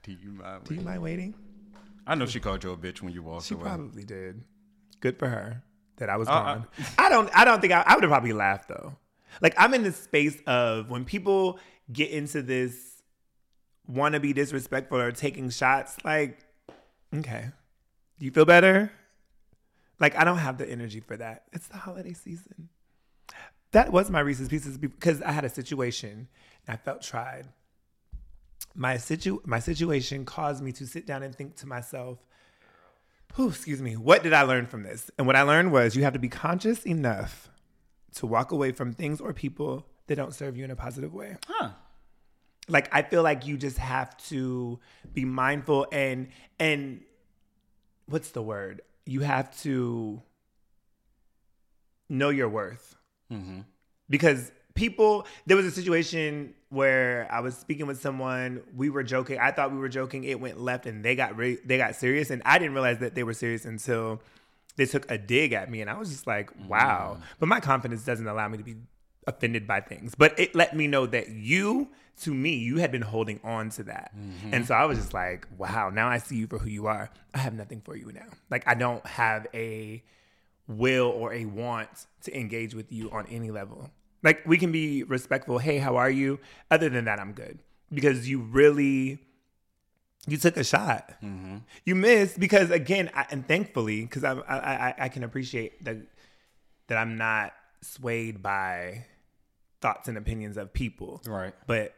do 0.02 0.12
you 0.12 0.30
mind? 0.32 0.64
Do 0.64 0.74
you 0.74 0.82
mind 0.82 1.00
waiting? 1.00 1.34
I 2.06 2.14
know 2.14 2.26
she 2.26 2.40
called 2.40 2.64
you 2.64 2.72
a 2.72 2.76
bitch 2.76 3.00
when 3.02 3.12
you 3.12 3.22
walked 3.22 3.46
She 3.46 3.54
away. 3.54 3.62
She 3.64 3.68
probably 3.68 4.04
did. 4.04 4.42
Good 5.00 5.18
for 5.18 5.28
her 5.28 5.62
that 5.96 6.08
I 6.10 6.16
was 6.16 6.28
Uh, 6.28 6.32
gone. 6.32 6.66
I 6.98 7.08
don't. 7.08 7.30
I 7.34 7.44
don't 7.44 7.60
think 7.60 7.72
I, 7.72 7.82
I 7.86 7.94
would 7.94 8.02
have 8.04 8.10
probably 8.10 8.32
laughed 8.32 8.68
though. 8.68 8.96
Like 9.40 9.54
I'm 9.56 9.72
in 9.74 9.82
this 9.82 9.96
space 9.96 10.36
of 10.46 10.90
when 10.90 11.04
people 11.04 11.58
get 11.92 12.10
into 12.10 12.42
this 12.42 13.02
want 13.86 14.14
to 14.14 14.20
be 14.20 14.32
disrespectful 14.32 14.98
or 14.98 15.10
taking 15.12 15.50
shots. 15.50 15.96
Like, 16.04 16.38
okay, 17.14 17.50
do 18.18 18.24
you 18.24 18.30
feel 18.30 18.44
better? 18.44 18.90
Like 20.00 20.16
I 20.16 20.24
don't 20.24 20.38
have 20.38 20.58
the 20.58 20.68
energy 20.68 21.00
for 21.00 21.16
that. 21.16 21.44
It's 21.52 21.68
the 21.68 21.76
holiday 21.76 22.12
season. 22.12 22.68
That 23.72 23.90
was 23.90 24.10
my 24.10 24.20
Reese's 24.20 24.48
Pieces 24.48 24.76
because 24.76 25.22
I 25.22 25.32
had 25.32 25.44
a 25.44 25.48
situation 25.48 26.28
and 26.66 26.74
I 26.74 26.76
felt 26.76 27.00
tried. 27.02 27.48
My 28.74 28.96
situ 28.96 29.40
my 29.44 29.58
situation 29.58 30.24
caused 30.24 30.62
me 30.62 30.72
to 30.72 30.86
sit 30.86 31.06
down 31.06 31.22
and 31.22 31.34
think 31.34 31.56
to 31.56 31.66
myself, 31.66 32.18
Whew, 33.36 33.48
excuse 33.48 33.80
me. 33.80 33.96
What 33.96 34.22
did 34.22 34.32
I 34.32 34.42
learn 34.42 34.66
from 34.66 34.82
this? 34.82 35.10
And 35.16 35.26
what 35.26 35.36
I 35.36 35.42
learned 35.42 35.72
was 35.72 35.96
you 35.96 36.02
have 36.02 36.12
to 36.12 36.18
be 36.18 36.28
conscious 36.28 36.84
enough 36.84 37.50
to 38.16 38.26
walk 38.26 38.52
away 38.52 38.72
from 38.72 38.92
things 38.92 39.20
or 39.20 39.32
people 39.32 39.86
that 40.06 40.16
don't 40.16 40.34
serve 40.34 40.56
you 40.56 40.64
in 40.64 40.70
a 40.70 40.76
positive 40.76 41.14
way. 41.14 41.36
Huh. 41.48 41.70
Like 42.68 42.88
I 42.92 43.02
feel 43.02 43.22
like 43.22 43.46
you 43.46 43.56
just 43.56 43.78
have 43.78 44.16
to 44.28 44.78
be 45.12 45.24
mindful 45.24 45.86
and 45.90 46.28
and 46.58 47.02
what's 48.06 48.30
the 48.30 48.42
word? 48.42 48.82
You 49.06 49.20
have 49.20 49.58
to 49.62 50.22
know 52.08 52.28
your 52.28 52.48
worth. 52.48 52.94
Mm-hmm. 53.32 53.60
Because 54.10 54.52
people, 54.74 55.26
there 55.46 55.56
was 55.56 55.66
a 55.66 55.70
situation 55.70 56.54
where 56.70 57.28
I 57.30 57.40
was 57.40 57.56
speaking 57.56 57.86
with 57.86 58.00
someone. 58.00 58.62
We 58.74 58.90
were 58.90 59.02
joking. 59.02 59.38
I 59.38 59.50
thought 59.50 59.72
we 59.72 59.78
were 59.78 59.88
joking. 59.88 60.24
It 60.24 60.40
went 60.40 60.60
left, 60.60 60.86
and 60.86 61.04
they 61.04 61.14
got 61.14 61.36
re- 61.36 61.58
they 61.64 61.78
got 61.78 61.96
serious. 61.96 62.30
And 62.30 62.42
I 62.44 62.58
didn't 62.58 62.74
realize 62.74 62.98
that 62.98 63.14
they 63.14 63.22
were 63.22 63.34
serious 63.34 63.64
until 63.64 64.20
they 64.76 64.86
took 64.86 65.10
a 65.10 65.18
dig 65.18 65.52
at 65.52 65.70
me, 65.70 65.80
and 65.80 65.90
I 65.90 65.98
was 65.98 66.10
just 66.10 66.26
like, 66.26 66.50
mm. 66.56 66.68
"Wow!" 66.68 67.18
But 67.38 67.48
my 67.48 67.60
confidence 67.60 68.04
doesn't 68.04 68.26
allow 68.26 68.48
me 68.48 68.58
to 68.58 68.64
be 68.64 68.76
offended 69.26 69.66
by 69.66 69.80
things. 69.80 70.14
But 70.14 70.38
it 70.38 70.54
let 70.54 70.74
me 70.76 70.86
know 70.86 71.06
that 71.06 71.28
you, 71.28 71.88
to 72.22 72.34
me, 72.34 72.56
you 72.56 72.78
had 72.78 72.90
been 72.90 73.02
holding 73.02 73.40
on 73.44 73.70
to 73.70 73.84
that, 73.84 74.12
mm-hmm. 74.16 74.54
and 74.54 74.66
so 74.66 74.74
I 74.74 74.84
was 74.86 74.98
just 74.98 75.12
like, 75.12 75.46
"Wow!" 75.58 75.90
Now 75.90 76.08
I 76.08 76.18
see 76.18 76.36
you 76.36 76.46
for 76.46 76.58
who 76.58 76.70
you 76.70 76.86
are. 76.86 77.10
I 77.34 77.38
have 77.38 77.54
nothing 77.54 77.80
for 77.82 77.96
you 77.96 78.10
now. 78.12 78.28
Like 78.50 78.66
I 78.66 78.74
don't 78.74 79.04
have 79.06 79.46
a 79.52 80.02
will 80.68 81.06
or 81.06 81.32
a 81.32 81.44
want 81.44 82.06
to 82.22 82.38
engage 82.38 82.74
with 82.74 82.92
you 82.92 83.10
on 83.10 83.26
any 83.26 83.50
level. 83.50 83.90
Like 84.22 84.46
we 84.46 84.58
can 84.58 84.72
be 84.72 85.02
respectful. 85.02 85.58
Hey, 85.58 85.78
how 85.78 85.96
are 85.96 86.10
you? 86.10 86.38
Other 86.70 86.88
than 86.88 87.04
that, 87.06 87.18
I'm 87.18 87.32
good 87.32 87.58
because 87.92 88.28
you 88.28 88.40
really 88.40 89.18
you 90.26 90.36
took 90.36 90.56
a 90.56 90.64
shot. 90.64 91.08
Mm-hmm. 91.22 91.58
You 91.84 91.94
missed 91.94 92.38
because 92.38 92.70
again, 92.70 93.10
I, 93.14 93.26
and 93.30 93.46
thankfully, 93.46 94.02
because 94.02 94.24
I, 94.24 94.34
I 94.34 94.58
I 94.58 94.94
I 94.98 95.08
can 95.08 95.24
appreciate 95.24 95.84
that 95.84 95.96
that 96.86 96.98
I'm 96.98 97.16
not 97.16 97.52
swayed 97.80 98.42
by 98.42 99.06
thoughts 99.80 100.08
and 100.08 100.16
opinions 100.16 100.56
of 100.56 100.72
people. 100.72 101.20
Right. 101.26 101.54
But 101.66 101.94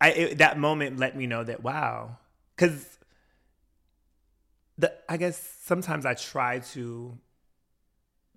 I 0.00 0.10
it, 0.10 0.38
that 0.38 0.58
moment 0.58 0.98
let 0.98 1.16
me 1.16 1.26
know 1.26 1.44
that 1.44 1.62
wow, 1.62 2.16
because 2.56 2.98
the 4.78 4.92
I 5.08 5.16
guess 5.16 5.40
sometimes 5.62 6.04
I 6.04 6.14
try 6.14 6.58
to 6.72 7.16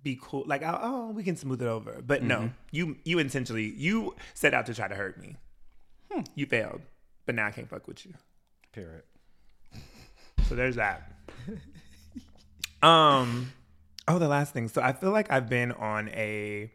be 0.04 0.16
cool, 0.22 0.44
like 0.46 0.62
oh, 0.62 0.78
oh 0.80 1.10
we 1.10 1.24
can 1.24 1.34
smooth 1.36 1.60
it 1.62 1.66
over, 1.66 2.00
but 2.06 2.22
no, 2.22 2.50
you 2.70 2.96
you 3.04 3.18
intentionally 3.18 3.72
you 3.76 4.14
set 4.34 4.54
out 4.54 4.66
to 4.66 4.74
try 4.74 4.86
to 4.86 4.94
hurt 4.94 5.18
me. 5.20 5.34
You 6.36 6.46
failed, 6.46 6.82
but 7.26 7.34
now 7.34 7.46
I 7.48 7.50
can't 7.50 7.68
fuck 7.68 7.88
with 7.88 8.06
you. 8.06 8.14
Period. 8.72 9.02
So 10.48 10.54
there's 10.54 10.76
that. 10.76 11.10
um 12.82 13.52
oh 14.06 14.18
the 14.18 14.28
last 14.28 14.52
thing. 14.52 14.68
So 14.68 14.82
I 14.82 14.92
feel 14.92 15.10
like 15.10 15.30
I've 15.32 15.48
been 15.48 15.72
on 15.72 16.08
a 16.10 16.70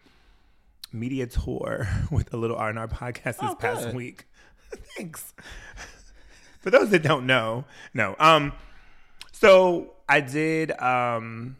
media 0.91 1.27
tour 1.27 1.87
with 2.11 2.33
a 2.33 2.37
little 2.37 2.57
R 2.57 2.69
and 2.69 2.79
R 2.79 2.87
podcast 2.87 3.23
this 3.23 3.37
Oh, 3.43 3.55
past 3.55 3.85
good. 3.85 3.95
week. 3.95 4.25
Thanks. 4.97 5.33
For 6.59 6.69
those 6.71 6.89
that 6.89 7.03
don't 7.03 7.25
know, 7.25 7.63
no. 7.93 8.15
Um, 8.19 8.51
so 9.31 9.93
I 10.09 10.19
did. 10.19 10.71
Um, 10.81 11.55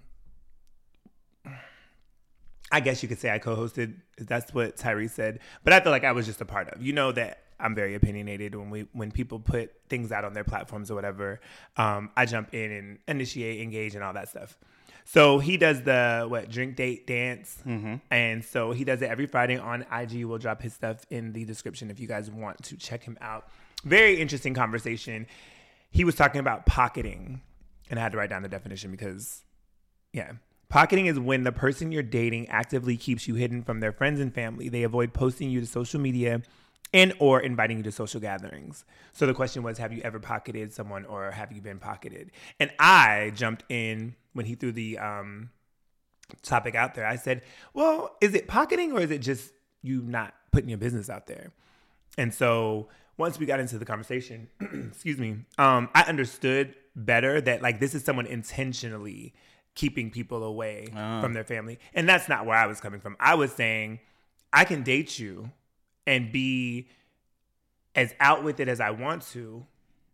I 2.71 2.79
guess 2.79 3.01
you 3.01 3.10
could 3.10 3.19
say 3.19 3.32
I 3.32 3.39
co-hosted. 3.39 3.95
That's 4.17 4.53
what 4.53 4.77
Tyrice 4.77 5.12
said, 5.12 5.39
but 5.63 5.73
I 5.73 5.79
feel 5.79 5.91
like 5.91 6.03
I 6.03 6.12
was 6.12 6.25
just 6.25 6.41
a 6.41 6.45
part 6.45 6.69
of. 6.69 6.82
You 6.82 6.93
know 6.93 7.12
that 7.13 7.43
I'm 7.60 7.75
very 7.75 7.95
opinionated 7.95 8.55
when 8.55 8.69
we 8.69 8.88
when 8.93 9.12
people 9.12 9.39
put 9.39 9.73
things 9.89 10.12
out 10.12 10.23
on 10.23 10.34
their 10.34 10.43
platforms 10.43 10.89
or 10.89 10.95
whatever. 10.95 11.41
Um, 11.77 12.12
I 12.15 12.25
jump 12.25 12.53
in 12.53 12.71
and 12.71 12.99
initiate, 13.08 13.62
engage, 13.62 13.95
and 13.95 14.03
all 14.03 14.13
that 14.13 14.29
stuff. 14.29 14.58
So 15.05 15.39
he 15.39 15.58
does 15.58 15.82
the 15.82 16.25
what 16.27 16.49
drink 16.49 16.75
date 16.75 17.08
dance, 17.08 17.58
and 18.12 18.45
so 18.45 18.71
he 18.71 18.84
does 18.84 19.01
it 19.01 19.10
every 19.10 19.25
Friday 19.25 19.58
on 19.58 19.86
IG. 19.91 20.23
We'll 20.25 20.38
drop 20.38 20.62
his 20.62 20.73
stuff 20.73 21.05
in 21.10 21.34
the 21.34 21.45
description 21.45 21.89
if 21.89 21.99
you 21.99 22.08
guys 22.08 22.29
want 22.29 22.62
to 22.63 22.77
check 22.77 23.03
him 23.03 23.17
out. 23.19 23.47
Very 23.84 24.19
interesting 24.21 24.53
conversation. 24.53 25.25
He 25.89 26.03
was 26.03 26.13
talking 26.15 26.39
about 26.39 26.67
pocketing, 26.67 27.41
and 27.89 27.99
I 27.99 28.03
had 28.03 28.12
to 28.12 28.19
write 28.19 28.29
down 28.29 28.43
the 28.43 28.49
definition 28.49 28.91
because 28.91 29.41
yeah. 30.13 30.34
Pocketing 30.69 31.08
is 31.08 31.19
when 31.19 31.43
the 31.43 31.51
person 31.51 31.91
you're 31.91 32.03
dating 32.03 32.47
actively 32.49 32.95
keeps 32.95 33.27
you 33.27 33.34
hidden 33.34 33.63
from 33.63 33.79
their 33.79 33.91
friends 33.91 34.19
and 34.19 34.34
family. 34.34 34.69
They 34.69 34.84
avoid 34.84 35.13
posting 35.13 35.49
you 35.49 35.60
to 35.62 35.65
social 35.65 35.99
media 35.99 36.43
and 36.93 37.13
or 37.19 37.39
inviting 37.39 37.77
you 37.77 37.84
to 37.84 37.91
social 37.91 38.21
gatherings. 38.21 38.86
So 39.12 39.25
the 39.25 39.34
question 39.34 39.63
was, 39.63 39.79
have 39.79 39.91
you 39.91 40.01
ever 40.03 40.19
pocketed 40.19 40.71
someone 40.71 41.05
or 41.05 41.32
have 41.32 41.51
you 41.51 41.62
been 41.62 41.79
pocketed? 41.79 42.29
And 42.60 42.71
I 42.77 43.32
jumped 43.36 43.63
in 43.69 44.15
when 44.34 44.45
he 44.45 44.53
threw 44.53 44.71
the 44.71 44.99
um, 44.99 45.49
topic 46.43 46.75
out 46.75 46.93
there. 46.93 47.05
I 47.05 47.15
said, 47.15 47.41
well, 47.73 48.15
is 48.21 48.36
it 48.36 48.47
pocketing 48.47 48.91
or 48.91 49.01
is 49.01 49.10
it 49.10 49.19
just 49.19 49.51
you 49.82 50.03
not 50.03 50.36
putting 50.51 50.69
your 50.69 50.77
business 50.77 51.10
out 51.10 51.25
there? 51.25 51.51
And 52.15 52.32
so 52.32 52.89
once 53.17 53.39
we 53.39 53.47
got 53.47 53.60
into 53.60 53.79
the 53.79 53.86
conversation, 53.86 54.49
excuse 54.91 55.17
me, 55.17 55.38
um, 55.58 55.89
I 55.95 56.03
understood 56.03 56.75
better 56.95 57.41
that 57.41 57.63
like 57.63 57.79
this 57.79 57.95
is 57.95 58.03
someone 58.03 58.27
intentionally 58.27 59.34
keeping 59.80 60.12
people 60.12 60.44
away 60.44 60.88
from 61.22 61.34
their 61.34 61.46
family. 61.46 61.80
And 61.94 62.08
that's 62.10 62.28
not 62.28 62.46
where 62.46 62.58
I 62.58 62.68
was 62.68 62.82
coming 62.82 63.00
from. 63.00 63.15
I 63.20 63.36
was 63.36 63.52
saying 63.54 64.00
I 64.52 64.65
can 64.65 64.84
date 64.84 65.18
you 65.18 65.52
and 66.06 66.32
be 66.32 66.89
as 67.96 68.13
out 68.20 68.44
with 68.44 68.60
it 68.60 68.68
as 68.68 68.80
I 68.82 68.92
want 68.92 69.22
to, 69.34 69.65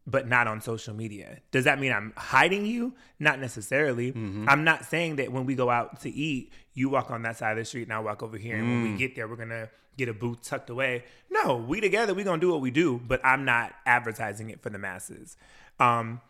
but 0.05 0.27
not 0.27 0.45
on 0.47 0.61
social 0.61 0.93
media. 0.93 1.39
Does 1.51 1.63
that 1.65 1.79
mean 1.79 1.91
I'm 1.91 2.13
hiding 2.15 2.65
you? 2.67 2.93
Not 3.19 3.39
necessarily. 3.39 4.11
I'm 4.47 4.63
not 4.63 4.85
saying 4.85 5.15
that 5.15 5.31
when 5.31 5.45
we 5.47 5.55
go 5.55 5.69
out 5.71 6.01
to 6.01 6.09
eat, 6.11 6.51
you 6.75 6.89
walk 6.89 7.09
on 7.09 7.23
that 7.23 7.37
side 7.37 7.51
of 7.53 7.57
the 7.57 7.65
street 7.65 7.83
and 7.83 7.93
I 7.93 7.99
walk 7.99 8.21
over 8.21 8.37
here, 8.37 8.57
and 8.57 8.67
when 8.69 8.83
we 8.91 8.97
get 8.97 9.15
there, 9.15 9.27
we're 9.27 9.35
gonna 9.35 9.69
get 9.97 10.09
a 10.09 10.13
booth 10.13 10.43
tucked 10.43 10.69
away. 10.69 11.05
No, 11.31 11.55
we 11.55 11.81
together, 11.81 12.13
we 12.13 12.23
gonna 12.23 12.39
do 12.41 12.51
what 12.51 12.61
we 12.61 12.69
do, 12.69 13.01
but 13.07 13.19
I'm 13.23 13.45
not 13.45 13.73
advertising 13.85 14.49
it 14.51 14.61
for 14.61 14.69
the 14.69 14.77
masses. 14.77 15.37
Um, 15.79 16.21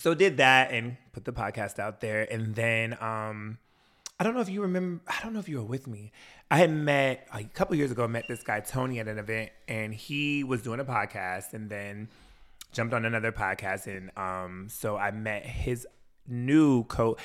so 0.00 0.14
did 0.14 0.38
that 0.38 0.72
and 0.72 0.96
put 1.12 1.24
the 1.24 1.32
podcast 1.32 1.78
out 1.78 2.00
there, 2.00 2.22
and 2.32 2.54
then 2.54 2.96
um, 3.00 3.58
I 4.18 4.24
don't 4.24 4.34
know 4.34 4.40
if 4.40 4.48
you 4.48 4.62
remember. 4.62 5.02
I 5.06 5.22
don't 5.22 5.32
know 5.32 5.40
if 5.40 5.48
you 5.48 5.58
were 5.58 5.64
with 5.64 5.86
me. 5.86 6.12
I 6.50 6.58
had 6.58 6.70
met 6.70 7.28
a 7.32 7.44
couple 7.44 7.76
years 7.76 7.90
ago. 7.90 8.04
I 8.04 8.06
met 8.06 8.26
this 8.26 8.42
guy 8.42 8.60
Tony 8.60 8.98
at 8.98 9.08
an 9.08 9.18
event, 9.18 9.50
and 9.68 9.94
he 9.94 10.42
was 10.42 10.62
doing 10.62 10.80
a 10.80 10.84
podcast, 10.84 11.52
and 11.52 11.68
then 11.68 12.08
jumped 12.72 12.94
on 12.94 13.04
another 13.04 13.32
podcast, 13.32 13.86
and 13.86 14.10
um, 14.16 14.68
so 14.70 14.96
I 14.96 15.10
met 15.10 15.44
his 15.44 15.86
new 16.26 16.84
co. 16.84 17.16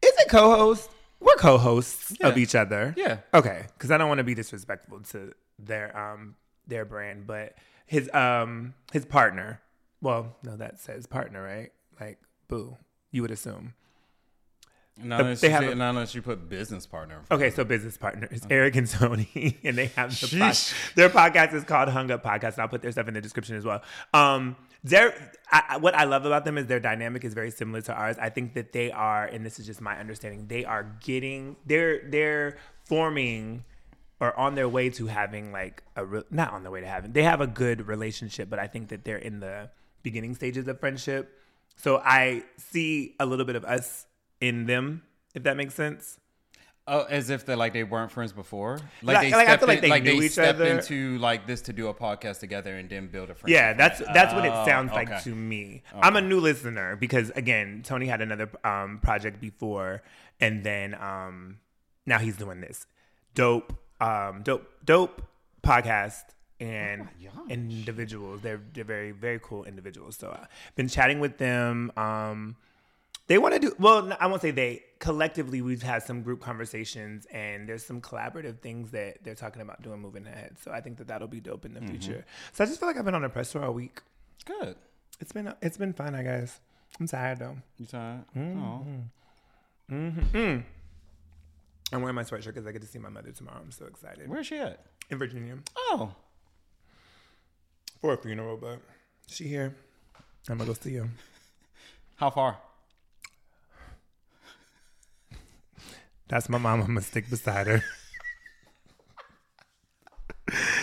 Is 0.00 0.12
it 0.18 0.28
co-host? 0.28 0.90
We're 1.20 1.36
co-hosts 1.36 2.16
of 2.20 2.36
each 2.36 2.54
other. 2.54 2.94
Yeah. 2.96 3.18
Okay, 3.32 3.66
because 3.74 3.90
I 3.90 3.98
don't 3.98 4.08
want 4.08 4.18
to 4.18 4.24
be 4.24 4.34
disrespectful 4.34 5.00
to 5.10 5.32
their 5.58 5.96
um 5.96 6.34
their 6.66 6.84
brand, 6.84 7.26
but 7.26 7.54
his 7.86 8.12
um 8.14 8.74
his 8.92 9.04
partner. 9.04 9.60
Well, 10.00 10.36
no, 10.42 10.56
that 10.56 10.80
says 10.80 11.06
partner, 11.06 11.42
right? 11.42 11.70
Like, 12.00 12.18
boo. 12.48 12.76
You 13.10 13.22
would 13.22 13.30
assume. 13.30 13.74
Not 15.02 15.20
unless, 15.20 15.40
they 15.40 15.48
you 15.48 15.52
have 15.54 15.62
say- 15.64 15.72
a- 15.72 15.74
not 15.74 15.90
unless 15.90 16.14
you 16.14 16.20
put 16.20 16.48
business 16.50 16.86
partner. 16.86 17.22
Okay, 17.30 17.48
so 17.50 17.64
business 17.64 17.96
partners, 17.96 18.42
Eric 18.50 18.76
and 18.76 18.86
Tony, 18.88 19.58
and 19.64 19.76
they 19.76 19.86
have 19.86 20.10
the 20.20 20.38
pod- 20.38 20.58
their 20.96 21.08
podcast 21.08 21.54
is 21.54 21.64
called 21.64 21.88
Hung 21.88 22.10
Up 22.10 22.22
Podcast. 22.22 22.52
And 22.54 22.58
I'll 22.60 22.68
put 22.68 22.82
their 22.82 22.92
stuff 22.92 23.08
in 23.08 23.14
the 23.14 23.20
description 23.22 23.56
as 23.56 23.64
well. 23.64 23.82
Um, 24.12 24.54
their 24.84 25.14
I- 25.50 25.78
what 25.78 25.94
I 25.94 26.04
love 26.04 26.26
about 26.26 26.44
them 26.44 26.58
is 26.58 26.66
their 26.66 26.78
dynamic 26.78 27.24
is 27.24 27.32
very 27.32 27.50
similar 27.50 27.80
to 27.82 27.94
ours. 27.94 28.16
I 28.20 28.28
think 28.28 28.52
that 28.52 28.72
they 28.72 28.90
are, 28.92 29.24
and 29.24 29.46
this 29.46 29.58
is 29.58 29.64
just 29.64 29.80
my 29.80 29.98
understanding, 29.98 30.46
they 30.48 30.64
are 30.66 30.84
getting 31.02 31.56
they're 31.64 32.02
they're 32.10 32.58
forming 32.84 33.64
or 34.20 34.38
on 34.38 34.54
their 34.56 34.68
way 34.68 34.90
to 34.90 35.06
having 35.06 35.52
like 35.52 35.82
a 35.96 36.04
re- 36.04 36.22
not 36.30 36.52
on 36.52 36.64
their 36.64 36.70
way 36.72 36.80
to 36.82 36.86
having 36.86 37.12
they 37.12 37.22
have 37.22 37.40
a 37.40 37.46
good 37.46 37.86
relationship, 37.88 38.50
but 38.50 38.58
I 38.58 38.66
think 38.66 38.90
that 38.90 39.04
they're 39.04 39.16
in 39.16 39.40
the 39.40 39.70
beginning 40.02 40.34
stages 40.34 40.68
of 40.68 40.78
friendship. 40.80 41.38
So 41.76 41.98
I 42.04 42.44
see 42.56 43.14
a 43.18 43.26
little 43.26 43.44
bit 43.44 43.56
of 43.56 43.64
us 43.64 44.06
in 44.40 44.66
them, 44.66 45.02
if 45.34 45.42
that 45.44 45.56
makes 45.56 45.74
sense. 45.74 46.18
Oh, 46.88 47.02
as 47.04 47.30
if 47.30 47.46
they 47.46 47.54
like 47.54 47.72
they 47.72 47.84
weren't 47.84 48.10
friends 48.10 48.32
before. 48.32 48.80
Like- 49.02 49.20
they 49.20 49.30
like, 49.30 49.34
I 49.34 49.44
stepped 49.44 49.60
feel 49.60 49.68
like 49.68 49.78
in- 49.78 49.82
they 49.82 49.88
like 49.90 50.02
knew 50.02 50.18
they 50.18 50.26
each 50.26 50.32
stepped 50.32 50.56
other. 50.60 50.66
into 50.78 51.16
like 51.18 51.46
this 51.46 51.60
to 51.62 51.72
do 51.72 51.86
a 51.86 51.94
podcast 51.94 52.40
together 52.40 52.74
and 52.76 52.90
then 52.90 53.06
build 53.06 53.30
a 53.30 53.34
friendship. 53.36 53.54
Yeah, 53.56 53.72
that's 53.74 54.00
that's 54.12 54.34
what 54.34 54.44
it 54.44 54.52
Oh, 54.52 54.64
sounds 54.66 54.90
like 54.92 55.22
to 55.22 55.32
me. 55.34 55.84
I'm 55.94 56.16
a 56.16 56.20
new 56.20 56.40
listener 56.40 56.96
because 56.96 57.30
again, 57.30 57.82
Tony 57.84 58.06
had 58.06 58.20
another 58.20 58.50
um, 58.64 58.98
project 59.00 59.40
before, 59.40 60.02
and 60.40 60.64
then 60.64 60.94
um, 60.94 61.58
now 62.04 62.18
he's 62.18 62.36
doing 62.36 62.60
this 62.60 62.86
dope, 63.34 63.72
um, 64.00 64.42
dope, 64.42 64.66
dope 64.84 65.22
podcast 65.62 66.24
and 66.62 67.08
individuals. 67.48 68.40
They're 68.40 68.60
they're 68.72 68.84
very 68.84 69.10
very 69.12 69.40
cool 69.42 69.64
individuals. 69.64 70.16
So 70.16 70.30
I've 70.30 70.48
been 70.76 70.88
chatting 70.88 71.20
with 71.20 71.38
them. 71.38 71.90
Um, 71.96 72.56
they 73.28 73.38
want 73.38 73.54
to 73.54 73.60
do 73.60 73.74
well. 73.78 74.16
I 74.20 74.26
won't 74.26 74.42
say 74.42 74.50
they. 74.50 74.82
Collectively, 74.98 75.62
we've 75.62 75.82
had 75.82 76.02
some 76.04 76.22
group 76.22 76.40
conversations, 76.40 77.26
and 77.32 77.68
there's 77.68 77.84
some 77.84 78.00
collaborative 78.00 78.60
things 78.60 78.90
that 78.92 79.24
they're 79.24 79.34
talking 79.34 79.62
about 79.62 79.82
doing 79.82 80.00
moving 80.00 80.26
ahead. 80.26 80.56
So 80.62 80.70
I 80.70 80.80
think 80.80 80.98
that 80.98 81.08
that'll 81.08 81.28
be 81.28 81.40
dope 81.40 81.64
in 81.64 81.74
the 81.74 81.80
future. 81.80 82.24
So 82.52 82.62
I 82.64 82.66
just 82.66 82.78
feel 82.78 82.88
like 82.88 82.96
I've 82.96 83.04
been 83.04 83.14
on 83.14 83.24
a 83.24 83.28
press 83.28 83.50
tour 83.52 83.64
all 83.64 83.72
week. 83.72 84.00
good. 84.44 84.76
It's 85.20 85.32
been 85.32 85.52
it's 85.62 85.76
been 85.76 85.92
fun, 85.92 86.14
I 86.14 86.22
guess. 86.22 86.60
I'm 87.00 87.06
tired 87.06 87.38
though. 87.38 87.56
You 87.78 87.86
tired? 87.86 88.24
Mm-hmm. 88.36 88.60
Oh. 89.90 90.62
I'm 91.92 92.00
wearing 92.00 92.14
my 92.16 92.22
sweatshirt 92.22 92.46
because 92.46 92.66
I 92.66 92.72
get 92.72 92.80
to 92.82 92.88
see 92.88 92.98
my 92.98 93.08
mother 93.10 93.30
tomorrow. 93.32 93.60
I'm 93.62 93.70
so 93.70 93.86
excited. 93.86 94.28
Where's 94.28 94.46
she 94.46 94.56
at? 94.58 94.84
in 95.10 95.18
Virginia 95.18 95.58
Oh, 95.76 96.14
for 98.02 98.12
a 98.14 98.16
funeral, 98.18 98.56
but 98.58 98.80
she 99.28 99.44
here. 99.48 99.74
I'm 100.50 100.58
gonna 100.58 100.66
go 100.68 100.74
see 100.74 100.94
her. 100.96 101.08
how 102.16 102.28
far? 102.30 102.58
That's 106.28 106.48
my 106.48 106.58
mom. 106.58 106.80
I'm 106.80 106.88
gonna 106.88 107.00
stick 107.00 107.30
beside 107.30 107.68
her. 107.68 107.82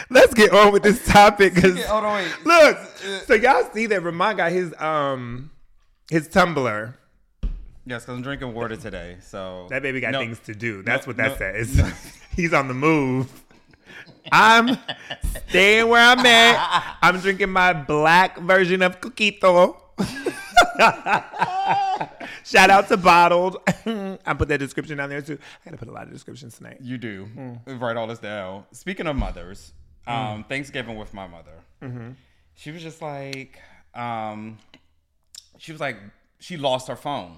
Let's 0.09 0.33
get 0.33 0.51
on 0.53 0.71
with 0.73 0.81
this 0.83 1.05
topic 1.05 1.53
because 1.53 1.83
hold 1.85 2.05
on, 2.05 2.15
wait. 2.23 2.33
look. 2.45 2.77
So 3.27 3.33
y'all 3.35 3.69
see 3.73 3.85
that 3.87 4.01
Ramont 4.01 4.37
got 4.37 4.51
his 4.51 4.73
um 4.79 5.51
his 6.09 6.27
tumbler. 6.29 6.95
Yes, 7.85 8.03
because 8.03 8.15
I'm 8.17 8.21
drinking 8.21 8.53
water 8.53 8.75
today. 8.77 9.17
So 9.21 9.67
That 9.69 9.81
baby 9.81 9.99
got 9.99 10.11
No. 10.13 10.19
things 10.19 10.39
to 10.41 10.55
do. 10.55 10.83
That's 10.83 11.05
No, 11.05 11.09
what 11.09 11.17
that 11.17 11.31
no. 11.31 11.37
says. 11.37 12.17
He's 12.35 12.53
on 12.53 12.67
the 12.69 12.73
move. 12.73 13.29
I'm 14.31 14.77
staying 15.49 15.87
where 15.89 16.01
I'm 16.01 16.25
at. 16.25 16.97
I'm 17.01 17.19
drinking 17.19 17.49
my 17.51 17.73
black 17.73 18.37
version 18.39 18.81
of 18.81 18.99
Coquito. 19.01 19.75
Shout 22.45 22.69
out 22.69 22.87
to 22.87 22.97
Bottled. 22.97 23.57
I 23.67 24.33
put 24.37 24.47
that 24.49 24.57
description 24.59 24.97
down 24.97 25.09
there 25.09 25.21
too. 25.21 25.37
I 25.41 25.65
gotta 25.69 25.77
put 25.77 25.87
a 25.87 25.91
lot 25.91 26.03
of 26.03 26.11
descriptions 26.11 26.57
tonight. 26.57 26.77
You 26.81 26.97
do. 26.97 27.27
Mm. 27.35 27.79
Write 27.81 27.97
all 27.97 28.07
this 28.07 28.19
down. 28.19 28.65
Speaking 28.71 29.07
of 29.07 29.15
mothers, 29.15 29.73
um, 30.07 30.43
Thanksgiving 30.45 30.97
with 30.97 31.13
my 31.13 31.27
mother, 31.27 31.53
Mm-hmm. 31.81 32.09
she 32.55 32.71
was 32.71 32.81
just 32.83 33.01
like, 33.01 33.57
um, 33.93 34.57
she 35.57 35.71
was 35.71 35.79
like, 35.79 35.97
she 36.39 36.57
lost 36.57 36.87
her 36.89 36.95
phone 36.97 37.37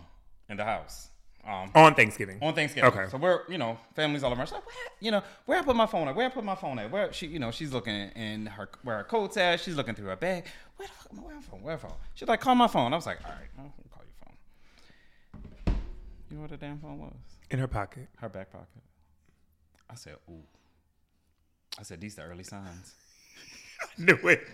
in 0.50 0.58
the 0.58 0.64
house. 0.66 1.10
Um, 1.48 1.72
On 1.74 1.96
Thanksgiving. 1.96 2.38
on 2.42 2.54
Thanksgiving. 2.54 2.88
Okay. 2.92 3.10
So 3.10 3.18
we're, 3.18 3.42
you 3.50 3.58
know, 3.58 3.80
families 3.96 4.22
all 4.24 4.32
over. 4.32 4.46
She's 4.46 4.52
like, 4.54 4.66
where, 4.66 4.76
you 5.00 5.10
know, 5.10 5.24
where 5.46 5.58
I 5.58 5.64
put 5.64 5.76
my 5.76 5.88
phone 5.88 6.08
at? 6.08 6.16
Where 6.16 6.28
I 6.28 6.30
put 6.30 6.44
my 6.44 6.54
phone 6.54 6.78
at? 6.78 6.92
Where 6.92 7.12
she, 7.14 7.26
you 7.28 7.40
know, 7.40 7.50
she's 7.50 7.74
looking 7.74 7.96
in 8.12 8.46
her 8.46 8.70
where 8.84 8.98
her 8.98 9.04
coat's 9.04 9.38
at. 9.38 9.60
She's 9.60 9.76
looking 9.76 9.96
through 9.96 10.08
her 10.10 10.16
bag. 10.16 10.46
Where 10.78 10.88
the 10.88 10.94
fuck, 10.94 11.26
where 11.26 11.36
my 11.36 11.42
phone? 11.42 11.62
Where 11.64 11.74
my 11.76 11.80
phone? 11.82 11.94
She's 12.14 12.28
like, 12.28 12.42
call 12.42 12.54
my 12.54 12.68
phone. 12.68 12.94
I 12.94 12.96
was 12.96 13.08
like, 13.08 13.18
all 13.26 13.32
right, 13.32 13.50
I'll 13.58 13.74
call 13.90 14.04
your 14.04 14.14
phone. 15.66 15.76
You 16.30 16.36
know 16.38 16.42
what 16.44 16.52
the 16.52 16.58
damn 16.58 16.78
phone 16.80 17.00
was? 17.00 17.14
In 17.50 17.58
her 17.58 17.68
pocket. 17.68 18.08
Her 18.18 18.30
back 18.30 18.52
pocket. 18.52 18.68
I 19.90 19.96
said, 19.96 20.18
ooh. 20.30 20.44
I 21.80 21.84
said, 21.84 22.00
these 22.02 22.16
the 22.16 22.22
early 22.22 22.44
signs. 22.44 22.94
I 23.82 24.02
knew 24.02 24.28
it. 24.28 24.46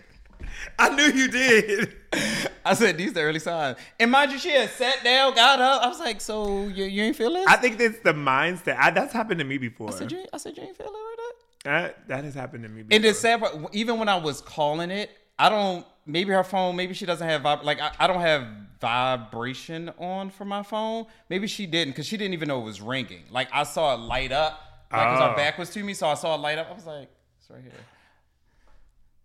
I 0.78 0.88
knew 0.94 1.04
you 1.12 1.28
did. 1.28 1.96
I 2.68 2.74
said, 2.74 2.96
these 2.98 3.12
the 3.12 3.20
early 3.22 3.38
signs. 3.38 3.78
And 3.98 4.10
mind 4.10 4.32
you, 4.32 4.38
she 4.38 4.50
had 4.50 4.70
sat 4.70 5.02
down, 5.02 5.34
got 5.34 5.60
up. 5.60 5.82
I 5.82 5.88
was 5.88 5.98
like, 6.00 6.20
so 6.20 6.68
you, 6.68 6.84
you 6.84 7.02
ain't 7.02 7.16
feel 7.16 7.32
this? 7.32 7.46
I 7.48 7.56
think 7.56 7.78
that's 7.78 7.98
the 8.00 8.12
mindset. 8.12 8.76
I, 8.78 8.90
that's 8.90 9.12
happened 9.12 9.38
to 9.40 9.44
me 9.44 9.58
before. 9.58 9.88
I 9.88 9.92
said, 9.92 10.12
you 10.12 10.18
ain't, 10.18 10.28
I 10.32 10.36
said, 10.36 10.56
you 10.56 10.62
ain't 10.64 10.76
feel 10.76 10.86
it 10.86 10.92
with 10.92 11.64
That 11.64 12.08
that 12.08 12.24
has 12.24 12.34
happened 12.34 12.64
to 12.64 12.68
me. 12.68 12.82
Before. 12.82 12.96
And 12.96 13.04
the 13.04 13.14
sad 13.14 13.40
part, 13.40 13.54
even 13.72 13.98
when 13.98 14.08
I 14.08 14.16
was 14.16 14.40
calling 14.40 14.90
it, 14.90 15.10
I 15.38 15.48
don't. 15.48 15.86
Maybe 16.06 16.32
her 16.32 16.42
phone. 16.42 16.74
Maybe 16.74 16.94
she 16.94 17.04
doesn't 17.04 17.28
have 17.28 17.42
vib- 17.42 17.64
like 17.64 17.80
I, 17.80 17.92
I 17.98 18.06
don't 18.06 18.20
have 18.22 18.46
vibration 18.80 19.90
on 19.98 20.30
for 20.30 20.46
my 20.46 20.62
phone. 20.62 21.04
Maybe 21.28 21.46
she 21.46 21.66
didn't 21.66 21.92
because 21.92 22.06
she 22.06 22.16
didn't 22.16 22.32
even 22.32 22.48
know 22.48 22.60
it 22.60 22.64
was 22.64 22.80
ringing. 22.80 23.24
Like 23.30 23.48
I 23.52 23.64
saw 23.64 23.94
it 23.94 23.98
light 24.00 24.32
up. 24.32 24.58
Like 24.90 25.02
'cause 25.02 25.20
Oh. 25.20 25.28
her 25.30 25.36
back 25.36 25.54
oh. 25.58 25.60
was 25.60 25.70
to 25.70 25.82
me, 25.84 25.92
so 25.92 26.08
I 26.08 26.14
saw 26.14 26.34
it 26.34 26.38
light 26.40 26.56
up. 26.58 26.68
I 26.70 26.74
was 26.74 26.86
like, 26.86 27.08
it's 27.38 27.50
right 27.50 27.60
here. 27.62 27.72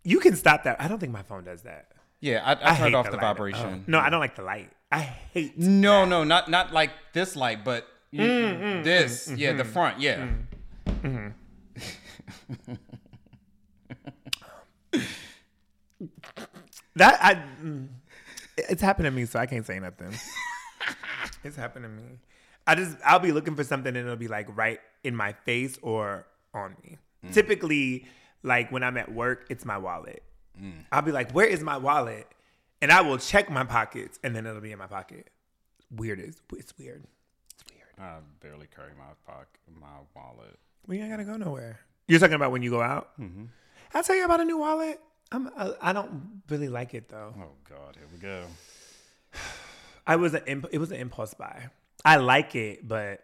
you 0.03 0.19
can 0.19 0.35
stop 0.35 0.63
that. 0.65 0.81
I 0.81 0.89
don't 0.89 0.99
think 0.99 1.13
my 1.13 1.23
phone 1.23 1.45
does 1.45 1.61
that. 1.61 1.92
Yeah, 2.23 2.41
I, 2.41 2.51
I, 2.69 2.73
hate 2.73 2.83
turned 2.83 2.95
off 2.95 3.05
the, 3.07 3.17
light. 3.17 3.21
vibration. 3.21 3.81
Oh. 3.81 3.91
No, 3.91 3.99
I 3.99 4.09
don't 4.09 4.21
like 4.21 4.37
the 4.37 4.43
light. 4.43 4.71
I 4.89 5.01
hate. 5.01 5.57
No, 5.57 6.05
no, 6.05 6.23
not 6.23 6.49
not 6.49 6.71
like 6.71 6.91
this 7.11 7.35
light, 7.35 7.65
but 7.65 7.85
you- 8.11 8.21
Mm, 8.21 8.83
this. 8.85 9.29
Yeah, 9.35 9.49
mm-hmm. 9.49 9.57
the 9.57 9.65
front. 9.65 9.99
Yeah. 9.99 10.27
That 16.95 17.17
I. 17.21 17.35
mm, 17.61 17.87
It's 18.57 18.81
happened 18.81 19.05
to 19.05 19.11
me, 19.11 19.25
so 19.25 19.39
I 19.39 19.45
can't 19.45 19.65
say 19.65 19.79
nothing. 19.79 20.13
it's 21.43 21.55
happened 21.55 21.85
to 21.85 21.89
me. 21.89 22.19
I 22.65 22.75
just 22.75 22.95
I'll 23.03 23.19
be 23.19 23.31
looking 23.31 23.55
for 23.55 23.63
something 23.63 23.89
and 23.89 23.97
it'll 24.05 24.15
be 24.15 24.27
like 24.27 24.47
right 24.55 24.79
in 25.03 25.15
my 25.15 25.33
face 25.45 25.77
or 25.81 26.25
on 26.53 26.75
me. 26.83 26.97
Typically, 27.31 28.05
like 28.43 28.71
when 28.71 28.83
I'm 28.83 28.97
at 28.97 29.11
work, 29.11 29.47
it's 29.49 29.65
my 29.65 29.77
wallet. 29.77 30.23
I'll 30.91 31.01
be 31.01 31.11
like, 31.11 31.31
"Where 31.31 31.45
is 31.47 31.61
my 31.61 31.77
wallet?" 31.77 32.27
And 32.81 32.91
I 32.91 33.01
will 33.01 33.17
check 33.17 33.49
my 33.49 33.63
pockets, 33.63 34.19
and 34.23 34.35
then 34.35 34.45
it'll 34.45 34.61
be 34.61 34.71
in 34.71 34.79
my 34.79 34.87
pocket. 34.87 35.29
Weird 35.91 36.19
is 36.19 36.41
it's 36.55 36.77
weird. 36.77 37.03
It's 37.53 37.63
weird. 37.73 37.87
I 37.99 38.17
barely 38.41 38.67
carry 38.75 38.91
my 38.97 39.13
pocket, 39.25 39.47
my 39.79 39.87
wallet. 40.15 40.57
We 40.87 40.99
ain't 40.99 41.09
gotta 41.09 41.23
go 41.23 41.37
nowhere. 41.37 41.79
You're 42.07 42.19
talking 42.19 42.35
about 42.35 42.51
when 42.51 42.61
you 42.61 42.69
go 42.69 42.81
out. 42.81 43.11
I'll 43.93 44.03
tell 44.03 44.15
you 44.15 44.25
about 44.25 44.41
a 44.41 44.45
new 44.45 44.57
wallet. 44.57 44.99
I'm 45.31 45.49
uh, 45.55 45.73
I 45.81 45.93
don't 45.93 46.41
really 46.49 46.67
like 46.69 46.93
it 46.93 47.09
though. 47.09 47.33
Oh 47.37 47.51
God, 47.69 47.95
here 47.95 48.07
we 48.11 48.19
go. 48.19 48.45
I 50.07 50.17
was 50.17 50.33
an 50.33 50.43
imp- 50.47 50.67
it 50.71 50.77
was 50.77 50.91
an 50.91 50.97
impulse 50.97 51.33
buy. 51.33 51.69
I 52.05 52.17
like 52.17 52.55
it, 52.55 52.85
but 52.87 53.21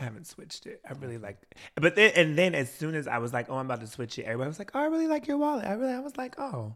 I 0.00 0.04
haven't 0.04 0.26
switched 0.26 0.66
it. 0.66 0.80
I 0.88 0.94
really 0.94 1.16
mm-hmm. 1.16 1.24
like, 1.24 1.38
but 1.76 1.94
then 1.94 2.12
and 2.16 2.36
then 2.36 2.54
as 2.54 2.72
soon 2.72 2.94
as 2.94 3.06
I 3.06 3.18
was 3.18 3.32
like, 3.32 3.50
oh, 3.50 3.58
I'm 3.58 3.66
about 3.66 3.80
to 3.80 3.86
switch 3.86 4.18
it, 4.18 4.24
everybody 4.24 4.48
was 4.48 4.58
like, 4.58 4.70
oh, 4.74 4.80
I 4.80 4.86
really 4.86 5.06
like 5.06 5.28
your 5.28 5.36
wallet. 5.36 5.66
I 5.66 5.72
really, 5.74 5.92
I 5.92 6.00
was 6.00 6.16
like, 6.16 6.38
oh, 6.40 6.74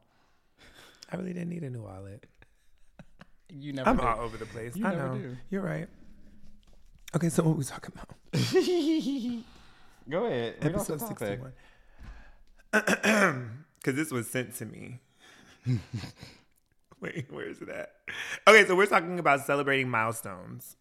I 1.10 1.16
really 1.16 1.32
didn't 1.32 1.48
need 1.48 1.62
a 1.62 1.70
new 1.70 1.82
wallet. 1.82 2.26
You 3.56 3.72
never. 3.72 3.88
I'm 3.88 3.96
did. 3.98 4.04
all 4.04 4.20
over 4.20 4.36
the 4.36 4.46
place. 4.46 4.74
You 4.74 4.84
I 4.84 4.96
never 4.96 5.14
know. 5.14 5.18
do. 5.18 5.36
You're 5.48 5.62
right. 5.62 5.86
Okay, 7.14 7.28
so 7.28 7.44
what 7.44 7.56
we 7.56 7.62
talking 7.62 7.92
about? 7.94 8.08
Go 10.10 10.24
ahead. 10.24 10.56
Read 10.60 10.74
Episode 10.74 11.00
61. 11.00 11.52
Because 13.84 13.96
this 13.96 14.10
was 14.10 14.28
sent 14.28 14.56
to 14.56 14.64
me. 14.64 14.98
Wait, 17.00 17.30
where 17.30 17.46
is 17.48 17.60
it 17.60 17.68
at? 17.68 17.92
Okay, 18.48 18.66
so 18.66 18.74
we're 18.74 18.86
talking 18.86 19.18
about 19.18 19.44
celebrating 19.46 19.88
milestones, 19.88 20.76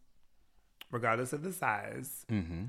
regardless 0.94 1.34
of 1.34 1.44
the 1.44 1.52
size. 1.52 2.26
Mm-hmm. 2.32 2.66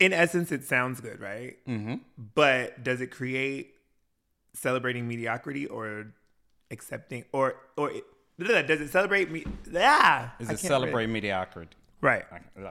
In 0.00 0.12
essence, 0.12 0.50
it 0.52 0.64
sounds 0.64 1.00
good, 1.00 1.20
right? 1.20 1.56
Mm-hmm. 1.68 1.96
But 2.34 2.82
does 2.82 3.00
it 3.00 3.08
create 3.08 3.74
celebrating 4.54 5.06
mediocrity 5.08 5.66
or 5.66 6.12
accepting, 6.70 7.24
or 7.32 7.56
or 7.76 7.90
it, 7.90 8.04
does 8.38 8.80
it 8.80 8.90
celebrate 8.90 9.30
me? 9.30 9.44
Yeah, 9.70 10.30
Is 10.38 10.50
it 10.50 10.58
celebrate 10.60 11.08
mediocrity? 11.08 11.76
Right. 12.00 12.24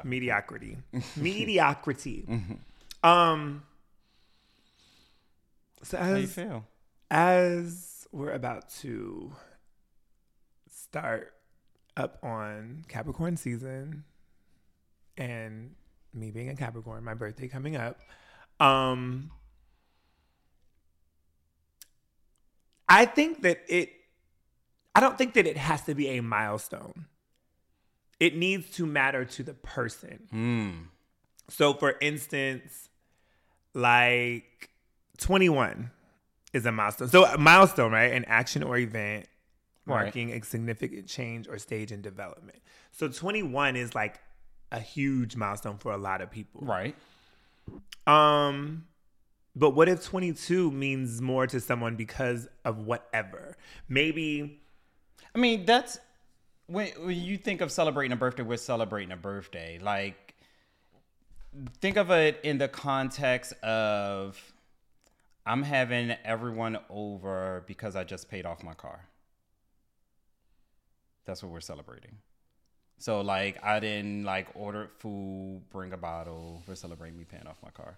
Mediocrity. 0.03 0.77
Mediocrity. 1.15 2.27
Um 3.03 3.63
so 5.81 5.97
How 5.97 6.15
you 6.15 6.27
feel? 6.27 6.65
as 7.09 8.07
we're 8.11 8.31
about 8.31 8.69
to 8.81 9.33
start 10.69 11.33
up 11.95 12.19
on 12.23 12.85
Capricorn 12.87 13.37
season 13.37 14.03
and 15.17 15.75
me 16.13 16.31
being 16.31 16.49
a 16.49 16.55
Capricorn, 16.55 17.03
my 17.03 17.13
birthday 17.13 17.47
coming 17.47 17.75
up, 17.75 17.99
um 18.59 19.31
I 22.87 23.05
think 23.05 23.41
that 23.41 23.61
it 23.67 23.91
I 24.95 24.99
don't 24.99 25.17
think 25.17 25.33
that 25.33 25.47
it 25.47 25.57
has 25.57 25.81
to 25.83 25.95
be 25.95 26.09
a 26.09 26.21
milestone. 26.21 27.05
It 28.19 28.37
needs 28.37 28.69
to 28.75 28.85
matter 28.85 29.25
to 29.25 29.43
the 29.43 29.53
person. 29.53 30.27
Mm. 30.31 30.85
So, 31.49 31.73
for 31.73 31.95
instance, 31.99 32.89
like 33.73 34.69
21 35.17 35.89
is 36.53 36.65
a 36.65 36.71
milestone. 36.71 37.09
So, 37.09 37.25
a 37.25 37.37
milestone, 37.37 37.91
right? 37.91 38.13
An 38.13 38.23
action 38.25 38.61
or 38.63 38.77
event 38.77 39.25
Right. 39.85 40.03
marking 40.03 40.31
a 40.31 40.41
significant 40.43 41.07
change 41.07 41.47
or 41.47 41.57
stage 41.57 41.91
in 41.91 42.01
development. 42.01 42.59
So, 42.91 43.09
21 43.09 43.75
is 43.75 43.93
like 43.93 44.19
a 44.71 44.79
huge 44.79 45.35
milestone 45.35 45.77
for 45.77 45.91
a 45.91 45.97
lot 45.97 46.21
of 46.21 46.31
people. 46.31 46.61
Right. 46.61 46.95
Um, 48.07 48.85
but 49.55 49.71
what 49.71 49.89
if 49.89 50.03
22 50.03 50.71
means 50.71 51.21
more 51.21 51.47
to 51.47 51.59
someone 51.59 51.95
because 51.95 52.47
of 52.63 52.79
whatever? 52.79 53.57
Maybe 53.89 54.61
I 55.35 55.39
mean, 55.39 55.65
that's 55.65 55.99
when 56.67 56.89
when 56.99 57.19
you 57.19 57.37
think 57.37 57.61
of 57.61 57.71
celebrating 57.71 58.13
a 58.13 58.15
birthday, 58.15 58.43
we're 58.43 58.57
celebrating 58.57 59.11
a 59.11 59.17
birthday. 59.17 59.79
Like, 59.81 60.35
think 61.81 61.97
of 61.97 62.11
it 62.11 62.39
in 62.43 62.57
the 62.57 62.67
context 62.67 63.53
of 63.63 64.53
I'm 65.45 65.63
having 65.63 66.15
everyone 66.23 66.77
over 66.89 67.63
because 67.67 67.95
I 67.95 68.03
just 68.03 68.29
paid 68.29 68.45
off 68.45 68.63
my 68.63 68.73
car. 68.73 69.07
That's 71.25 71.41
what 71.43 71.51
we're 71.51 71.61
celebrating. 71.61 72.17
So, 72.97 73.21
like, 73.21 73.63
I 73.63 73.79
didn't 73.79 74.23
like 74.23 74.47
order 74.53 74.89
food, 74.99 75.63
bring 75.69 75.93
a 75.93 75.97
bottle. 75.97 76.63
We're 76.67 76.75
celebrating 76.75 77.17
me 77.17 77.25
paying 77.25 77.47
off 77.47 77.57
my 77.63 77.71
car. 77.71 77.97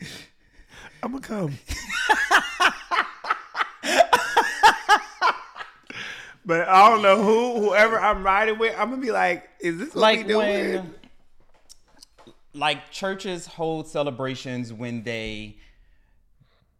I'm 1.02 1.12
gonna 1.12 1.20
come. 1.20 1.58
but 6.46 6.68
I 6.68 6.88
don't 6.88 7.02
know 7.02 7.22
who, 7.22 7.60
whoever 7.60 8.00
I'm 8.00 8.22
riding 8.24 8.58
with. 8.58 8.74
I'm 8.78 8.90
gonna 8.90 9.02
be 9.02 9.10
like, 9.10 9.48
is 9.60 9.78
this 9.78 9.94
what 9.94 10.00
like 10.00 10.18
we 10.20 10.24
doing? 10.24 10.74
when 10.74 10.94
like 12.54 12.90
churches 12.90 13.46
hold 13.46 13.88
celebrations 13.88 14.72
when 14.72 15.02
they 15.02 15.58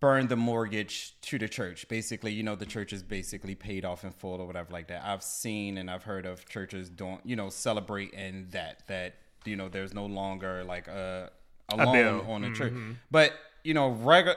burn 0.05 0.27
the 0.27 0.37
mortgage 0.37 1.15
to 1.23 1.39
the 1.39 1.49
church. 1.49 1.89
Basically 1.89 2.31
you 2.33 2.43
know 2.43 2.55
the 2.55 2.67
church 2.67 2.93
is 2.93 3.03
basically 3.03 3.55
paid 3.55 3.85
off 3.87 4.05
in 4.05 4.11
full 4.11 4.41
or 4.41 4.47
whatever 4.47 4.71
like 4.71 4.89
that. 4.89 5.03
I've 5.05 5.23
seen 5.23 5.79
and 5.79 5.91
i've 5.91 6.03
heard 6.03 6.27
of 6.27 6.47
churches 6.47 6.91
don't 6.91 7.25
you 7.25 7.37
know 7.37 7.49
celebrate 7.49 8.13
in 8.13 8.49
that 8.51 8.87
that 8.89 9.15
you 9.47 9.57
know 9.57 9.69
there's 9.69 9.95
no 9.95 10.05
longer 10.05 10.63
like 10.65 10.89
a, 10.89 11.31
a, 11.73 11.77
A 11.77 11.87
loan 11.87 12.27
on 12.27 12.43
the 12.43 12.51
church. 12.53 12.73
Mm-hmm. 12.73 12.93
But 13.11 13.33
you 13.63 13.73
know 13.73 13.89
regular 13.89 14.37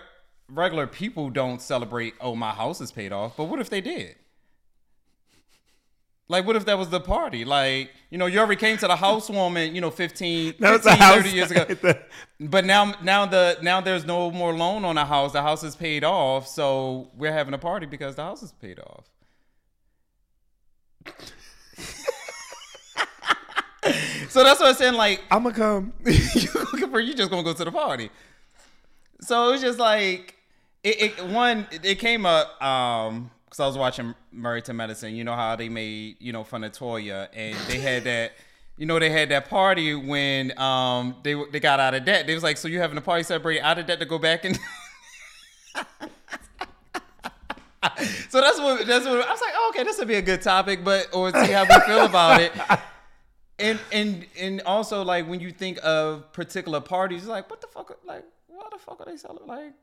regular 0.49 0.87
people 0.87 1.29
don't 1.29 1.61
celebrate 1.61 2.13
oh 2.21 2.33
my 2.33 2.51
house 2.51 2.79
is 2.79 2.91
paid 2.91 3.11
off 3.11 3.35
but 3.35 3.45
what 3.45 3.59
if 3.59 3.69
they 3.69 3.81
did 3.81 4.15
like, 6.29 6.45
what 6.45 6.55
if 6.55 6.65
that 6.65 6.77
was 6.77 6.89
the 6.89 6.99
party? 6.99 7.45
Like, 7.45 7.91
you 8.09 8.17
know, 8.17 8.25
you 8.25 8.39
already 8.39 8.57
came 8.59 8.77
to 8.77 8.87
the 8.87 8.95
housewarming, 8.95 9.73
you 9.73 9.81
know, 9.81 9.89
15, 9.91 10.53
15 10.59 10.93
house 10.97 11.15
30 11.23 11.29
years 11.29 11.51
ago. 11.51 11.63
the- 11.81 11.99
But 12.39 12.65
now, 12.65 12.93
now 13.01 13.25
the 13.25 13.57
now 13.61 13.79
there's 13.81 14.05
no 14.05 14.29
more 14.31 14.53
loan 14.53 14.83
on 14.85 14.95
the 14.95 15.05
house. 15.05 15.31
The 15.33 15.41
house 15.41 15.63
is 15.63 15.75
paid 15.75 16.03
off, 16.03 16.47
so 16.47 17.09
we're 17.15 17.31
having 17.33 17.53
a 17.53 17.57
party 17.57 17.85
because 17.85 18.15
the 18.15 18.23
house 18.23 18.43
is 18.43 18.51
paid 18.51 18.79
off. 18.79 19.05
so 24.29 24.43
that's 24.43 24.59
what 24.59 24.69
I'm 24.69 24.75
saying. 24.75 24.95
Like, 24.95 25.23
I'm 25.31 25.43
gonna 25.43 25.55
come. 25.55 25.93
you 26.05 26.47
looking 26.53 26.89
for 26.91 26.99
you 26.99 27.13
just 27.13 27.29
gonna 27.29 27.43
go 27.43 27.53
to 27.53 27.63
the 27.65 27.71
party. 27.71 28.09
So 29.21 29.47
it 29.49 29.51
was 29.53 29.61
just 29.61 29.79
like 29.79 30.35
it, 30.83 31.01
it 31.19 31.25
one 31.27 31.67
it, 31.71 31.85
it 31.85 31.99
came 31.99 32.25
up 32.25 32.61
um 32.61 33.31
because 33.47 33.59
I 33.61 33.67
was 33.67 33.77
watching 33.77 34.13
Married 34.31 34.65
to 34.65 34.73
Medicine. 34.73 35.15
You 35.15 35.23
know 35.23 35.35
how 35.35 35.55
they 35.55 35.69
made 35.69 36.17
you 36.19 36.33
know 36.33 36.43
fun 36.43 36.63
of 36.63 36.73
Toya 36.73 37.29
and 37.33 37.57
they 37.67 37.79
had 37.79 38.03
that. 38.03 38.33
You 38.77 38.85
know 38.85 38.99
they 38.99 39.09
had 39.09 39.29
that 39.29 39.49
party 39.49 39.95
when 39.95 40.57
um 40.59 41.15
they 41.23 41.33
they 41.51 41.59
got 41.59 41.79
out 41.79 41.93
of 41.95 42.05
debt. 42.05 42.27
They 42.27 42.33
was 42.33 42.43
like, 42.43 42.57
so 42.57 42.67
you 42.67 42.79
having 42.79 42.97
a 42.97 43.01
party 43.01 43.23
celebrate 43.23 43.61
out 43.61 43.79
of 43.79 43.87
debt 43.87 43.99
to 43.99 44.05
go 44.05 44.19
back 44.19 44.45
and. 44.45 44.59
so 48.29 48.41
that's 48.41 48.59
what 48.59 48.85
that's 48.85 49.05
what 49.05 49.25
I 49.25 49.31
was 49.31 49.41
like. 49.41 49.53
Oh, 49.55 49.71
okay, 49.73 49.83
this 49.83 49.97
would 49.97 50.07
be 50.07 50.15
a 50.15 50.21
good 50.21 50.41
topic, 50.41 50.83
but 50.83 51.07
or 51.13 51.31
see 51.31 51.51
how 51.51 51.63
we 51.63 51.79
feel 51.85 52.05
about 52.05 52.41
it. 52.41 52.51
And 53.59 53.79
and 53.91 54.25
and 54.39 54.61
also 54.61 55.03
like 55.03 55.27
when 55.27 55.39
you 55.39 55.51
think 55.51 55.79
of 55.83 56.31
particular 56.33 56.79
parties, 56.79 57.25
like 57.25 57.49
what 57.49 57.61
the 57.61 57.67
fuck? 57.67 57.97
Like 58.05 58.23
why 58.47 58.67
the 58.71 58.77
fuck 58.77 58.99
are 59.01 59.05
they 59.05 59.17
celebrating? 59.17 59.47
Like 59.47 59.73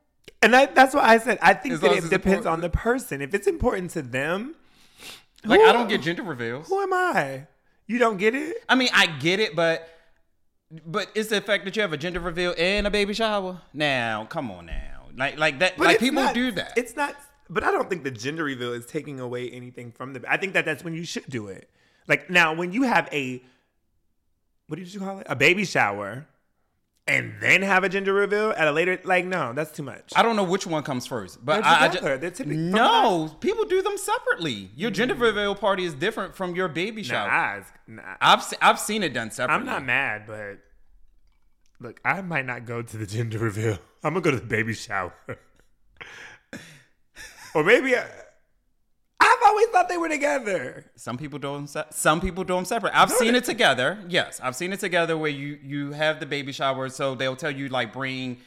And 0.43 0.53
that, 0.53 0.75
that's 0.75 0.95
what 0.95 1.05
I 1.05 1.19
said. 1.19 1.39
I 1.41 1.55
think 1.55 1.75
As 1.75 1.81
that 1.81 1.87
long 1.87 1.95
it 1.97 1.99
it's 2.01 2.09
depends 2.11 2.39
important. 2.39 2.53
on 2.53 2.61
the 2.61 2.69
person. 2.71 3.23
If 3.23 3.33
it's 3.35 3.47
important 3.47 3.91
to 3.93 4.03
them, 4.03 4.55
Like 5.45 5.61
I 5.61 5.73
don't 5.73 5.89
get 5.89 6.03
gender 6.03 6.23
reveals. 6.23 6.69
Who 6.69 6.81
am 6.81 6.93
I? 6.93 7.47
You 7.87 7.99
don't 7.99 8.17
get 8.19 8.35
it? 8.35 8.57
I 8.69 8.75
mean, 8.75 8.89
I 8.93 9.07
get 9.07 9.41
it, 9.41 9.55
but 9.57 9.89
but 10.87 11.09
it's 11.15 11.29
the 11.29 11.41
fact 11.41 11.65
that 11.67 11.77
you 11.77 11.83
have 11.83 11.93
a 11.93 11.97
gender 11.97 12.19
reveal 12.21 12.55
and 12.59 12.87
a 12.87 12.91
baby 12.91 13.15
shower. 13.15 13.61
Now, 13.73 14.25
come 14.27 14.51
on 14.51 14.67
now. 14.67 15.07
Like 15.17 15.39
like 15.39 15.59
that 15.61 15.79
like 15.79 15.95
it's 15.97 16.03
people 16.03 16.23
not- 16.23 16.35
do 16.35 16.51
that. 16.53 16.73
It's 16.77 16.97
not. 16.97 17.15
But 17.51 17.63
I 17.63 17.71
don't 17.71 17.89
think 17.91 18.05
the 18.05 18.11
gender 18.11 18.45
reveal 18.45 18.73
is 18.73 18.87
taking 18.87 19.21
away 19.21 19.51
anything 19.51 19.93
from 19.93 20.15
the. 20.15 20.25
I 20.29 20.37
think 20.39 20.55
that 20.55 20.65
that's 20.65 20.83
when 20.83 20.95
you 20.95 21.05
should 21.05 21.27
do 21.29 21.49
it. 21.49 21.69
Like 22.09 22.31
now, 22.31 22.55
when 22.55 22.73
you 22.73 22.83
have 22.85 23.09
a, 23.13 23.43
what 24.67 24.79
did 24.79 24.93
you 24.93 24.99
call 25.01 25.19
it? 25.19 25.27
A 25.29 25.37
baby 25.37 25.65
shower, 25.67 26.27
and 27.15 27.35
then 27.41 27.63
have 27.63 27.85
a 27.85 27.89
gender 27.89 28.13
reveal 28.13 28.51
at 28.51 28.67
a 28.67 28.73
later. 28.73 29.01
Like 29.05 29.25
no, 29.25 29.53
that's 29.53 29.71
too 29.71 29.83
much. 29.83 30.13
I 30.17 30.23
don't 30.23 30.37
know 30.37 30.45
which 30.45 30.67
one 30.67 30.83
comes 30.83 31.07
first, 31.07 31.45
but 31.45 31.63
They're 31.63 31.65
I, 31.65 31.85
I 31.85 31.89
just 31.89 32.39
They're 32.39 32.47
no. 32.47 33.35
People 33.41 33.65
do 33.65 33.83
them 33.83 33.97
separately. 33.97 34.71
Your 34.77 34.91
mm. 34.91 34.95
gender 34.95 35.15
reveal 35.15 35.55
party 35.55 35.85
is 35.85 35.95
different 35.95 36.35
from 36.35 36.55
your 36.55 36.69
baby 36.69 37.03
Nah, 37.03 37.09
shower. 37.09 37.31
I- 37.31 37.63
nah, 37.87 38.03
I've 38.21 38.43
se- 38.43 38.57
I've 38.61 38.79
seen 38.79 39.03
it 39.03 39.13
done 39.13 39.31
separately. 39.31 39.61
I'm 39.61 39.67
not 39.67 39.85
mad, 39.85 40.25
but 40.27 40.59
look, 41.81 42.01
I 42.05 42.21
might 42.23 42.47
not 42.47 42.67
go 42.67 42.83
to 42.83 42.97
the 42.97 43.07
gender 43.07 43.39
reveal. 43.39 43.79
I'm 44.03 44.15
gonna 44.15 44.23
go 44.23 44.31
to 44.33 44.41
the 44.41 44.47
baby 44.47 44.75
shower, 44.75 45.13
or 47.55 47.65
maybe 47.65 47.97
I, 47.97 48.07
I've 49.27 49.43
always 49.47 49.67
thought 49.69 49.89
they 49.89 49.97
were 49.97 50.09
together. 50.09 50.85
Some 50.97 51.17
people 51.17 51.39
do 51.39 51.53
them. 51.55 51.67
Se- 51.67 51.85
some 51.91 52.21
people 52.21 52.45
do 52.45 52.55
them 52.55 52.65
separate. 52.65 52.93
I've 52.95 53.09
No, 53.09 53.17
seen 53.17 53.33
they- 53.33 53.39
it 53.39 53.45
together. 53.45 53.99
Yes, 54.09 54.41
I've 54.43 54.55
seen 54.57 54.73
it 54.73 54.81
together 54.81 55.17
where 55.17 55.31
you 55.31 55.59
you 55.63 55.93
have 55.93 56.21
the 56.21 56.27
baby 56.27 56.53
shower, 56.53 56.89
so 56.89 57.15
they'll 57.15 57.37
tell 57.37 57.51
you 57.51 57.69
like 57.69 57.93
bring 57.93 58.39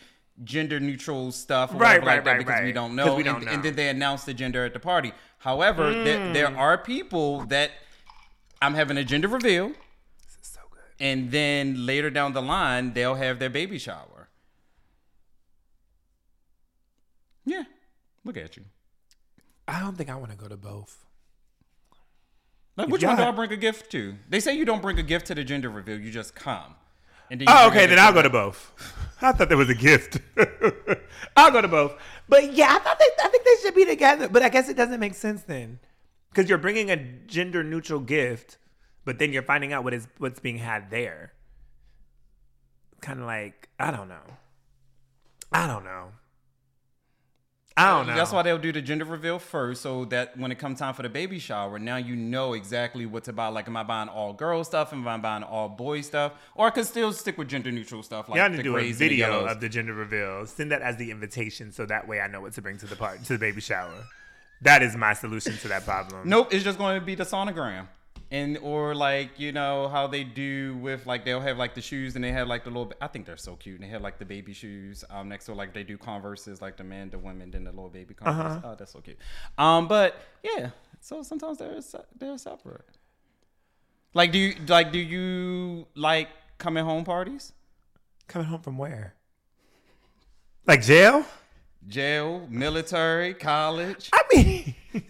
gender 0.43 0.79
neutral 0.79 1.31
stuff, 1.31 1.73
or 1.73 1.77
Right, 1.77 1.97
right, 1.99 2.05
like 2.17 2.23
that, 2.25 2.31
right, 2.31 2.37
because 2.45 2.61
we 2.61 2.71
don't 2.71 2.95
know, 2.95 3.15
we 3.15 3.23
don't 3.23 3.37
and, 3.37 3.45
know. 3.45 3.51
and 3.53 3.63
then 3.63 3.75
they 3.75 3.89
announce 3.89 4.23
the 4.23 4.33
gender 4.35 4.63
at 4.65 4.73
the 4.73 4.79
party. 4.79 5.11
However, 5.39 5.91
there, 6.03 6.31
there 6.33 6.47
Mm. 6.47 6.57
are 6.57 6.77
people 6.77 7.41
that 7.47 7.71
I'm 8.61 8.75
having 8.75 8.97
a 8.97 9.03
gender 9.03 9.27
reveal, 9.27 9.69
This 9.69 10.37
is 10.43 10.47
so 10.53 10.61
good. 10.69 10.81
and 10.99 11.31
then 11.31 11.85
later 11.87 12.09
down 12.11 12.33
the 12.33 12.41
line 12.41 12.93
they'll 12.93 13.15
have 13.15 13.39
their 13.39 13.49
baby 13.49 13.79
shower. 13.79 14.29
Yeah, 17.45 17.63
look 18.23 18.37
at 18.37 18.57
you. 18.57 18.65
I 19.67 19.79
don't 19.81 19.97
think 19.97 20.09
I 20.09 20.15
want 20.15 20.31
to 20.31 20.37
go 20.37 20.47
to 20.47 20.57
both. 20.57 21.05
Like, 22.77 22.89
which 22.89 23.03
one 23.03 23.17
do 23.17 23.23
I 23.23 23.31
bring 23.31 23.51
a 23.51 23.57
gift 23.57 23.91
to? 23.91 24.15
They 24.29 24.39
say 24.39 24.55
you 24.55 24.63
don't 24.63 24.81
bring 24.81 24.99
a 24.99 25.03
gift 25.03 25.27
to 25.27 25.35
the 25.35 25.43
gender 25.43 25.69
reveal; 25.69 25.99
you 25.99 26.11
just 26.11 26.35
come. 26.35 26.75
And 27.29 27.41
then 27.41 27.47
you 27.47 27.53
Oh, 27.55 27.67
okay, 27.67 27.87
then 27.87 27.99
I'll 27.99 28.13
go 28.13 28.21
to 28.21 28.29
both. 28.29 28.71
I 29.21 29.31
thought 29.31 29.49
there 29.49 29.57
was 29.57 29.69
a 29.69 29.75
gift. 29.75 30.19
I'll 31.35 31.51
go 31.51 31.61
to 31.61 31.67
both. 31.67 31.95
But 32.29 32.53
yeah, 32.53 32.75
I 32.75 32.79
thought 32.79 32.99
they, 32.99 33.23
I 33.23 33.27
think 33.29 33.43
they 33.43 33.55
should 33.63 33.75
be 33.75 33.85
together. 33.85 34.29
But 34.29 34.43
I 34.43 34.49
guess 34.49 34.69
it 34.69 34.77
doesn't 34.77 34.99
make 34.99 35.15
sense 35.15 35.41
then, 35.41 35.79
because 36.29 36.47
you're 36.47 36.59
bringing 36.59 36.91
a 36.91 36.95
gender 36.95 37.63
neutral 37.63 37.99
gift, 37.99 38.57
but 39.05 39.17
then 39.17 39.33
you're 39.33 39.43
finding 39.43 39.73
out 39.73 39.83
what 39.83 39.93
is 39.95 40.07
what's 40.19 40.39
being 40.39 40.59
had 40.59 40.91
there. 40.91 41.33
Kind 43.01 43.19
of 43.19 43.25
like 43.25 43.69
I 43.79 43.89
don't 43.89 44.07
know. 44.07 44.37
I 45.51 45.65
don't 45.65 45.83
know. 45.83 46.11
I 47.77 47.91
don't 47.91 48.07
know. 48.07 48.15
That's 48.15 48.31
why 48.31 48.41
they'll 48.41 48.57
do 48.57 48.71
the 48.71 48.81
gender 48.81 49.05
reveal 49.05 49.37
first, 49.37 49.83
so 49.83 50.05
that 50.05 50.35
when 50.35 50.51
it 50.51 50.57
comes 50.57 50.79
time 50.79 50.95
for 50.95 51.03
the 51.03 51.09
baby 51.09 51.37
shower, 51.37 51.77
now 51.77 51.97
you 51.97 52.15
know 52.15 52.53
exactly 52.53 53.05
what 53.05 53.25
to 53.25 53.33
buy. 53.33 53.49
Like, 53.49 53.67
am 53.67 53.77
I 53.77 53.83
buying 53.83 54.09
all 54.09 54.33
girl 54.33 54.63
stuff? 54.63 54.93
Am 54.93 55.07
I 55.07 55.17
buying 55.17 55.43
all 55.43 55.69
boy 55.69 56.01
stuff? 56.01 56.33
Or 56.55 56.65
I 56.65 56.71
could 56.71 56.85
still 56.85 57.13
stick 57.13 57.37
with 57.37 57.47
gender 57.47 57.71
neutral 57.71 58.01
stuff, 58.01 58.29
like 58.29 58.37
Y'all 58.37 58.49
need 58.49 58.57
the 58.57 58.63
to 58.63 58.69
do 58.69 58.77
a 58.77 58.79
and 58.79 58.87
the 58.87 58.93
video 58.93 59.45
of 59.45 59.61
the 59.61 59.69
gender 59.69 59.93
reveal. 59.93 60.47
Send 60.47 60.71
that 60.71 60.81
as 60.81 60.97
the 60.97 61.11
invitation, 61.11 61.71
so 61.71 61.85
that 61.85 62.07
way 62.07 62.19
I 62.19 62.27
know 62.27 62.41
what 62.41 62.53
to 62.53 62.63
bring 62.63 62.79
to 62.79 62.87
the 62.87 62.95
part 62.95 63.23
to 63.25 63.33
the 63.33 63.39
baby 63.39 63.61
shower. 63.61 63.93
That 64.61 64.81
is 64.81 64.95
my 64.95 65.13
solution 65.13 65.53
to 65.57 65.67
that 65.67 65.85
problem. 65.85 66.27
Nope, 66.27 66.51
it's 66.51 66.63
just 66.63 66.79
going 66.79 66.99
to 66.99 67.05
be 67.05 67.13
the 67.13 67.25
sonogram. 67.25 67.87
And 68.29 68.57
or 68.57 68.93
like 68.93 69.39
you 69.39 69.53
know 69.53 69.87
how 69.87 70.07
they 70.07 70.25
do 70.25 70.75
with 70.77 71.05
like 71.05 71.23
they'll 71.23 71.39
have 71.39 71.57
like 71.57 71.75
the 71.75 71.81
shoes 71.81 72.15
and 72.15 72.23
they 72.23 72.33
have 72.33 72.47
like 72.47 72.65
the 72.65 72.69
little 72.69 72.91
I 72.99 73.07
think 73.07 73.25
they're 73.25 73.37
so 73.37 73.55
cute 73.55 73.75
and 73.75 73.83
they 73.85 73.91
have 73.91 74.01
like 74.01 74.19
the 74.19 74.25
baby 74.25 74.51
shoes 74.53 75.05
um 75.09 75.29
next 75.29 75.45
to 75.45 75.53
like 75.53 75.73
they 75.73 75.83
do 75.83 75.97
Converses 75.97 76.61
like 76.61 76.75
the 76.75 76.83
men 76.83 77.09
the 77.09 77.17
women 77.17 77.51
then 77.51 77.63
the 77.63 77.71
little 77.71 77.89
baby 77.89 78.13
Converse 78.13 78.61
oh 78.65 78.75
that's 78.77 78.91
so 78.91 78.99
cute 78.99 79.17
um 79.57 79.87
but 79.87 80.21
yeah 80.43 80.71
so 80.99 81.23
sometimes 81.23 81.57
they're 81.57 81.79
they're 82.19 82.37
separate 82.37 82.85
like 84.13 84.33
do 84.33 84.39
you 84.39 84.55
like 84.67 84.91
do 84.91 84.99
you 84.99 85.87
like 85.95 86.27
coming 86.57 86.83
home 86.83 87.05
parties 87.05 87.53
Coming 88.27 88.47
home 88.47 88.61
from 88.61 88.77
where? 88.77 89.13
Like 90.65 90.81
jail? 90.83 91.25
jail 91.87 92.45
military 92.49 93.33
college 93.33 94.09
I 94.13 94.21
mean, 94.33 94.75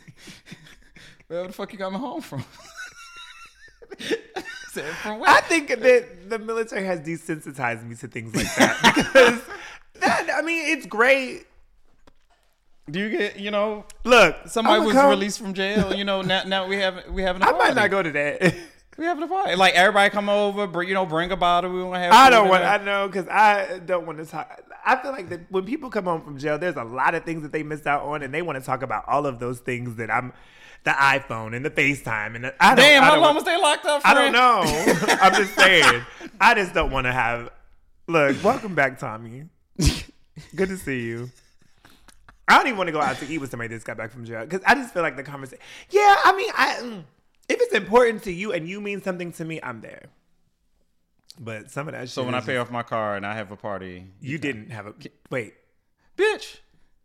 where 1.28 1.47
the 1.47 1.53
fuck 1.53 1.74
you 1.74 1.80
coming 1.80 1.99
home 1.99 2.22
from 2.22 2.41
Said 2.41 2.45
from 2.45 2.51
where? 2.51 2.76
I 4.75 5.41
think 5.47 5.69
that 5.69 6.29
the 6.29 6.37
military 6.39 6.85
has 6.85 6.99
desensitized 6.99 7.87
me 7.87 7.95
to 7.95 8.07
things 8.07 8.35
like 8.35 8.45
that 8.55 8.93
because 8.95 9.41
that. 10.01 10.29
I 10.35 10.41
mean, 10.43 10.77
it's 10.77 10.85
great. 10.85 11.45
Do 12.89 12.99
you 12.99 13.09
get 13.09 13.39
you 13.39 13.51
know 13.51 13.85
Look, 14.05 14.35
somebody 14.45 14.85
was 14.85 14.93
come- 14.93 15.09
released 15.09 15.39
from 15.39 15.53
jail? 15.53 15.93
You 15.93 16.05
know 16.05 16.21
now 16.21 16.43
now 16.43 16.67
we 16.67 16.77
have 16.77 17.05
we 17.09 17.21
having 17.23 17.41
a 17.41 17.45
I 17.45 17.51
party. 17.51 17.65
might 17.65 17.75
not 17.75 17.89
go 17.89 18.03
to 18.03 18.11
that. 18.11 18.55
We 18.97 19.05
having 19.05 19.23
a 19.23 19.27
party. 19.27 19.55
Like 19.55 19.75
everybody 19.75 20.09
come 20.09 20.27
over, 20.29 20.65
bring, 20.65 20.87
you 20.87 20.93
know, 20.95 21.05
bring 21.05 21.31
a 21.31 21.37
bottle. 21.37 21.71
We 21.71 21.83
want 21.83 21.95
to 21.95 21.99
have. 21.99 22.13
I 22.13 22.29
don't 22.31 22.47
want. 22.49 22.63
there. 22.63 22.71
I 22.79 22.83
know 22.83 23.07
because 23.07 23.27
I 23.27 23.79
don't 23.85 24.05
want 24.07 24.17
to 24.19 24.25
talk. 24.25 24.59
I 24.85 24.95
feel 25.01 25.11
like 25.11 25.29
that 25.29 25.51
when 25.51 25.65
people 25.65 25.89
come 25.91 26.05
home 26.05 26.21
from 26.23 26.37
jail, 26.39 26.57
there's 26.57 26.77
a 26.77 26.83
lot 26.83 27.13
of 27.13 27.23
things 27.23 27.43
that 27.43 27.51
they 27.51 27.61
missed 27.61 27.85
out 27.85 28.03
on, 28.03 28.23
and 28.23 28.33
they 28.33 28.41
want 28.41 28.57
to 28.57 28.65
talk 28.65 28.81
about 28.83 29.03
all 29.07 29.25
of 29.27 29.37
those 29.39 29.59
things 29.59 29.97
that 29.97 30.09
I'm, 30.09 30.33
the 30.88 30.93
iPhone 30.93 31.53
and 31.53 31.65
the 31.65 31.69
FaceTime 31.69 32.35
and 32.35 32.45
the, 32.45 32.63
I 32.63 32.69
don't. 32.73 32.77
Damn, 32.77 33.03
I 33.03 33.07
how 33.07 33.11
don't 33.15 33.21
long 33.23 33.35
was 33.35 33.43
they 33.43 33.57
locked 33.57 33.85
up? 33.85 34.01
For? 34.01 34.07
I 34.07 34.13
don't 34.13 34.31
know. 34.31 34.61
I'm 35.21 35.33
just 35.33 35.53
saying. 35.53 36.01
I 36.39 36.53
just 36.53 36.73
don't 36.73 36.91
want 36.91 37.07
to 37.07 37.11
have. 37.11 37.49
Look, 38.07 38.41
welcome 38.41 38.73
back, 38.73 38.97
Tommy. 38.97 39.49
Good 40.55 40.69
to 40.69 40.77
see 40.77 41.01
you. 41.01 41.29
I 42.47 42.57
don't 42.57 42.67
even 42.67 42.77
want 42.77 42.88
to 42.88 42.93
go 42.93 43.01
out 43.01 43.17
to 43.17 43.27
eat 43.27 43.39
with 43.39 43.51
somebody 43.51 43.67
that 43.67 43.75
just 43.75 43.85
got 43.85 43.97
back 43.97 44.11
from 44.11 44.23
jail 44.23 44.45
because 44.45 44.61
I 44.65 44.75
just 44.75 44.93
feel 44.93 45.03
like 45.03 45.17
the 45.17 45.23
conversation. 45.23 45.61
Yeah, 45.89 46.15
I 46.23 46.33
mean, 46.38 46.51
I 46.55 46.75
mm, 46.81 47.03
if 47.49 47.59
it's 47.59 47.73
important 47.73 48.23
to 48.23 48.31
you 48.31 48.53
and 48.53 48.65
you 48.65 48.79
mean 48.79 49.01
something 49.01 49.33
to 49.33 49.43
me, 49.43 49.59
I'm 49.61 49.81
there. 49.81 50.05
But 51.38 51.69
some 51.69 51.89
of 51.89 51.95
that 51.95 52.03
shit. 52.03 52.11
So 52.11 52.23
when 52.23 52.33
I 52.33 52.39
pay 52.39 52.53
just- 52.53 52.67
off 52.67 52.71
my 52.71 52.83
car 52.83 53.17
and 53.17 53.25
I 53.25 53.35
have 53.35 53.51
a 53.51 53.57
party, 53.57 54.05
you 54.21 54.38
didn't 54.38 54.69
have 54.69 54.88
a 54.88 54.93
wait. 55.29 55.55
bitch, 56.17 56.59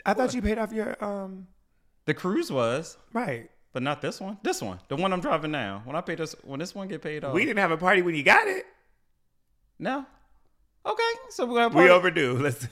I 0.06 0.14
thought 0.14 0.34
you 0.34 0.40
paid 0.40 0.58
off 0.58 0.72
your 0.72 1.02
um 1.04 1.48
the 2.04 2.14
cruise 2.14 2.52
was, 2.52 2.96
right. 3.12 3.50
But 3.72 3.82
not 3.82 4.00
this 4.02 4.20
one. 4.20 4.38
This 4.42 4.60
one, 4.62 4.78
the 4.88 4.96
one 4.96 5.12
I'm 5.12 5.20
driving 5.20 5.50
now. 5.50 5.82
When 5.84 5.96
I 5.96 6.00
pay 6.00 6.14
this, 6.14 6.34
when 6.42 6.60
this 6.60 6.74
one 6.74 6.88
get 6.88 7.02
paid 7.02 7.24
off, 7.24 7.34
We 7.34 7.44
didn't 7.44 7.58
have 7.58 7.70
a 7.70 7.76
party 7.76 8.02
when 8.02 8.14
you 8.14 8.22
got 8.22 8.46
it. 8.48 8.64
no. 9.78 10.04
Okay, 10.84 11.02
so 11.30 11.46
we're 11.46 11.68
gonna 11.68 11.80
We 11.80 11.88
overdue. 11.90 12.36
Let's. 12.40 12.66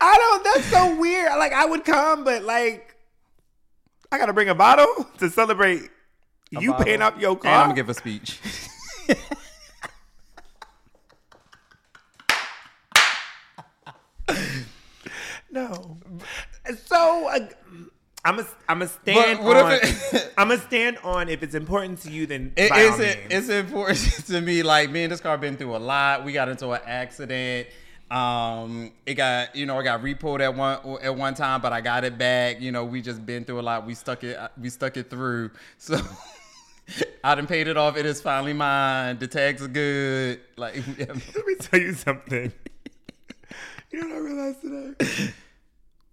I 0.00 0.16
don't. 0.16 0.44
That's 0.44 0.66
so 0.66 0.96
weird. 1.00 1.30
Like 1.38 1.52
I 1.52 1.64
would 1.66 1.84
come, 1.84 2.22
but 2.22 2.42
like, 2.44 2.94
I 4.12 4.18
gotta 4.18 4.32
bring 4.32 4.48
a 4.48 4.54
bottle 4.54 4.86
to 5.18 5.28
celebrate 5.28 5.90
you 6.50 6.70
bottle. 6.70 6.84
paying 6.84 7.02
off 7.02 7.18
your 7.18 7.34
car. 7.36 7.50
And 7.50 7.60
I'm 7.62 7.66
gonna 7.70 7.74
give 7.74 7.88
a 7.88 7.94
speech. 7.94 8.38
no. 15.50 15.98
So 16.86 17.28
uh, 17.28 17.38
I'm 18.24 18.38
a 18.38 18.46
I'm 18.68 18.82
a 18.82 18.88
stand 18.88 19.40
on. 19.40 19.72
if 19.72 20.14
it- 20.14 20.32
I'm 20.38 20.50
a 20.50 20.58
stand 20.58 20.98
on. 21.02 21.28
If 21.28 21.42
it's 21.42 21.54
important 21.54 22.00
to 22.02 22.10
you, 22.10 22.26
then 22.26 22.52
It, 22.56 22.70
it's, 22.72 22.98
means. 22.98 23.16
it's 23.30 23.48
important 23.48 23.98
to 24.28 24.40
me. 24.40 24.62
Like 24.62 24.90
me 24.90 25.02
and 25.04 25.12
this 25.12 25.20
car 25.20 25.36
been 25.38 25.56
through 25.56 25.74
a 25.76 25.78
lot. 25.78 26.24
We 26.24 26.32
got 26.32 26.48
into 26.48 26.70
an 26.70 26.80
accident. 26.86 27.68
Um, 28.10 28.92
it 29.06 29.14
got 29.14 29.56
you 29.56 29.64
know 29.66 29.78
it 29.80 29.84
got 29.84 30.02
repoed 30.02 30.40
at 30.40 30.54
one 30.54 30.98
at 31.02 31.16
one 31.16 31.34
time, 31.34 31.60
but 31.62 31.72
I 31.72 31.80
got 31.80 32.04
it 32.04 32.16
back. 32.18 32.60
You 32.60 32.70
know, 32.70 32.84
we 32.84 33.00
just 33.02 33.24
been 33.26 33.44
through 33.44 33.60
a 33.60 33.62
lot. 33.62 33.86
We 33.86 33.94
stuck 33.94 34.22
it 34.22 34.38
we 34.60 34.68
stuck 34.70 34.96
it 34.96 35.10
through. 35.10 35.50
So 35.78 35.98
I 37.24 37.34
done 37.36 37.46
paid 37.46 37.68
it 37.68 37.76
off. 37.76 37.96
It 37.96 38.04
is 38.06 38.20
finally 38.20 38.52
mine. 38.52 39.18
The 39.18 39.26
tags 39.28 39.62
are 39.62 39.68
good. 39.68 40.40
Like 40.56 40.74
Let 40.98 41.46
me 41.46 41.54
tell 41.58 41.80
you 41.80 41.94
something. 41.94 42.52
you 43.92 44.00
know 44.00 44.08
what 44.08 44.16
I 44.16 44.18
realized 44.18 44.60
today? 44.60 45.32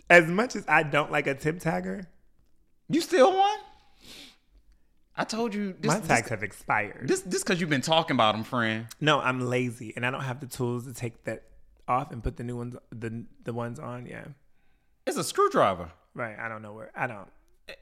As 0.10 0.28
much 0.28 0.56
as 0.56 0.66
I 0.68 0.84
don't 0.84 1.12
like 1.12 1.28
a 1.28 1.36
tip 1.36 1.60
tagger, 1.60 2.08
you 2.90 3.02
still 3.02 3.36
won. 3.36 3.60
I 5.16 5.24
told 5.26 5.54
you 5.54 5.74
this. 5.80 5.90
my 5.90 6.00
this- 6.00 6.08
tags 6.08 6.30
have 6.30 6.44
expired. 6.44 7.08
This 7.08 7.22
this 7.22 7.44
because 7.44 7.60
you've 7.60 7.70
been 7.70 7.82
talking 7.82 8.16
about 8.16 8.34
them, 8.36 8.44
friend. 8.44 8.88
no, 9.02 9.20
I'm 9.20 9.42
lazy 9.42 9.94
and 9.96 10.06
I 10.06 10.12
don't 10.12 10.22
have 10.24 10.40
the 10.40 10.48
tools 10.48 10.86
to 10.86 10.94
take 10.94 11.24
that 11.26 11.44
off 11.88 12.12
and 12.12 12.24
put 12.24 12.38
the 12.38 12.44
new 12.44 12.56
ones, 12.58 12.76
the 12.92 13.26
the 13.44 13.54
ones 13.54 13.80
on. 13.80 14.06
Yeah, 14.06 14.26
It's 15.06 15.18
a 15.18 15.24
screwdriver. 15.24 15.92
right. 16.14 16.38
I 16.40 16.48
don't 16.48 16.62
know 16.62 16.74
where. 16.74 16.92
I 16.96 17.08
don't. 17.08 17.28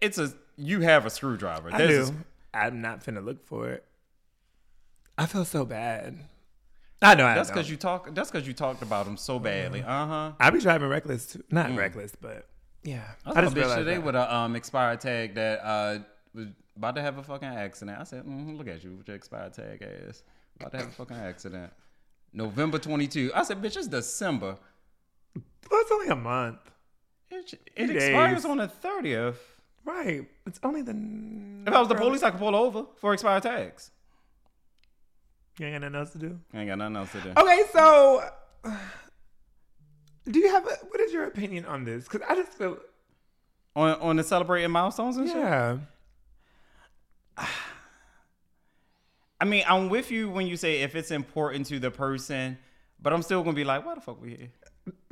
It's 0.02 0.18
a 0.18 0.34
you 0.58 0.82
have 0.82 1.06
a 1.06 1.10
screwdriver. 1.10 1.70
I 1.72 1.78
There's 1.78 2.10
do. 2.10 2.18
I'm 2.54 2.82
not 2.82 3.04
finna 3.06 3.24
look 3.24 3.46
for 3.46 3.70
it. 3.70 3.86
I 5.18 5.26
feel 5.28 5.46
so 5.46 5.64
bad. 5.66 6.18
I 7.02 7.14
know. 7.16 7.26
I 7.26 7.36
That's 7.36 7.50
because 7.50 7.70
you 7.70 7.78
talk. 7.78 8.14
That's 8.16 8.32
because 8.32 8.48
you 8.48 8.54
talked 8.54 8.82
about 8.82 9.06
them 9.06 9.18
so 9.18 9.38
badly. 9.40 9.84
Uh 9.84 10.08
huh. 10.08 10.32
I 10.40 10.50
be 10.50 10.60
driving 10.60 10.90
reckless 10.90 11.28
too. 11.28 11.44
Not 11.52 11.70
Mm. 11.70 11.78
reckless, 11.78 12.14
but 12.20 12.48
yeah. 12.84 13.04
I 13.26 13.34
saw 13.34 13.40
a 13.40 13.44
bitch 13.52 13.76
today 13.76 13.98
with 14.00 14.16
a 14.16 14.34
um 14.36 14.56
expired 14.56 15.02
tag 15.02 15.36
that 15.36 15.60
uh 15.64 16.00
was 16.34 16.48
about 16.76 16.96
to 16.96 17.02
have 17.02 17.18
a 17.18 17.24
fucking 17.24 17.48
accident. 17.48 18.00
I 18.00 18.04
said, 18.04 18.24
mm, 18.26 18.58
"Look 18.58 18.68
at 18.68 18.84
you 18.84 18.96
with 18.96 19.08
your 19.08 19.16
expired 19.18 19.54
tag 19.54 19.82
ass, 19.84 20.24
about 20.60 20.72
to 20.72 20.78
have 20.78 20.88
a 20.88 20.92
fucking 20.92 21.18
accident." 21.18 21.72
November 22.34 22.80
twenty 22.80 23.08
two. 23.08 23.32
I 23.36 23.44
said, 23.44 23.62
"Bitch, 23.62 23.78
it's 23.78 23.88
December. 23.88 24.58
It's 25.36 25.92
only 25.92 26.08
a 26.08 26.16
month. 26.16 26.60
It, 27.30 27.54
it 27.76 27.90
expires 27.92 28.46
on 28.46 28.58
the 28.58 28.68
thirtieth. 28.68 29.40
Right. 29.86 30.28
It's 30.46 30.60
only 30.64 30.82
the. 30.82 30.92
If 31.68 31.74
I 31.74 31.80
was 31.80 31.88
the 31.90 31.96
police, 31.96 32.24
I 32.24 32.32
could 32.32 32.40
pull 32.40 32.56
over 32.56 32.86
for 33.00 33.14
expired 33.14 33.44
tags. 33.44 33.92
You 35.60 35.66
ain't 35.66 35.82
got 35.82 35.92
nothing 35.92 35.96
else 36.00 36.12
to 36.12 36.18
do. 36.20 36.40
I 36.54 36.60
ain't 36.60 36.68
got 36.70 36.78
nothing 36.78 36.96
else 36.98 37.12
to 37.14 37.22
do. 37.22 37.34
Okay, 37.38 37.64
so 37.74 38.24
do 40.30 40.40
you 40.40 40.50
have 40.52 40.66
a, 40.66 40.70
what 40.90 41.00
is 41.00 41.12
your 41.12 41.26
opinion 41.26 41.66
on 41.66 41.84
this? 41.84 42.04
Because 42.04 42.22
I 42.30 42.36
just 42.36 42.54
feel 42.54 42.78
On 43.76 43.96
on 44.00 44.16
the 44.18 44.24
celebrating 44.24 44.72
milestones 44.72 45.18
and 45.18 45.28
shit. 45.28 45.38
yeah. 45.38 45.78
I 49.40 49.46
mean, 49.46 49.64
I'm 49.68 49.90
with 49.90 50.10
you 50.10 50.30
when 50.30 50.48
you 50.48 50.58
say 50.58 50.82
if 50.82 50.96
it's 50.96 51.12
important 51.12 51.68
to 51.68 51.80
the 51.80 51.92
person, 51.92 52.58
but 53.00 53.14
I'm 53.14 53.22
still 53.22 53.44
gonna 53.44 53.56
be 53.56 53.64
like, 53.64 53.86
why 53.86 53.94
the 53.96 54.02
fuck 54.02 54.20
we 54.22 54.30
here? 54.30 54.52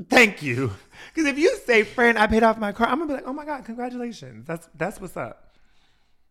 Thank 0.10 0.42
you. 0.42 0.72
Because 1.14 1.30
if 1.30 1.38
you 1.38 1.56
say, 1.66 1.84
"Friend, 1.84 2.18
I 2.18 2.28
paid 2.28 2.42
off 2.44 2.58
my 2.58 2.72
car," 2.72 2.88
I'm 2.88 3.00
gonna 3.00 3.08
be 3.08 3.14
like, 3.16 3.28
"Oh 3.28 3.34
my 3.34 3.46
god, 3.46 3.66
congratulations! 3.66 4.48
That's 4.48 4.68
that's 4.76 5.00
what's 5.02 5.18
up." 5.18 5.54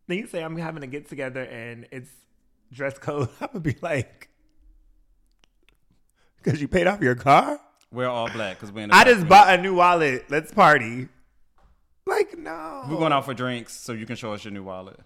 Then 0.07 0.19
you 0.19 0.27
say, 0.27 0.43
"I'm 0.43 0.57
having 0.57 0.83
a 0.83 0.87
get 0.87 1.09
together 1.09 1.43
and 1.43 1.87
it's 1.93 2.11
dress 2.73 2.99
code." 2.99 3.29
I 3.41 3.49
would 3.53 3.63
be 3.63 3.77
like, 3.81 4.29
"Because 6.43 6.61
you 6.61 6.69
paid 6.69 6.87
off 6.87 7.01
your 7.01 7.15
car." 7.15 7.59
We're 7.93 8.09
all 8.09 8.29
black 8.29 8.57
because 8.57 8.73
we're 8.73 8.85
in. 8.85 8.91
I 8.91 9.05
just 9.05 9.29
bought 9.29 9.57
a 9.57 9.63
new 9.63 9.75
wallet. 9.75 10.25
Let's 10.29 10.53
party. 10.53 11.09
Like 12.07 12.37
no, 12.37 12.85
We're 12.89 12.99
going 12.99 13.13
out 13.13 13.25
for 13.25 13.33
drinks, 13.33 13.73
so 13.73 13.93
you 13.93 14.05
can 14.05 14.17
show 14.17 14.35
us 14.35 14.45
your 14.45 14.53
new 14.53 14.63
wallet. 14.63 15.01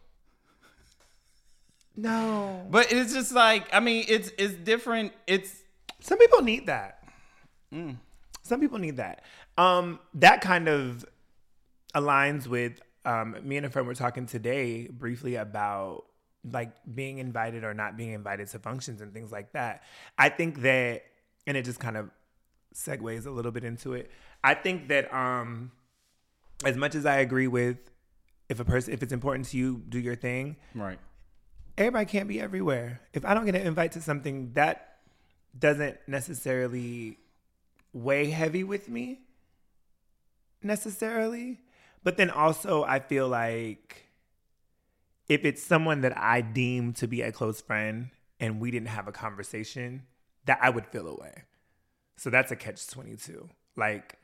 No, 1.97 2.65
But 2.71 2.93
it's 2.93 3.13
just 3.13 3.33
like, 3.33 3.69
I 3.73 3.81
mean, 3.81 4.05
it's 4.09 4.31
it's 4.39 4.55
different. 4.55 5.13
It's 5.27 5.53
Some 6.01 6.19
people 6.19 6.43
need 6.43 6.67
that. 6.67 7.05
Some 8.43 8.61
people 8.61 8.79
need 8.79 8.97
that. 8.97 9.25
Um, 9.57 9.99
that 10.15 10.41
kind 10.41 10.69
of 10.69 11.05
aligns 11.95 12.47
with 12.47 12.81
um, 13.05 13.37
me 13.43 13.57
and 13.57 13.67
a 13.67 13.71
friend 13.71 13.87
were 13.87 13.95
talking 13.95 14.27
today 14.27 14.87
briefly 14.87 15.35
about 15.35 16.05
like 16.51 16.73
being 16.95 17.19
invited 17.19 17.65
or 17.65 17.75
not 17.75 17.97
being 17.97 18.13
invited 18.13 18.49
to 18.49 18.59
functions 18.59 19.01
and 19.01 19.13
things 19.13 19.33
like 19.33 19.53
that. 19.53 19.83
I 20.17 20.29
think 20.29 20.63
that, 20.63 21.03
and 21.47 21.57
it 21.57 21.65
just 21.65 21.81
kind 21.81 21.97
of 21.97 22.11
segues 22.75 23.27
a 23.27 23.31
little 23.31 23.53
bit 23.53 23.65
into 23.65 23.95
it. 23.95 24.11
I 24.45 24.55
think 24.55 24.89
that 24.89 25.13
um, 25.13 25.73
as 26.65 26.77
much 26.77 26.95
as 26.95 27.07
I 27.07 27.19
agree 27.19 27.49
with 27.49 27.79
if 28.49 28.61
a 28.61 28.65
person 28.65 28.95
if 28.95 29.03
it's 29.03 29.13
important 29.13 29.47
to 29.49 29.57
you, 29.57 29.83
do 29.89 29.99
your 29.99 30.15
thing 30.15 30.57
right. 30.75 30.99
everybody 31.77 32.07
can't 32.07 32.29
be 32.29 32.41
everywhere. 32.41 33.01
If 33.13 33.25
I 33.25 33.35
don't 33.35 33.45
get 33.45 33.55
an 33.55 33.67
invite 33.67 33.93
to 33.93 34.01
something, 34.01 34.53
that 34.55 34.99
doesn't 35.59 35.99
necessarily 36.07 37.19
weigh 37.93 38.31
heavy 38.31 38.65
with 38.65 38.89
me 38.89 39.21
necessarily. 40.63 41.61
But 42.05 42.17
then 42.17 42.31
also, 42.31 42.85
I 42.85 43.01
feel 43.01 43.29
like 43.29 44.08
if 45.29 45.45
it's 45.45 45.63
someone 45.63 46.01
that 46.03 46.17
I 46.17 46.41
deem 46.41 46.93
to 46.95 47.07
be 47.07 47.23
a 47.23 47.33
close 47.33 47.61
friend 47.61 48.11
and 48.41 48.61
we 48.61 48.71
didn't 48.71 48.89
have 48.89 49.09
a 49.09 49.13
conversation, 49.13 50.03
that 50.47 50.59
I 50.63 50.71
would 50.71 50.87
feel 50.87 51.07
away. 51.09 51.43
So 52.17 52.31
that's 52.31 52.51
a 52.51 52.57
catch 52.57 52.87
22. 52.89 53.49
Like, 53.77 54.17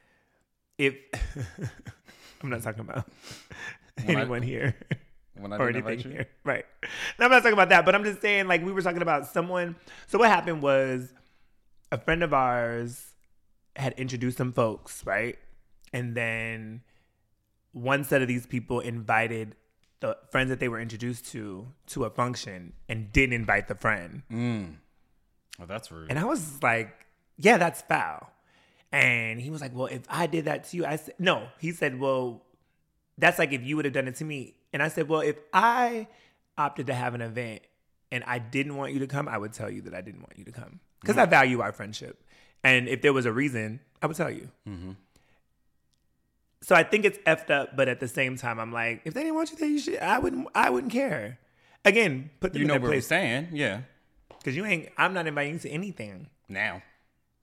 if 0.78 0.94
I'm 2.42 2.50
not 2.50 2.62
talking 2.62 2.80
about 2.80 3.06
When 4.04 4.16
I- 4.16 4.20
anyone 4.22 4.42
here 4.42 4.74
When 5.36 5.52
I 5.52 5.56
or 5.58 5.68
anything 5.68 6.00
you, 6.00 6.10
here. 6.10 6.26
Right. 6.44 6.64
No, 7.18 7.26
I'm 7.26 7.30
not 7.30 7.38
talking 7.42 7.52
about 7.52 7.68
that, 7.68 7.84
but 7.84 7.94
I'm 7.94 8.04
just 8.04 8.20
saying, 8.20 8.48
like, 8.48 8.64
we 8.64 8.72
were 8.72 8.82
talking 8.82 9.02
about 9.02 9.26
someone. 9.26 9.76
So, 10.06 10.18
what 10.18 10.28
happened 10.28 10.62
was 10.62 11.12
a 11.92 11.98
friend 11.98 12.22
of 12.22 12.32
ours 12.32 13.14
had 13.76 13.92
introduced 13.94 14.38
some 14.38 14.52
folks, 14.52 15.04
right? 15.06 15.36
And 15.92 16.16
then 16.16 16.82
one 17.72 18.04
set 18.04 18.22
of 18.22 18.28
these 18.28 18.46
people 18.46 18.80
invited 18.80 19.54
the 20.04 20.18
friends 20.30 20.50
that 20.50 20.60
they 20.60 20.68
were 20.68 20.80
introduced 20.80 21.26
to 21.32 21.66
to 21.86 22.04
a 22.04 22.10
function 22.10 22.74
and 22.88 23.12
didn't 23.12 23.32
invite 23.32 23.68
the 23.68 23.74
friend. 23.74 24.22
Mm. 24.30 24.74
oh, 25.60 25.66
that's 25.66 25.90
rude. 25.90 26.10
And 26.10 26.18
I 26.18 26.24
was 26.24 26.62
like, 26.62 27.06
yeah, 27.38 27.56
that's 27.56 27.82
foul. 27.82 28.30
And 28.92 29.40
he 29.40 29.50
was 29.50 29.60
like, 29.60 29.74
well, 29.74 29.86
if 29.86 30.02
I 30.08 30.26
did 30.26 30.44
that 30.44 30.64
to 30.64 30.76
you, 30.76 30.86
I 30.86 30.96
said, 30.96 31.14
no. 31.18 31.48
He 31.58 31.72
said, 31.72 31.98
well, 31.98 32.42
that's 33.18 33.38
like 33.38 33.52
if 33.52 33.62
you 33.62 33.76
would 33.76 33.86
have 33.86 33.94
done 33.94 34.06
it 34.06 34.16
to 34.16 34.24
me. 34.24 34.54
And 34.72 34.82
I 34.82 34.88
said, 34.88 35.08
well, 35.08 35.20
if 35.20 35.36
I 35.52 36.06
opted 36.58 36.86
to 36.88 36.94
have 36.94 37.14
an 37.14 37.20
event 37.20 37.62
and 38.12 38.22
I 38.24 38.38
didn't 38.38 38.76
want 38.76 38.92
you 38.92 39.00
to 39.00 39.06
come, 39.06 39.26
I 39.26 39.38
would 39.38 39.52
tell 39.52 39.70
you 39.70 39.82
that 39.82 39.94
I 39.94 40.00
didn't 40.00 40.20
want 40.20 40.34
you 40.36 40.44
to 40.44 40.52
come 40.52 40.80
because 41.00 41.16
I 41.16 41.26
mm. 41.26 41.30
value 41.30 41.60
our 41.60 41.72
friendship. 41.72 42.22
And 42.62 42.88
if 42.88 43.02
there 43.02 43.12
was 43.12 43.26
a 43.26 43.32
reason, 43.32 43.80
I 44.02 44.06
would 44.06 44.16
tell 44.16 44.30
you. 44.30 44.50
Mm-hmm. 44.68 44.92
So 46.64 46.74
I 46.74 46.82
think 46.82 47.04
it's 47.04 47.18
effed 47.26 47.50
up, 47.50 47.76
but 47.76 47.88
at 47.88 48.00
the 48.00 48.08
same 48.08 48.38
time, 48.38 48.58
I'm 48.58 48.72
like, 48.72 49.02
if 49.04 49.12
they 49.12 49.20
didn't 49.20 49.34
want 49.34 49.50
you 49.50 49.58
there, 49.58 49.68
you 49.68 49.78
should. 49.78 49.98
I 49.98 50.18
wouldn't. 50.18 50.48
I 50.54 50.70
wouldn't 50.70 50.94
care. 50.94 51.38
Again, 51.84 52.30
put 52.40 52.54
them 52.54 52.60
you 52.60 52.64
in 52.64 52.68
know 52.68 52.74
their 52.74 52.80
where 52.80 52.88
we're 52.88 52.94
place 52.94 53.04
staying, 53.04 53.48
yeah. 53.52 53.82
because 54.38 54.56
you 54.56 54.64
ain't. 54.64 54.88
I'm 54.96 55.12
not 55.12 55.26
inviting 55.26 55.52
you 55.52 55.58
to 55.58 55.68
anything. 55.68 56.30
Now, 56.48 56.82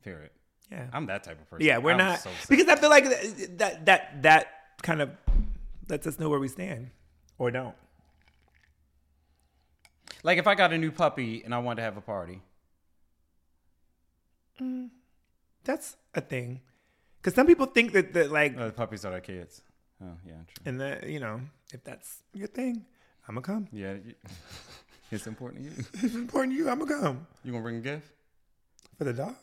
period. 0.03 0.31
Yeah. 0.71 0.87
I'm 0.91 1.05
that 1.05 1.23
type 1.23 1.39
of 1.39 1.47
person. 1.51 1.67
Yeah, 1.67 1.77
we're 1.77 1.91
I'm 1.91 1.99
not 1.99 2.19
so 2.21 2.31
because 2.49 2.67
I 2.67 2.75
feel 2.77 2.89
like 2.89 3.03
th- 3.03 3.49
that 3.57 3.85
that 3.85 4.23
that 4.23 4.47
kind 4.81 5.03
of 5.03 5.11
lets 5.87 6.07
us 6.07 6.17
know 6.17 6.27
where 6.27 6.39
we 6.39 6.47
stand 6.47 6.89
or 7.37 7.51
don't. 7.51 7.75
like 10.23 10.39
if 10.39 10.47
I 10.47 10.55
got 10.55 10.73
a 10.73 10.79
new 10.79 10.91
puppy 10.91 11.43
and 11.45 11.53
I 11.53 11.59
wanted 11.59 11.75
to 11.75 11.83
have 11.83 11.97
a 11.97 12.01
party, 12.01 12.41
mm, 14.59 14.89
That's 15.63 15.97
a 16.15 16.21
thing 16.21 16.61
because 17.21 17.35
some 17.35 17.45
people 17.47 17.65
think 17.67 17.91
that 17.93 18.13
that 18.13 18.31
like 18.31 18.55
oh, 18.57 18.65
the 18.67 18.73
puppies 18.73 19.05
are 19.05 19.13
our 19.13 19.21
kids. 19.21 19.61
Oh 20.03 20.17
yeah, 20.25 20.33
true. 20.47 20.63
and 20.65 20.81
that 20.81 21.07
you 21.07 21.19
know 21.19 21.41
if 21.73 21.83
that's 21.83 22.23
your 22.33 22.47
thing, 22.47 22.85
I'm 23.27 23.35
gonna 23.35 23.41
come. 23.45 23.67
Yeah, 23.71 23.93
y- 23.93 24.15
it's 25.11 25.27
important 25.27 25.63
to 25.63 25.69
you. 25.69 25.85
It's 26.03 26.15
important 26.15 26.53
to 26.53 26.57
you, 26.57 26.69
I'm 26.69 26.79
gonna 26.79 26.99
come 27.01 27.27
You 27.43 27.51
gonna 27.51 27.63
bring 27.63 27.77
a 27.77 27.81
gift 27.81 28.07
for 28.97 29.03
the 29.03 29.13
dog. 29.13 29.35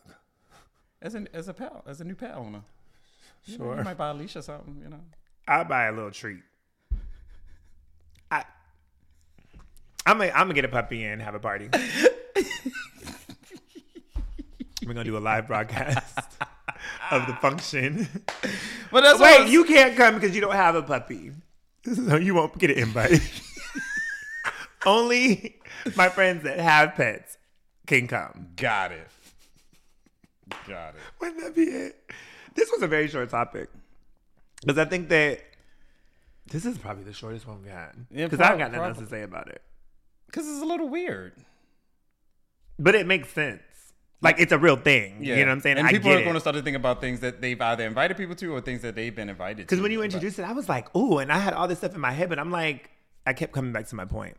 as 1.01 1.15
an 1.15 1.29
as 1.33 1.47
a 1.49 1.55
pal 1.55 1.85
as 1.87 2.01
a 2.01 2.05
new 2.05 2.15
pet 2.17 2.35
owner. 2.35 2.63
You 3.47 3.59
know, 3.59 3.65
Sure, 3.65 3.77
you 3.79 3.85
might 3.85 3.97
buy 3.97 4.11
a 4.11 4.15
leash 4.15 4.37
or 4.37 4.43
something. 4.43 4.81
You 4.83 4.91
know. 4.91 5.01
I'll 5.47 5.65
buy 5.65 5.85
a 5.87 5.93
little 5.93 6.11
treat. 6.11 6.43
I. 8.31 8.45
I'm 10.05 10.19
gonna, 10.19 10.31
I'm 10.33 10.43
gonna 10.49 10.55
get 10.55 10.65
a 10.65 10.69
puppy 10.69 11.05
and 11.05 11.23
have 11.23 11.35
a 11.35 11.39
party. 11.41 11.69
We're 14.85 14.95
gonna 14.95 15.05
do 15.05 15.17
a 15.17 15.21
live 15.21 15.47
broadcast 15.47 16.19
of 17.11 17.27
the 17.27 17.35
function. 17.35 18.09
But 18.91 19.03
that's 19.03 19.21
Wait, 19.21 19.43
was- 19.43 19.53
you 19.53 19.65
can't 19.65 19.97
come 19.97 20.15
because 20.15 20.35
you 20.35 20.41
don't 20.41 20.55
have 20.55 20.75
a 20.75 20.83
puppy. 20.83 21.33
So 21.95 22.17
you 22.17 22.35
won't 22.35 22.57
get 22.59 22.71
an 22.71 22.79
invite. 22.79 23.21
Only 24.87 25.57
my 25.97 26.09
friends 26.09 26.43
that 26.45 26.59
have 26.59 26.95
pets 26.95 27.39
can 27.87 28.07
come. 28.09 28.49
got 28.57 28.93
it. 28.93 29.09
Got 30.67 30.91
it. 30.95 31.01
Wouldn't 31.21 31.41
that 31.43 31.55
be 31.55 31.63
it? 31.65 32.11
This 32.55 32.71
was 32.73 32.83
a 32.83 32.87
very 32.87 33.09
short 33.09 33.31
topic. 33.31 33.69
Because 34.61 34.79
I 34.79 34.85
think 34.87 35.09
that 35.11 35.41
this 36.51 36.65
is 36.67 36.79
probably 36.79 37.05
the 37.05 37.13
shortest 37.13 37.47
one 37.47 37.63
we've 37.63 37.73
had. 37.73 37.93
Yeah, 38.11 38.25
Because 38.27 38.41
I 38.41 38.49
don't 38.51 38.59
got 38.59 38.73
nothing 38.73 38.87
else 38.89 38.99
to 38.99 39.07
say 39.07 39.23
about 39.23 39.49
it. 39.49 39.63
Because 40.27 40.47
it's 40.49 40.63
a 40.63 40.67
little 40.67 40.89
weird. 40.89 41.35
But 42.79 42.95
it 42.95 43.07
makes 43.07 43.31
sense. 43.33 43.63
Like 44.21 44.41
it's 44.41 44.53
a 44.53 44.59
real 44.59 44.77
thing. 44.77 45.23
You 45.23 45.37
know 45.37 45.43
what 45.43 45.49
I'm 45.53 45.61
saying? 45.61 45.79
And 45.79 45.89
people 45.89 46.11
are 46.13 46.21
going 46.23 46.35
to 46.35 46.41
start 46.41 46.57
to 46.57 46.63
think 46.63 46.77
about 46.77 47.01
things 47.01 47.21
that 47.21 47.41
they've 47.41 47.61
either 47.61 47.85
invited 47.87 48.17
people 48.17 48.35
to 48.37 48.53
or 48.55 48.61
things 48.61 48.83
that 48.83 48.95
they've 48.97 49.15
been 49.15 49.29
invited 49.29 49.59
to. 49.59 49.63
Because 49.65 49.81
when 49.81 49.93
you 49.93 50.03
introduced 50.03 50.39
it, 50.39 50.43
I 50.43 50.53
was 50.53 50.69
like, 50.69 50.95
ooh, 50.97 51.19
and 51.19 51.31
I 51.33 51.39
had 51.39 51.53
all 51.55 51.69
this 51.69 51.79
stuff 51.79 51.95
in 51.95 52.01
my 52.01 52.11
head, 52.11 52.29
but 52.29 52.39
I'm 52.39 52.51
like, 52.51 52.91
I 53.27 53.33
kept 53.33 53.53
coming 53.53 53.73
back 53.73 53.87
to 53.89 53.95
my 53.95 54.05
point. 54.07 54.37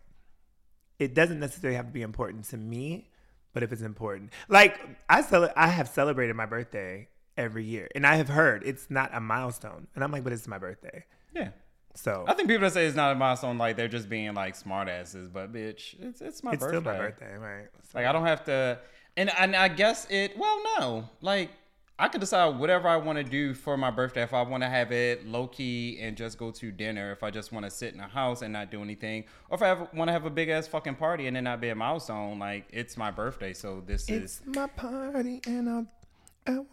It 0.97 1.13
doesn't 1.13 1.39
necessarily 1.39 1.77
have 1.77 1.85
to 1.85 1.91
be 1.93 2.01
important 2.01 2.43
to 2.45 2.57
me, 2.57 3.09
but 3.53 3.63
if 3.63 3.71
it's 3.71 3.81
important, 3.81 4.31
like 4.49 4.79
I 5.07 5.21
cel- 5.21 5.53
I 5.55 5.69
have 5.69 5.87
celebrated 5.87 6.35
my 6.35 6.45
birthday 6.45 7.07
every 7.37 7.63
year, 7.63 7.87
and 7.95 8.05
I 8.05 8.15
have 8.17 8.27
heard 8.27 8.63
it's 8.65 8.89
not 8.91 9.11
a 9.13 9.21
milestone, 9.21 9.87
and 9.95 10.03
I'm 10.03 10.11
like, 10.11 10.25
but 10.25 10.33
it's 10.33 10.45
my 10.45 10.57
birthday, 10.57 11.05
yeah. 11.33 11.51
so 11.95 12.25
I 12.27 12.33
think 12.33 12.49
people 12.49 12.63
that 12.63 12.73
say 12.73 12.85
it's 12.85 12.97
not 12.97 13.13
a 13.13 13.15
milestone, 13.15 13.57
like 13.57 13.77
they're 13.77 13.87
just 13.87 14.09
being 14.09 14.33
like 14.33 14.57
smartasses. 14.61 15.31
But 15.31 15.53
bitch, 15.53 15.95
it's 16.01 16.19
it's 16.19 16.43
my 16.43 16.51
it's 16.51 16.59
birthday. 16.61 16.79
still 16.79 16.81
my 16.93 16.97
birthday, 16.97 17.37
right? 17.37 17.67
So- 17.83 17.97
Like 17.97 18.05
I 18.05 18.11
don't 18.11 18.25
have 18.25 18.43
to, 18.45 18.79
and 19.17 19.31
and 19.37 19.55
I 19.55 19.67
guess 19.67 20.07
it. 20.09 20.37
Well, 20.37 20.61
no, 20.77 21.09
like 21.21 21.51
I 21.99 22.07
could 22.07 22.21
decide 22.21 22.57
whatever 22.57 22.87
I 22.87 22.95
want 22.95 23.17
to 23.17 23.23
do 23.23 23.53
for 23.53 23.75
my 23.75 23.91
birthday. 23.91 24.23
If 24.23 24.33
I 24.33 24.41
want 24.41 24.63
to 24.63 24.69
have 24.69 24.93
it 24.93 25.27
low 25.27 25.47
key 25.47 25.99
and 25.99 26.15
just 26.15 26.37
go 26.37 26.49
to 26.49 26.71
dinner, 26.71 27.11
if 27.11 27.23
I 27.23 27.29
just 27.29 27.51
want 27.51 27.65
to 27.65 27.69
sit 27.69 27.93
in 27.93 27.99
a 27.99 28.07
house 28.07 28.41
and 28.41 28.53
not 28.53 28.71
do 28.71 28.81
anything, 28.81 29.25
or 29.49 29.55
if 29.55 29.61
I 29.61 29.73
want 29.73 30.07
to 30.07 30.13
have 30.13 30.25
a 30.25 30.29
big 30.29 30.47
ass 30.47 30.65
fucking 30.65 30.95
party 30.95 31.27
and 31.27 31.35
then 31.35 31.43
not 31.43 31.59
be 31.59 31.69
a 31.69 31.75
milestone, 31.75 32.39
like 32.39 32.67
it's 32.71 32.95
my 32.95 33.11
birthday, 33.11 33.53
so 33.53 33.83
this 33.85 34.07
it's 34.07 34.39
is 34.39 34.41
my 34.45 34.67
party, 34.67 35.41
and 35.45 35.69
I, 35.69 36.51
I 36.51 36.55
won't 36.55 36.69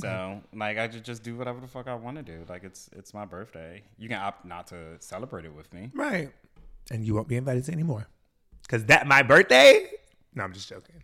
So 0.00 0.42
like 0.54 0.78
I 0.78 0.88
just 0.88 1.04
just 1.04 1.22
do 1.22 1.36
whatever 1.36 1.60
the 1.60 1.68
fuck 1.68 1.86
I 1.86 1.94
want 1.94 2.16
to 2.16 2.22
do. 2.24 2.44
Like 2.48 2.64
it's 2.64 2.90
it's 2.96 3.14
my 3.14 3.24
birthday. 3.24 3.82
You 3.96 4.08
can 4.08 4.18
opt 4.18 4.44
not 4.44 4.66
to 4.68 4.96
celebrate 4.98 5.44
it 5.44 5.54
with 5.54 5.72
me. 5.72 5.90
Right. 5.94 6.30
And 6.90 7.04
you 7.04 7.14
won't 7.14 7.28
be 7.28 7.36
invited 7.36 7.64
to 7.66 7.72
any 7.72 7.84
more. 7.84 8.08
Cause 8.68 8.86
that 8.86 9.06
my 9.06 9.22
birthday? 9.22 9.88
No, 10.34 10.42
I'm 10.42 10.52
just 10.52 10.68
joking. 10.68 11.02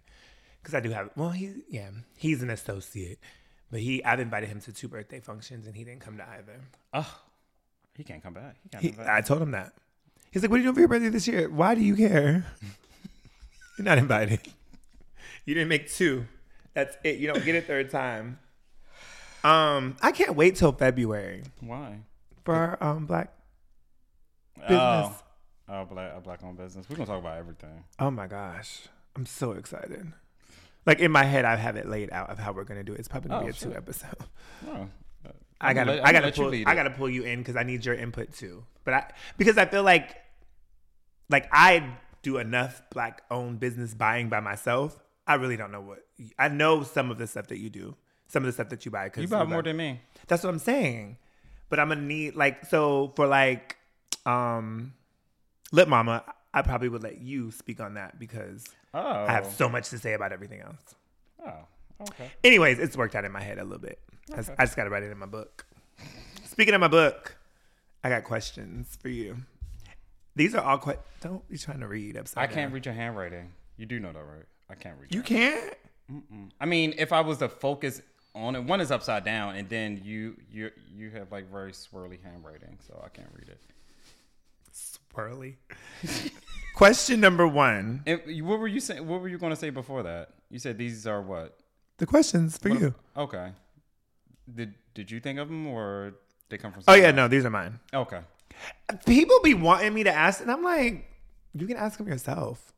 Cause 0.69 0.75
I 0.75 0.81
do 0.81 0.91
have 0.91 1.09
well, 1.17 1.31
he 1.31 1.51
yeah, 1.71 1.89
he's 2.19 2.43
an 2.43 2.51
associate. 2.51 3.19
But 3.71 3.81
he 3.81 4.05
I've 4.05 4.21
invited 4.21 4.51
him 4.51 4.61
to 4.61 4.73
two 4.73 4.87
birthday 4.87 5.19
functions 5.19 5.67
and 5.67 5.75
he 5.75 5.83
didn't 5.83 6.01
come 6.01 6.19
to 6.19 6.29
either. 6.29 6.61
Oh, 6.93 7.21
he 7.97 8.05
can't 8.05 8.23
come 8.23 8.35
back. 8.35 8.57
He 8.63 8.69
can't 8.69 8.85
He, 8.85 8.91
come 8.91 9.07
back. 9.07 9.09
I 9.17 9.23
told 9.23 9.41
him 9.41 9.53
that. 9.53 9.73
He's 10.31 10.43
like, 10.43 10.51
What 10.51 10.57
are 10.57 10.59
you 10.59 10.65
doing 10.65 10.75
for 10.75 10.81
your 10.81 10.89
birthday 10.89 11.09
this 11.09 11.27
year? 11.27 11.49
Why 11.49 11.75
do 11.75 11.81
you 11.81 11.97
care? 11.97 12.45
You're 13.79 13.85
not 13.87 13.97
invited. 13.97 14.41
You 15.47 15.55
didn't 15.55 15.69
make 15.69 15.91
two. 15.91 16.27
That's 16.75 16.95
it. 17.03 17.17
You 17.19 17.29
don't 17.29 17.43
get 17.47 17.55
a 17.55 17.63
third 17.63 17.89
time. 17.91 18.39
Um, 19.43 19.97
I 20.03 20.13
can't 20.13 20.37
wait 20.37 20.57
till 20.57 20.73
February 20.73 21.45
Why? 21.61 22.01
for 22.45 22.55
our 22.55 22.83
um 22.83 23.07
black 23.07 23.33
Oh, 24.61 24.69
business. 24.69 25.23
oh, 25.71 25.85
black, 25.87 26.13
a 26.17 26.21
black 26.21 26.41
owned 26.45 26.59
business. 26.59 26.87
We're 26.91 26.97
gonna 26.97 27.07
talk 27.07 27.21
about 27.21 27.39
everything. 27.39 27.85
Oh 27.99 28.11
my 28.11 28.27
gosh. 28.27 28.83
I'm 29.17 29.25
so 29.27 29.53
excited. 29.53 30.13
Like 30.89 31.01
in 31.01 31.13
my 31.13 31.23
head, 31.25 31.45
I 31.45 31.55
have 31.57 31.77
it 31.77 31.87
laid 31.87 32.11
out 32.13 32.31
of 32.31 32.39
how 32.39 32.53
we're 32.53 32.65
gonna 32.65 32.83
do 32.83 32.95
it. 32.95 32.99
It's 32.99 33.09
probably 33.09 33.29
gonna 33.29 33.43
Oh, 33.43 33.45
be 33.45 33.51
a 33.51 33.53
two 33.53 33.75
episode. 33.75 34.17
Oh, 34.67 34.89
I 35.61 35.75
gotta, 35.75 35.93
let- 35.93 36.07
I 36.07 36.13
gotta 36.13 36.33
pull, 36.33 36.55
I 36.67 36.75
gotta 36.75 36.91
pull 36.91 37.11
you 37.11 37.25
in 37.25 37.41
because 37.41 37.57
I 37.57 37.63
need 37.63 37.85
your 37.85 37.95
input 37.95 38.33
too. 38.33 38.65
But 38.85 38.95
I, 38.95 39.11
because 39.37 39.59
I 39.59 39.67
feel 39.67 39.83
like, 39.83 40.17
like 41.29 41.47
I 41.53 41.93
do 42.23 42.39
enough 42.39 42.81
black 42.91 43.21
owned 43.31 43.61
business 43.61 43.93
buying 43.93 44.31
by 44.31 44.41
myself. 44.41 44.99
I 45.27 45.35
really 45.35 45.59
don't 45.59 45.71
know 45.73 45.83
what 45.83 45.99
I 46.39 46.49
know. 46.49 46.83
Some 46.85 47.11
of 47.11 47.19
the 47.19 47.27
stuff 47.27 47.49
that 47.49 47.59
you 47.59 47.69
do, 47.69 47.95
some 48.29 48.43
of 48.45 48.47
the 48.47 48.53
stuff 48.53 48.71
that 48.71 48.87
you 48.87 48.91
buy. 48.91 49.11
Cause 49.11 49.21
You 49.23 49.29
buy 49.29 49.45
more 49.45 49.63
than 49.63 49.77
me. 49.77 50.01
That's 50.27 50.43
what 50.43 50.49
I'm 50.49 50.59
saying. 50.59 51.19
But 51.69 51.81
I'm 51.81 51.89
gonna 51.91 52.01
need 52.01 52.35
like 52.35 52.65
so 52.65 53.13
for 53.15 53.27
like 53.27 53.77
um 54.25 54.95
Lip 55.71 55.87
Mama, 55.87 56.25
I 56.55 56.63
probably 56.63 56.89
would 56.89 57.03
let 57.03 57.21
you 57.21 57.51
speak 57.51 57.79
on 57.79 57.95
that 57.95 58.19
because 58.19 58.65
Oh, 58.95 59.01
I 59.01 59.33
have 59.33 59.47
oh. 59.47 59.51
so 59.51 59.69
much 59.69 59.91
to 59.91 59.99
say 59.99 60.15
about 60.15 60.33
everything 60.33 60.61
else. 60.61 60.95
oh, 61.45 61.53
okay. 62.09 62.31
Anyways, 62.45 62.79
it's 62.79 62.97
worked 62.97 63.15
out 63.15 63.25
in 63.25 63.33
my 63.33 63.43
head 63.43 63.59
a 63.59 63.65
little 63.65 63.79
bit. 63.79 63.99
I 64.33 64.37
just- 64.37 64.51
I 64.59 64.65
just 64.65 64.77
gotta 64.77 64.91
write 64.91 65.03
it 65.03 65.11
in 65.11 65.19
my 65.19 65.27
book. 65.27 65.67
Speaking 66.45 66.75
of 66.75 66.81
my 66.81 66.89
book, 66.89 67.37
I 68.03 68.09
got 68.09 68.25
questions 68.25 68.97
for 69.01 69.09
you. 69.09 69.37
These 70.37 70.55
are 70.55 70.63
all 70.63 70.79
que- 70.79 70.99
don't 71.21 71.49
be 71.49 71.59
trying 71.59 71.81
to 71.81 71.89
read 71.89 72.17
upside 72.17 72.49
down. 72.49 72.53
I 72.53 72.61
can't 72.61 72.73
read 72.73 72.87
your 72.87 72.95
handwriting. 72.95 73.53
You 73.77 73.87
do 73.87 73.99
know 74.01 74.13
that, 74.13 74.19
right? 74.21 74.45
I 74.71 74.75
can't 74.75 74.97
read. 75.01 75.15
You 75.15 75.23
can't? 75.23 75.75
I 76.61 76.67
mean, 76.67 76.95
if 76.97 77.13
I 77.13 77.21
was 77.21 77.39
to 77.39 77.49
focus 77.49 78.01
on 78.35 78.57
it, 78.57 78.65
one 78.65 78.81
is 78.81 78.91
upside 78.91 79.25
down, 79.25 79.57
and 79.57 79.69
then 79.69 80.01
you 80.05 80.37
you 80.51 80.71
you 80.95 81.11
have 81.11 81.31
like 81.33 81.51
very 81.51 81.73
swirly 81.73 82.23
handwriting, 82.23 82.79
so 82.87 83.01
I 83.05 83.09
can't 83.09 83.29
read 83.35 83.49
it. 83.49 83.61
Swirly. 84.73 85.57
Question 86.79 87.19
number 87.19 87.49
one. 87.49 88.05
And 88.07 88.21
what 88.47 88.61
were 88.61 88.69
you 88.69 88.79
saying? 88.79 89.05
What 89.05 89.21
were 89.21 89.27
you 89.27 89.37
going 89.37 89.51
to 89.51 89.57
say 89.57 89.71
before 89.71 90.05
that? 90.05 90.31
You 90.49 90.61
said 90.61 90.79
these 90.79 91.09
are 91.09 91.21
what? 91.21 91.59
The 91.97 92.07
questions 92.07 92.57
for 92.57 92.69
you. 92.69 92.95
Okay. 93.17 93.51
Did 94.55 94.75
did 94.95 95.11
you 95.11 95.19
think 95.19 95.41
of 95.41 95.49
them 95.49 95.67
or 95.67 96.15
they 96.49 96.57
come 96.57 96.71
from? 96.71 96.85
Oh 96.87 96.95
yeah, 96.95 97.11
no, 97.11 97.27
these 97.27 97.45
are 97.45 97.51
mine. 97.51 97.81
Okay. 97.93 98.21
People 99.07 99.41
be 99.43 99.55
wanting 99.55 99.93
me 99.93 100.05
to 100.05 100.13
ask, 100.13 100.41
and 100.41 100.53
I'm 100.53 100.63
like, 100.63 101.11
you 101.53 101.67
can 101.67 101.77
ask 101.77 101.99
them 101.99 102.07
yourself. 102.07 102.73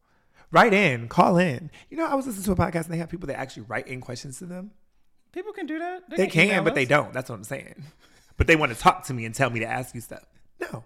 Write 0.51 0.73
in, 0.73 1.07
call 1.07 1.37
in. 1.37 1.71
You 1.91 1.99
know, 1.99 2.07
I 2.07 2.15
was 2.15 2.27
listening 2.27 2.45
to 2.45 2.53
a 2.53 2.57
podcast 2.57 2.85
and 2.87 2.95
they 2.95 2.99
have 2.99 3.11
people 3.11 3.27
that 3.27 3.39
actually 3.39 3.65
write 3.65 3.87
in 3.87 4.01
questions 4.01 4.39
to 4.39 4.47
them. 4.47 4.71
People 5.33 5.53
can 5.53 5.67
do 5.67 5.79
that. 5.79 6.09
They 6.09 6.27
can, 6.27 6.65
but 6.65 6.75
they 6.75 6.85
us. 6.85 6.89
don't. 6.89 7.13
That's 7.13 7.29
what 7.29 7.37
I'm 7.37 7.45
saying. 7.45 7.85
But 8.39 8.47
they 8.47 8.57
want 8.57 8.73
to 8.73 8.79
talk 8.79 9.05
to 9.05 9.15
me 9.15 9.27
and 9.27 9.35
tell 9.35 9.51
me 9.51 9.61
to 9.61 9.67
ask 9.67 9.95
you 9.95 10.01
stuff. 10.01 10.25
No, 10.59 10.85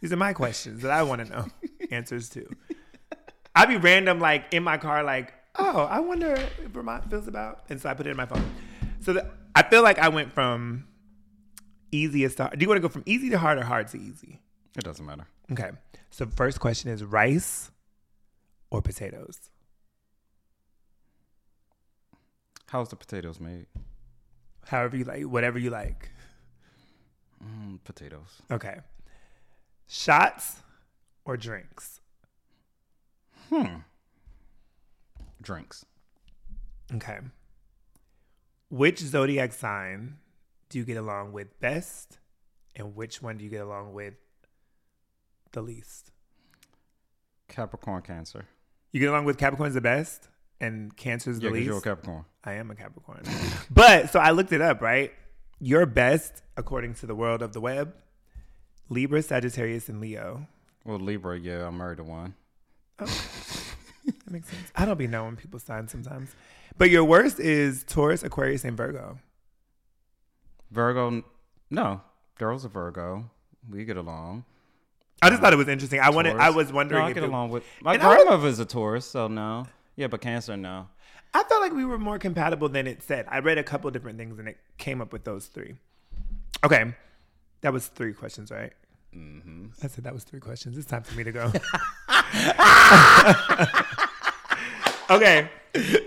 these 0.00 0.12
are 0.12 0.16
my 0.16 0.32
questions 0.32 0.82
that 0.82 0.92
I 0.92 1.02
want 1.02 1.26
to 1.26 1.28
know 1.28 1.46
answers 1.90 2.28
to. 2.30 2.48
I'd 3.54 3.68
be 3.68 3.76
random, 3.76 4.18
like 4.20 4.52
in 4.52 4.62
my 4.62 4.78
car, 4.78 5.04
like, 5.04 5.32
oh, 5.56 5.82
I 5.82 6.00
wonder 6.00 6.32
if 6.32 6.72
Ramont 6.72 7.08
feels 7.08 7.28
about, 7.28 7.64
and 7.68 7.80
so 7.80 7.88
I 7.88 7.94
put 7.94 8.06
it 8.06 8.10
in 8.10 8.16
my 8.16 8.26
phone. 8.26 8.44
So 9.00 9.12
the, 9.12 9.30
I 9.54 9.62
feel 9.62 9.82
like 9.82 9.98
I 9.98 10.08
went 10.08 10.32
from 10.32 10.86
easiest 11.92 12.38
to. 12.38 12.50
Do 12.52 12.60
you 12.60 12.68
want 12.68 12.78
to 12.78 12.82
go 12.82 12.88
from 12.88 13.04
easy 13.06 13.30
to 13.30 13.38
hard 13.38 13.58
or 13.58 13.64
hard 13.64 13.88
to 13.88 13.98
easy? 13.98 14.40
It 14.76 14.84
doesn't 14.84 15.04
matter. 15.04 15.26
Okay. 15.52 15.70
So 16.10 16.26
first 16.26 16.58
question 16.58 16.90
is 16.90 17.04
rice 17.04 17.70
or 18.70 18.82
potatoes? 18.82 19.50
How's 22.66 22.88
the 22.88 22.96
potatoes 22.96 23.38
made? 23.38 23.66
However 24.66 24.96
you 24.96 25.04
like, 25.04 25.22
whatever 25.22 25.58
you 25.58 25.70
like. 25.70 26.10
Mm, 27.44 27.78
potatoes. 27.84 28.42
Okay. 28.50 28.78
Shots 29.86 30.63
or 31.24 31.36
drinks? 31.36 32.00
Hmm. 33.50 33.76
Drinks. 35.40 35.84
Okay. 36.94 37.18
Which 38.70 38.98
zodiac 38.98 39.52
sign 39.52 40.16
do 40.68 40.78
you 40.78 40.84
get 40.84 40.96
along 40.96 41.32
with 41.32 41.58
best, 41.60 42.18
and 42.74 42.96
which 42.96 43.22
one 43.22 43.38
do 43.38 43.44
you 43.44 43.50
get 43.50 43.60
along 43.62 43.92
with 43.92 44.14
the 45.52 45.62
least? 45.62 46.10
Capricorn 47.48 48.02
Cancer. 48.02 48.46
You 48.92 49.00
get 49.00 49.10
along 49.10 49.24
with 49.26 49.38
Capricorn's 49.38 49.74
the 49.74 49.80
best, 49.80 50.28
and 50.60 50.96
Cancer's 50.96 51.38
the 51.38 51.46
Yeah, 51.46 51.52
because 51.52 51.64
you're 51.64 51.72
a 51.74 51.76
least. 51.76 51.84
Capricorn. 51.84 52.24
I 52.42 52.54
am 52.54 52.70
a 52.70 52.74
Capricorn, 52.74 53.22
but 53.70 54.10
so 54.10 54.18
I 54.18 54.30
looked 54.30 54.52
it 54.52 54.60
up. 54.60 54.80
Right, 54.80 55.12
your 55.60 55.86
best, 55.86 56.42
according 56.56 56.94
to 56.94 57.06
the 57.06 57.14
world 57.14 57.42
of 57.42 57.52
the 57.52 57.60
web, 57.60 57.94
Libra, 58.88 59.22
Sagittarius, 59.22 59.88
and 59.88 60.00
Leo. 60.00 60.48
Well, 60.84 60.98
Libra, 60.98 61.38
yeah, 61.38 61.66
I'm 61.66 61.78
married 61.78 61.98
to 61.98 62.04
one. 62.04 62.34
Oh. 62.98 63.06
That 64.06 64.30
makes 64.30 64.48
sense. 64.50 64.70
I 64.76 64.84
don't 64.84 64.98
be 64.98 65.06
knowing 65.06 65.36
people's 65.36 65.62
signs 65.62 65.90
sometimes, 65.90 66.34
but 66.76 66.90
your 66.90 67.04
worst 67.04 67.40
is 67.40 67.84
Taurus, 67.84 68.22
Aquarius, 68.22 68.62
and 68.64 68.76
Virgo. 68.76 69.18
Virgo, 70.70 71.24
no. 71.70 72.00
Girl's 72.38 72.64
a 72.66 72.68
Virgo. 72.68 73.30
We 73.70 73.84
get 73.86 73.96
along. 73.96 74.44
I 75.22 75.30
just 75.30 75.40
thought 75.40 75.52
it 75.54 75.56
was 75.56 75.68
interesting. 75.68 76.00
I 76.00 76.10
wanted. 76.10 76.36
I 76.36 76.50
was 76.50 76.70
wondering 76.72 77.00
No, 77.00 77.06
I 77.08 77.12
get 77.14 77.22
it- 77.22 77.28
along 77.30 77.50
with 77.50 77.64
my 77.80 77.94
And 77.94 78.02
I 78.02 78.08
was- 78.08 78.16
grandmother's 78.16 78.58
a 78.58 78.66
Taurus, 78.66 79.06
so 79.06 79.26
no. 79.28 79.66
Yeah, 79.96 80.08
but 80.08 80.20
Cancer, 80.20 80.56
no. 80.56 80.88
I 81.32 81.42
felt 81.44 81.62
like 81.62 81.72
we 81.72 81.84
were 81.86 81.98
more 81.98 82.18
compatible 82.18 82.68
than 82.68 82.86
it 82.86 83.02
said. 83.02 83.26
I 83.30 83.38
read 83.38 83.56
a 83.58 83.64
couple 83.64 83.90
different 83.90 84.18
things 84.18 84.38
and 84.38 84.48
it 84.48 84.58
came 84.76 85.00
up 85.00 85.12
with 85.14 85.24
those 85.24 85.46
three. 85.46 85.76
Okay, 86.62 86.94
that 87.62 87.72
was 87.72 87.86
three 87.86 88.12
questions, 88.12 88.50
right? 88.50 88.72
Mm-hmm. 89.16 89.66
I 89.82 89.86
said 89.88 90.04
that 90.04 90.12
was 90.14 90.24
three 90.24 90.40
questions. 90.40 90.76
It's 90.76 90.86
time 90.86 91.02
for 91.02 91.14
me 91.14 91.24
to 91.24 91.32
go. 91.32 91.52
okay, 95.10 95.50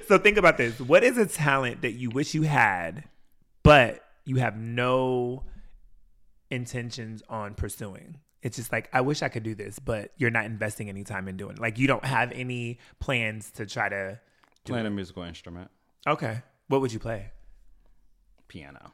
so 0.08 0.18
think 0.18 0.38
about 0.38 0.58
this. 0.58 0.80
What 0.80 1.04
is 1.04 1.18
a 1.18 1.26
talent 1.26 1.82
that 1.82 1.94
you 1.94 2.10
wish 2.10 2.34
you 2.34 2.44
had, 2.44 3.04
but 3.64 4.04
you 4.26 4.38
have 4.38 4.58
no 4.58 5.44
intentions 6.50 7.22
on 7.30 7.54
pursuing? 7.54 8.18
It's 8.42 8.56
just 8.58 8.72
like 8.72 8.90
I 8.94 9.02
wish 9.02 9.22
I 9.24 9.30
could 9.30 9.44
do 9.44 9.56
this, 9.56 9.80
but 9.80 10.12
you're 10.18 10.32
not 10.32 10.46
investing 10.46 10.90
any 10.90 11.04
time 11.04 11.28
in 11.28 11.38
doing 11.38 11.54
it. 11.56 11.60
Like 11.60 11.78
you 11.78 11.88
don't 11.88 12.06
have 12.06 12.32
any 12.32 12.80
plans 13.00 13.52
to 13.52 13.66
try 13.66 13.90
to. 13.90 14.20
Do 14.66 14.74
Playing 14.74 14.86
it. 14.86 14.90
a 14.90 14.92
musical 14.92 15.24
instrument, 15.24 15.72
Okay, 16.06 16.42
what 16.68 16.82
would 16.82 16.92
you 16.94 17.00
play? 17.00 17.32
piano. 18.50 18.94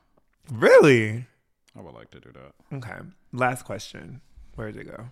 Really? 0.51 1.27
I 1.77 1.81
would 1.81 1.93
like 1.93 2.11
to 2.11 2.19
do 2.19 2.31
that. 2.33 2.77
Okay. 2.77 2.99
Last 3.31 3.63
question. 3.65 4.21
Where 4.55 4.71
did 4.71 4.87
it 4.87 4.95
go? 4.95 5.05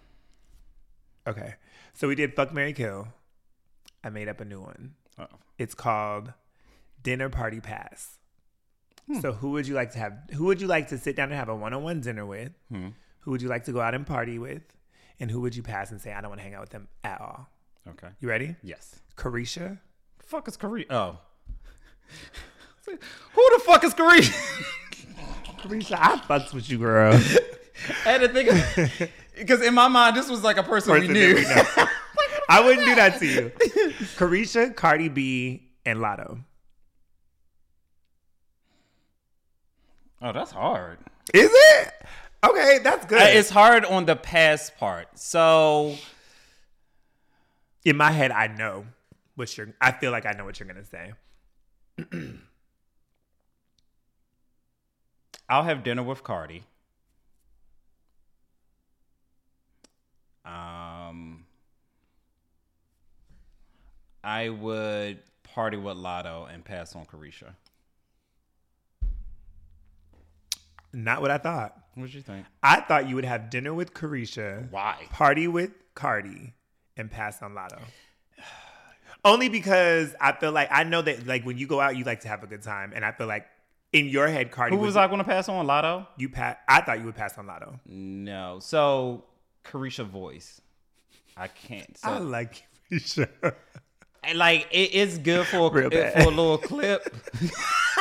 Okay. 1.27 1.55
So 1.93 2.07
we 2.07 2.15
did 2.15 2.35
Fuck 2.35 2.53
Mary 2.53 2.73
Kill. 2.73 3.07
I 4.03 4.09
made 4.09 4.27
up 4.27 4.39
a 4.41 4.45
new 4.45 4.61
one. 4.61 4.93
Oh. 5.19 5.25
It's 5.57 5.73
called 5.73 6.33
Dinner 7.01 7.29
Party 7.29 7.59
Pass. 7.59 8.17
So 9.19 9.33
who 9.33 9.51
would 9.51 9.67
you 9.67 9.73
like 9.73 9.91
to 9.91 9.99
have 9.99 10.13
who 10.33 10.45
would 10.45 10.61
you 10.61 10.67
like 10.67 10.87
to 10.89 10.97
sit 10.97 11.17
down 11.17 11.29
and 11.29 11.33
have 11.37 11.49
a 11.49 11.55
one-on-one 11.55 11.99
dinner 11.99 12.25
with? 12.25 12.53
Hmm. 12.69 12.89
Who 13.21 13.31
would 13.31 13.41
you 13.41 13.49
like 13.49 13.65
to 13.65 13.73
go 13.73 13.81
out 13.81 13.93
and 13.93 14.07
party 14.07 14.39
with? 14.39 14.61
And 15.19 15.29
who 15.29 15.41
would 15.41 15.53
you 15.53 15.63
pass 15.63 15.91
and 15.91 15.99
say 15.99 16.13
I 16.13 16.21
don't 16.21 16.29
want 16.29 16.39
to 16.39 16.43
hang 16.43 16.53
out 16.53 16.61
with 16.61 16.69
them 16.69 16.87
at 17.03 17.19
all? 17.19 17.49
Okay. 17.89 18.07
You 18.21 18.29
ready? 18.29 18.55
Yes. 18.63 19.01
Carisha? 19.17 19.79
Fuck 20.19 20.47
is 20.47 20.55
Korea? 20.55 20.85
Oh. 20.89 21.17
Who 22.85 22.93
the 22.95 23.63
fuck 23.65 23.83
is 23.83 23.93
Korea? 23.93 24.21
Carisha, 25.61 25.97
I 25.99 26.17
fucks 26.17 26.53
with 26.53 26.69
you, 26.69 26.77
girl. 26.79 27.13
I 28.05 28.09
had 28.09 28.21
to 28.21 28.29
think 28.29 28.49
of 28.51 29.09
because 29.37 29.61
in 29.61 29.73
my 29.73 29.87
mind 29.87 30.15
this 30.15 30.29
was 30.29 30.43
like 30.43 30.57
a 30.57 30.63
person, 30.63 30.93
Person 30.93 31.07
we 31.07 31.13
knew. 31.13 31.35
we 31.35 31.41
know. 31.43 31.63
I 32.49 32.61
wouldn't 32.63 32.85
do 32.85 32.95
that 32.95 33.17
to 33.19 33.25
you. 33.25 33.51
Carisha, 34.17 34.75
Cardi 34.75 35.07
B, 35.09 35.69
and 35.85 35.99
Latto. 35.99 36.39
oh, 40.21 40.31
that's 40.33 40.51
hard. 40.51 40.99
Is 41.33 41.49
it? 41.53 41.93
Okay, 42.43 42.79
that's 42.83 43.05
good. 43.05 43.21
Uh, 43.21 43.25
It's 43.25 43.49
hard 43.49 43.85
on 43.85 44.05
the 44.05 44.15
past 44.15 44.77
part. 44.77 45.07
So 45.17 45.95
in 47.85 47.95
my 47.97 48.11
head, 48.11 48.31
I 48.31 48.47
know 48.47 48.85
what 49.35 49.55
you're. 49.57 49.73
I 49.79 49.91
feel 49.91 50.11
like 50.11 50.25
I 50.25 50.31
know 50.33 50.43
what 50.45 50.59
you're 50.59 50.67
gonna 50.67 50.85
say. 50.85 51.13
I'll 55.51 55.63
have 55.63 55.83
dinner 55.83 56.01
with 56.01 56.23
Cardi. 56.23 56.63
Um, 60.45 61.43
I 64.23 64.47
would 64.47 65.19
party 65.43 65.75
with 65.75 65.97
Latto 65.97 66.51
and 66.51 66.63
pass 66.63 66.95
on 66.95 67.05
Carisha. 67.05 67.49
Not 70.93 71.19
what 71.21 71.31
I 71.31 71.37
thought. 71.37 71.77
What'd 71.95 72.13
you 72.13 72.21
think? 72.21 72.45
I 72.63 72.79
thought 72.79 73.09
you 73.09 73.15
would 73.15 73.25
have 73.25 73.49
dinner 73.49 73.73
with 73.73 73.93
Carisha. 73.93 74.71
Why? 74.71 75.05
Party 75.11 75.49
with 75.49 75.71
Cardi 75.95 76.53
and 76.95 77.11
pass 77.11 77.41
on 77.41 77.55
Latto. 77.55 77.81
Only 79.25 79.49
because 79.49 80.15
I 80.21 80.31
feel 80.31 80.53
like 80.53 80.69
I 80.71 80.85
know 80.85 81.01
that 81.01 81.27
like 81.27 81.45
when 81.45 81.57
you 81.57 81.67
go 81.67 81.81
out, 81.81 81.97
you 81.97 82.05
like 82.05 82.21
to 82.21 82.29
have 82.29 82.41
a 82.41 82.47
good 82.47 82.61
time, 82.61 82.93
and 82.95 83.03
I 83.03 83.11
feel 83.11 83.27
like 83.27 83.47
in 83.93 84.07
your 84.07 84.27
head, 84.27 84.51
Cardi 84.51 84.75
Who 84.75 84.81
was 84.81 84.95
would- 84.95 85.01
I 85.01 85.07
going 85.07 85.19
to 85.19 85.23
pass 85.23 85.49
on? 85.49 85.65
Latto? 85.65 86.07
You 86.17 86.29
pass. 86.29 86.57
I 86.67 86.81
thought 86.81 86.99
you 86.99 87.05
would 87.05 87.15
pass 87.15 87.37
on 87.37 87.47
Latto. 87.47 87.79
No. 87.85 88.59
So 88.61 89.25
Carisha 89.65 90.05
voice. 90.05 90.61
I 91.35 91.47
can't. 91.47 91.97
So 91.97 92.09
I 92.09 92.17
like 92.19 92.63
Carisha. 92.91 93.27
And, 94.23 94.37
like 94.37 94.67
it, 94.71 94.91
it's 94.93 95.17
good 95.17 95.47
for 95.47 95.81
a, 95.81 95.89
bad. 95.89 96.13
for 96.13 96.29
a 96.29 96.33
little 96.33 96.57
clip. 96.57 97.15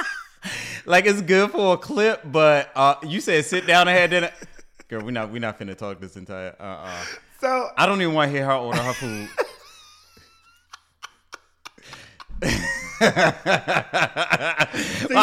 like 0.84 1.07
it's 1.07 1.22
good 1.22 1.51
for 1.51 1.74
a 1.74 1.78
clip, 1.78 2.20
but 2.24 2.70
uh, 2.74 2.97
you 3.03 3.20
said 3.20 3.45
sit 3.47 3.66
down 3.66 3.88
and 3.88 3.97
have 3.97 4.11
dinner. 4.11 4.30
Girl, 4.88 5.03
we 5.03 5.12
not 5.12 5.30
we 5.30 5.38
not 5.38 5.59
finna 5.59 5.76
talk 5.76 5.99
this 6.01 6.16
entire. 6.16 6.55
Uh, 6.61 6.62
uh 6.62 7.05
so 7.41 7.70
I 7.76 7.86
don't 7.86 8.03
even 8.03 8.12
want 8.12 8.30
to 8.30 8.36
hear 8.36 8.45
her 8.45 8.53
order 8.53 8.82
her 8.82 8.93
food. 8.93 9.28
I 13.01 14.68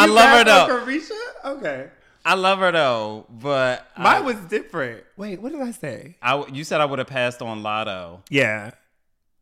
love 0.09 0.29
her 0.29 0.43
though. 0.43 0.67
Carisha. 0.69 1.11
Okay. 1.45 1.89
I 2.25 2.33
love 2.33 2.59
her 2.59 2.71
though, 2.71 3.25
but 3.29 3.87
Mine 3.97 4.15
I, 4.17 4.21
was 4.21 4.35
different. 4.49 5.03
Wait, 5.15 5.41
what 5.41 5.51
did 5.53 5.61
I 5.61 5.71
say? 5.71 6.17
I 6.21 6.45
you 6.47 6.63
said 6.63 6.81
I 6.81 6.85
would 6.85 6.99
have 6.99 7.07
passed 7.07 7.41
on 7.41 7.63
Latto. 7.63 8.21
Yeah, 8.29 8.71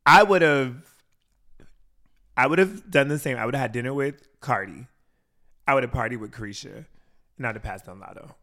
I 0.05 0.23
would 0.23 0.41
have. 0.41 0.75
I 2.37 2.47
would 2.47 2.59
have 2.59 2.91
done 2.91 3.07
the 3.07 3.17
same. 3.17 3.37
I 3.37 3.45
would 3.45 3.55
have 3.55 3.61
had 3.61 3.71
dinner 3.71 3.93
with 3.93 4.27
Cardi. 4.41 4.87
I 5.67 5.73
would 5.73 5.83
have 5.83 5.91
partied 5.91 6.19
with 6.19 6.31
Carisha, 6.31 6.85
and 7.37 7.47
I'd 7.47 7.55
have 7.55 7.63
passed 7.63 7.87
on 7.87 7.99
Latto. 7.99 8.35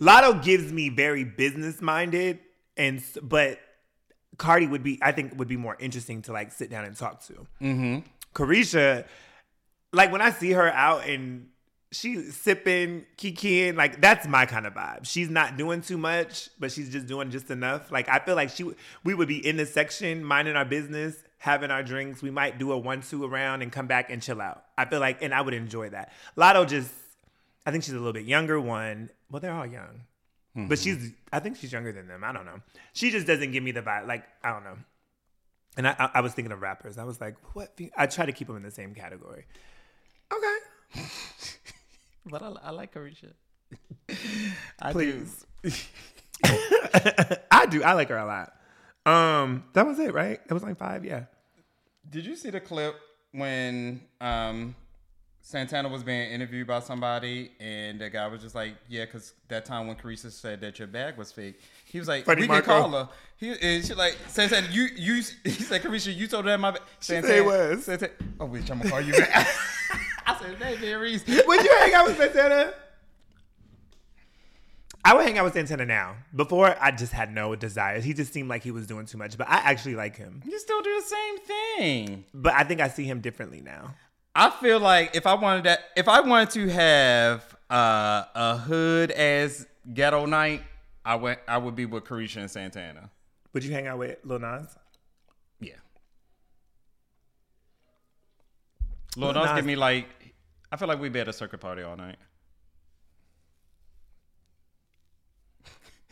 Latto 0.00 0.42
gives 0.42 0.72
me 0.72 0.88
very 0.88 1.24
business 1.24 1.82
minded, 1.82 2.38
and 2.76 3.02
but 3.22 3.58
Cardi 4.38 4.66
would 4.66 4.82
be, 4.82 4.98
I 5.02 5.12
think, 5.12 5.38
would 5.38 5.48
be 5.48 5.58
more 5.58 5.76
interesting 5.78 6.22
to 6.22 6.32
like 6.32 6.52
sit 6.52 6.70
down 6.70 6.86
and 6.86 6.96
talk 6.96 7.22
to. 7.26 7.46
Mm-hmm. 7.60 7.98
Carisha, 8.34 9.04
like 9.92 10.12
when 10.12 10.20
I 10.20 10.30
see 10.30 10.52
her 10.52 10.70
out 10.70 11.06
and 11.06 11.48
she's 11.92 12.36
sipping, 12.36 13.04
kikiing, 13.16 13.76
like 13.76 14.00
that's 14.00 14.26
my 14.26 14.46
kind 14.46 14.66
of 14.66 14.74
vibe. 14.74 15.04
She's 15.04 15.30
not 15.30 15.56
doing 15.56 15.80
too 15.80 15.98
much, 15.98 16.48
but 16.58 16.70
she's 16.70 16.90
just 16.90 17.06
doing 17.06 17.30
just 17.30 17.50
enough. 17.50 17.90
Like 17.90 18.08
I 18.08 18.18
feel 18.18 18.36
like 18.36 18.50
she, 18.50 18.70
we 19.04 19.14
would 19.14 19.28
be 19.28 19.44
in 19.44 19.56
the 19.56 19.66
section, 19.66 20.22
minding 20.22 20.56
our 20.56 20.64
business, 20.64 21.16
having 21.38 21.70
our 21.70 21.82
drinks. 21.82 22.22
We 22.22 22.30
might 22.30 22.58
do 22.58 22.70
a 22.72 22.78
one-two 22.78 23.24
around 23.24 23.62
and 23.62 23.72
come 23.72 23.86
back 23.86 24.10
and 24.10 24.22
chill 24.22 24.40
out. 24.40 24.64
I 24.78 24.84
feel 24.84 25.00
like, 25.00 25.22
and 25.22 25.34
I 25.34 25.40
would 25.40 25.54
enjoy 25.54 25.90
that. 25.90 26.12
Latto 26.36 26.68
just, 26.68 26.92
I 27.66 27.70
think 27.70 27.84
she's 27.84 27.94
a 27.94 27.98
little 27.98 28.12
bit 28.12 28.26
younger. 28.26 28.60
One, 28.60 29.10
well, 29.30 29.40
they're 29.40 29.52
all 29.52 29.66
young. 29.66 30.02
But 30.54 30.62
mm-hmm. 30.62 30.74
she's, 30.74 31.12
I 31.32 31.38
think 31.38 31.56
she's 31.56 31.72
younger 31.72 31.92
than 31.92 32.08
them. 32.08 32.24
I 32.24 32.32
don't 32.32 32.44
know. 32.44 32.60
She 32.92 33.10
just 33.10 33.26
doesn't 33.26 33.52
give 33.52 33.62
me 33.62 33.70
the 33.70 33.82
vibe. 33.82 34.08
Like, 34.08 34.24
I 34.42 34.50
don't 34.50 34.64
know. 34.64 34.76
And 35.76 35.86
I, 35.86 35.94
I, 35.96 36.10
I 36.14 36.20
was 36.22 36.34
thinking 36.34 36.50
of 36.50 36.60
rappers. 36.60 36.98
I 36.98 37.04
was 37.04 37.20
like, 37.20 37.36
what? 37.54 37.78
I 37.96 38.06
try 38.06 38.26
to 38.26 38.32
keep 38.32 38.48
them 38.48 38.56
in 38.56 38.64
the 38.64 38.70
same 38.70 38.92
category. 38.92 39.46
Okay. 40.96 41.04
But 42.26 42.42
I, 42.42 42.52
I 42.64 42.70
like 42.70 42.92
Carisha. 42.94 43.32
I 44.78 44.92
Please. 44.92 45.46
I 46.44 47.66
do. 47.68 47.82
I 47.82 47.94
like 47.94 48.08
her 48.10 48.18
a 48.18 48.26
lot. 48.26 48.52
Um, 49.06 49.64
that 49.72 49.86
was 49.86 49.98
it, 49.98 50.12
right? 50.12 50.38
It 50.48 50.52
was 50.52 50.62
like 50.62 50.76
five, 50.76 51.04
yeah. 51.04 51.24
Did 52.08 52.26
you 52.26 52.36
see 52.36 52.50
the 52.50 52.60
clip 52.60 52.94
when 53.32 54.02
um, 54.20 54.74
Santana 55.40 55.88
was 55.88 56.02
being 56.02 56.30
interviewed 56.30 56.66
by 56.66 56.80
somebody 56.80 57.52
and 57.58 57.98
the 58.00 58.10
guy 58.10 58.26
was 58.26 58.42
just 58.42 58.54
like, 58.54 58.74
"Yeah, 58.88 59.06
because 59.06 59.32
that 59.48 59.64
time 59.64 59.86
when 59.86 59.96
Carissa 59.96 60.30
said 60.30 60.60
that 60.60 60.78
your 60.78 60.88
bag 60.88 61.16
was 61.16 61.32
fake, 61.32 61.60
he 61.86 61.98
was 61.98 62.06
like, 62.06 62.24
Freddie 62.26 62.42
we 62.42 62.48
Marco. 62.48 62.66
can 62.66 62.82
call 62.82 62.90
her." 62.90 63.08
He 63.38 63.56
and 63.60 63.84
she 63.84 63.94
like 63.94 64.18
Santana, 64.28 64.68
you 64.70 64.88
you 64.94 65.14
he 65.42 65.50
said, 65.50 65.82
"Carissa, 65.82 66.14
you 66.14 66.26
told 66.26 66.44
her 66.44 66.50
that 66.50 66.60
my 66.60 66.72
bag." 66.72 66.82
said 67.00 67.24
it 67.24 67.44
was. 67.44 67.86
Santana, 67.86 68.12
oh, 68.38 68.46
bitch, 68.46 68.70
I'm 68.70 68.78
gonna 68.78 68.90
call 68.90 69.00
you 69.00 69.14
back. 69.14 69.48
I 70.26 70.38
said, 70.38 70.56
"Hey, 70.56 70.76
man, 70.80 71.00
Reese." 71.00 71.26
Would 71.46 71.64
you 71.64 71.76
hang 71.78 71.94
out 71.94 72.06
with 72.06 72.16
Santana? 72.16 72.74
I 75.02 75.14
would 75.14 75.24
hang 75.24 75.38
out 75.38 75.44
with 75.44 75.54
Santana 75.54 75.86
now. 75.86 76.16
Before, 76.36 76.76
I 76.78 76.90
just 76.90 77.12
had 77.12 77.34
no 77.34 77.56
desires. 77.56 78.04
He 78.04 78.12
just 78.12 78.32
seemed 78.34 78.50
like 78.50 78.62
he 78.62 78.70
was 78.70 78.86
doing 78.86 79.06
too 79.06 79.16
much, 79.16 79.38
but 79.38 79.48
I 79.48 79.56
actually 79.56 79.94
like 79.94 80.16
him. 80.16 80.42
You 80.44 80.58
still 80.58 80.82
do 80.82 80.94
the 80.94 81.06
same 81.06 81.38
thing. 81.38 82.24
But 82.34 82.52
I 82.52 82.64
think 82.64 82.80
I 82.80 82.88
see 82.88 83.04
him 83.04 83.20
differently 83.20 83.62
now. 83.62 83.94
I 84.34 84.50
feel 84.50 84.78
like 84.78 85.16
if 85.16 85.26
I 85.26 85.34
wanted 85.34 85.64
that, 85.64 85.80
if 85.96 86.06
I 86.06 86.20
wanted 86.20 86.50
to 86.50 86.68
have 86.68 87.56
uh, 87.70 88.24
a 88.34 88.56
hood 88.58 89.10
as 89.10 89.66
ghetto 89.92 90.26
night, 90.26 90.62
I 91.04 91.14
went. 91.16 91.40
I 91.48 91.58
would 91.58 91.74
be 91.74 91.86
with 91.86 92.04
Carisha 92.04 92.36
and 92.36 92.50
Santana. 92.50 93.10
Would 93.52 93.64
you 93.64 93.72
hang 93.72 93.86
out 93.86 93.98
with 93.98 94.18
Lil 94.22 94.38
Nas? 94.38 94.76
Yeah. 95.60 95.72
Lord, 98.80 98.99
Lil 99.16 99.32
don't 99.32 99.44
Nas- 99.46 99.56
give 99.56 99.64
me 99.66 99.76
like. 99.76 100.08
I 100.72 100.76
feel 100.76 100.86
like 100.88 101.00
we'd 101.00 101.12
be 101.12 101.20
at 101.20 101.28
a 101.28 101.32
circuit 101.32 101.58
party 101.60 101.82
all 101.82 101.96
night. 101.96 102.16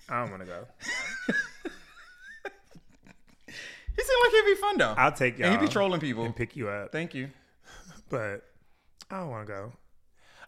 I 0.08 0.20
don't 0.22 0.30
want 0.30 0.42
to 0.42 0.46
go. 0.48 0.66
He 3.96 4.04
seemed 4.04 4.20
like 4.22 4.30
he'd 4.32 4.54
be 4.54 4.60
fun 4.60 4.78
though. 4.78 4.94
I'll 4.96 5.10
take 5.10 5.38
y'all. 5.40 5.48
and 5.50 5.60
he'd 5.60 5.66
be 5.66 5.72
trolling 5.72 5.98
people. 6.00 6.24
and 6.24 6.34
pick 6.36 6.54
you 6.54 6.68
up. 6.68 6.92
Thank 6.92 7.14
you. 7.14 7.30
but 8.08 8.44
I 9.10 9.18
don't 9.18 9.28
want 9.30 9.48
to 9.48 9.52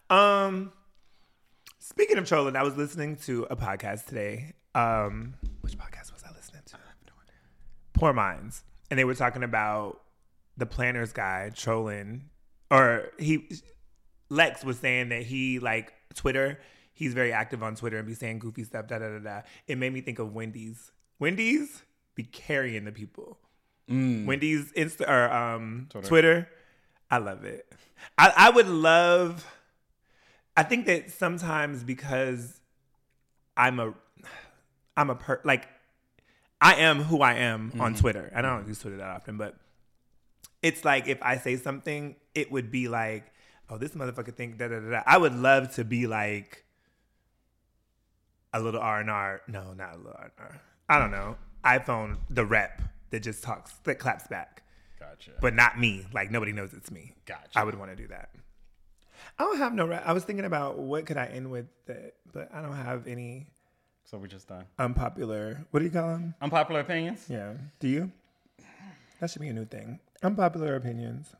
go. 0.09 0.15
Um, 0.15 0.71
speaking 1.79 2.17
of 2.17 2.25
trolling, 2.25 2.55
I 2.55 2.63
was 2.63 2.77
listening 2.77 3.17
to 3.25 3.47
a 3.49 3.57
podcast 3.57 4.05
today. 4.05 4.53
Um, 4.73 5.33
which 5.59 5.77
podcast 5.77 6.13
was 6.13 6.23
I 6.25 6.31
listening 6.33 6.61
to? 6.67 6.77
Poor 7.93 8.13
Minds, 8.13 8.63
and 8.89 8.97
they 8.97 9.03
were 9.03 9.15
talking 9.15 9.43
about 9.43 9.99
the 10.55 10.65
planners 10.65 11.11
guy 11.11 11.51
trolling, 11.53 12.29
or 12.71 13.11
he 13.19 13.47
Lex 14.29 14.63
was 14.63 14.79
saying 14.79 15.09
that 15.09 15.23
he 15.23 15.59
like 15.59 15.93
Twitter. 16.15 16.59
He's 16.93 17.13
very 17.13 17.33
active 17.33 17.61
on 17.61 17.75
Twitter 17.75 17.97
and 17.97 18.07
be 18.07 18.13
saying 18.13 18.39
goofy 18.39 18.63
stuff. 18.63 18.87
Da 18.87 18.97
da 18.97 19.09
da 19.09 19.19
da. 19.19 19.41
It 19.67 19.77
made 19.77 19.93
me 19.93 20.01
think 20.01 20.19
of 20.19 20.33
Wendy's. 20.33 20.91
Wendy's 21.19 21.83
be 22.15 22.23
carrying 22.23 22.85
the 22.85 22.91
people. 22.91 23.37
Mm. 23.89 24.25
Wendy's 24.25 24.71
Insta 24.71 25.07
or 25.07 25.31
um, 25.31 25.87
Twitter. 25.89 26.07
Twitter. 26.07 26.49
I 27.09 27.17
love 27.17 27.43
it. 27.43 27.71
I, 28.17 28.33
I 28.35 28.49
would 28.49 28.67
love. 28.67 29.45
I 30.55 30.63
think 30.63 30.85
that 30.85 31.11
sometimes 31.11 31.83
because 31.83 32.61
I'm 33.57 33.79
a, 33.79 33.93
I'm 34.95 35.09
a 35.09 35.15
per 35.15 35.41
like, 35.43 35.67
I 36.61 36.75
am 36.75 37.03
who 37.03 37.21
I 37.21 37.33
am 37.33 37.73
on 37.79 37.91
mm-hmm. 37.91 38.01
Twitter. 38.01 38.31
I 38.33 38.41
don't 38.41 38.59
mm-hmm. 38.59 38.69
use 38.69 38.79
Twitter 38.79 38.97
that 38.97 39.09
often, 39.09 39.37
but 39.37 39.55
it's 40.61 40.85
like 40.85 41.07
if 41.07 41.21
I 41.21 41.37
say 41.37 41.57
something, 41.57 42.15
it 42.35 42.51
would 42.51 42.71
be 42.71 42.87
like, 42.87 43.31
oh, 43.69 43.77
this 43.77 43.91
motherfucker 43.91 44.33
think 44.35 44.57
da 44.57 44.67
da 44.67 44.79
da. 44.79 45.01
I 45.05 45.17
would 45.17 45.35
love 45.35 45.73
to 45.75 45.83
be 45.83 46.07
like 46.07 46.65
a 48.53 48.59
little 48.59 48.81
R 48.81 48.99
and 48.99 49.09
R. 49.09 49.41
No, 49.47 49.73
not 49.73 49.93
a 49.93 49.97
little 49.97 50.15
R 50.17 50.31
and 50.37 50.47
R. 50.49 50.61
I 50.89 50.99
don't 50.99 51.11
know. 51.11 51.37
iPhone 51.63 52.17
the 52.29 52.45
rep 52.45 52.81
that 53.11 53.21
just 53.21 53.43
talks 53.43 53.73
that 53.83 53.99
claps 53.99 54.27
back 54.27 54.63
Gotcha. 54.99 55.31
but 55.41 55.53
not 55.53 55.79
me. 55.79 56.05
Like 56.13 56.31
nobody 56.31 56.51
knows 56.51 56.73
it's 56.73 56.91
me. 56.91 57.13
Gotcha. 57.25 57.57
I 57.57 57.63
would 57.63 57.75
want 57.77 57.91
to 57.91 57.95
do 57.95 58.07
that. 58.07 58.29
I 59.39 59.43
don't 59.43 59.57
have 59.57 59.73
no. 59.73 59.87
Ra- 59.87 60.01
I 60.03 60.13
was 60.13 60.23
thinking 60.23 60.45
about 60.45 60.77
what 60.79 61.05
could 61.05 61.17
I 61.17 61.25
end 61.27 61.49
with 61.51 61.67
that, 61.85 62.15
but 62.33 62.49
I 62.53 62.61
don't 62.61 62.75
have 62.75 63.07
any 63.07 63.47
so 64.03 64.17
we 64.17 64.27
just 64.27 64.47
done. 64.47 64.65
unpopular. 64.77 65.65
What 65.71 65.79
do 65.79 65.85
you 65.85 65.91
call 65.91 66.07
them? 66.09 66.33
Unpopular 66.41 66.81
opinions. 66.81 67.25
Yeah. 67.29 67.53
Do 67.79 67.87
you? 67.87 68.11
That 69.19 69.29
should 69.29 69.41
be 69.41 69.47
a 69.49 69.53
new 69.53 69.65
thing. 69.65 69.99
Unpopular 70.23 70.75
opinions. 70.75 71.35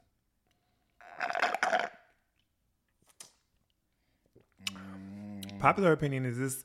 Popular 5.59 5.91
opinion 5.91 6.25
is 6.25 6.37
this: 6.39 6.63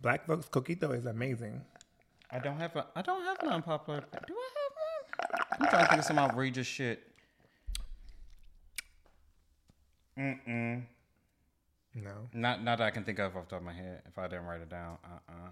Black 0.00 0.26
folks 0.26 0.46
coquito 0.48 0.94
is 0.94 1.06
amazing. 1.06 1.62
I 2.30 2.38
don't 2.38 2.58
have 2.58 2.76
a. 2.76 2.86
I 2.94 3.00
don't 3.02 3.22
have 3.22 3.38
an 3.42 3.48
unpopular. 3.48 4.00
Do 4.00 4.34
I 4.34 4.48
have 4.60 4.72
one? 4.76 5.40
I'm 5.60 5.66
trying 5.68 5.84
to 5.84 5.88
think 5.88 6.00
of 6.00 6.04
some 6.04 6.18
outrageous 6.18 6.66
shit. 6.66 7.02
Mm-mm. 10.18 10.82
No. 11.94 12.10
Not 12.34 12.62
not 12.62 12.78
that 12.78 12.86
I 12.86 12.90
can 12.90 13.04
think 13.04 13.18
of 13.18 13.36
off 13.36 13.44
the 13.44 13.50
top 13.50 13.60
of 13.60 13.64
my 13.64 13.72
head. 13.72 14.02
If 14.06 14.18
I 14.18 14.28
didn't 14.28 14.44
write 14.44 14.60
it 14.60 14.68
down. 14.68 14.98
Uh-uh. 15.04 15.50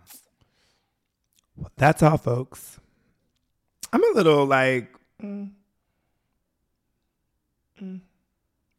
That's 1.76 2.02
all, 2.02 2.18
folks. 2.18 2.78
I'm 3.92 4.02
a 4.04 4.12
little 4.14 4.44
like. 4.44 4.94
mm. 5.22 5.50
Mm. 7.82 8.00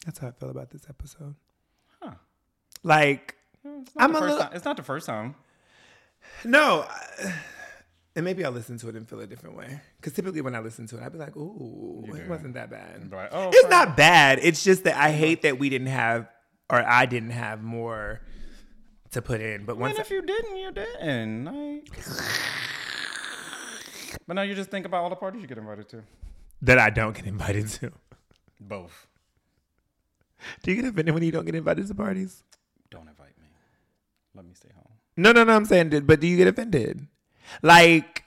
That's 0.06 0.20
how 0.20 0.28
I 0.28 0.32
feel 0.32 0.50
about 0.50 0.70
this 0.72 0.84
episode. 0.90 1.36
Huh. 2.02 2.12
Like, 2.84 3.36
It's 3.64 3.96
not, 3.96 4.04
I'm 4.04 4.12
the 4.14 4.18
a 4.18 4.22
first 4.22 4.32
little- 4.32 4.46
time. 4.48 4.56
it's 4.56 4.66
not 4.66 4.78
the 4.78 4.84
first 4.84 5.06
time. 5.06 5.36
No, 6.46 6.86
I- 6.90 7.34
and 8.16 8.24
maybe 8.26 8.46
I'll 8.46 8.52
listen 8.52 8.78
to 8.80 8.90
it 8.90 8.96
and 8.96 9.08
feel 9.10 9.20
a 9.20 9.28
different 9.28 9.56
way. 9.58 9.82
Because 9.98 10.14
typically 10.14 10.42
when 10.42 10.56
I 10.56 10.60
listen 10.60 10.88
to 10.88 10.98
it, 10.98 11.04
I'd 11.04 11.12
be 11.12 11.18
like, 11.18 11.36
"Ooh, 11.36 12.06
it 12.16 12.28
wasn't 12.30 12.54
that 12.54 12.70
bad." 12.70 13.12
Like, 13.12 13.30
oh, 13.32 13.50
it's 13.54 13.70
not 13.70 13.98
bad. 13.98 14.40
It's 14.42 14.64
just 14.64 14.84
that 14.86 14.96
I 14.96 15.12
hate 15.12 15.42
that 15.42 15.58
we 15.60 15.70
didn't 15.70 15.88
have, 15.88 16.30
or 16.70 16.82
I 16.82 17.06
didn't 17.08 17.32
have 17.32 17.62
more 17.64 18.22
to 19.12 19.22
put 19.22 19.42
in. 19.42 19.66
But 19.66 19.76
I 19.78 19.80
once 19.80 19.94
mean, 19.96 20.02
if 20.02 20.10
you 20.12 20.22
didn't, 20.22 20.58
you 20.58 20.72
didn't. 20.72 21.46
Like... 21.46 21.98
but 24.28 24.36
now 24.36 24.42
you 24.44 24.56
just 24.56 24.70
think 24.70 24.86
about 24.86 25.04
all 25.04 25.10
the 25.10 25.16
parties 25.16 25.42
you 25.42 25.48
get 25.48 25.58
invited 25.58 25.90
to. 25.90 26.04
that 26.62 26.80
I 26.80 26.90
don't 26.90 27.16
get 27.16 27.26
invited 27.26 27.68
to, 27.70 27.92
Both. 28.68 29.08
do 30.64 30.72
you 30.72 30.82
get 30.82 30.90
offended 30.90 31.14
when 31.14 31.24
you 31.24 31.32
don't 31.32 31.46
get 31.46 31.56
invited 31.56 31.88
to 31.88 31.96
parties? 31.96 32.44
Don't 32.90 33.08
invite 33.08 33.38
me. 33.42 33.48
Let 34.36 34.46
me 34.46 34.54
stay 34.54 34.70
home. 34.76 34.88
No, 35.18 35.32
no, 35.32 35.44
no. 35.44 35.56
I'm 35.56 35.66
saying, 35.66 35.90
did- 35.90 36.08
but 36.08 36.20
do 36.20 36.28
you 36.28 36.38
get 36.38 36.48
offended? 36.48 37.08
Like, 37.62 38.24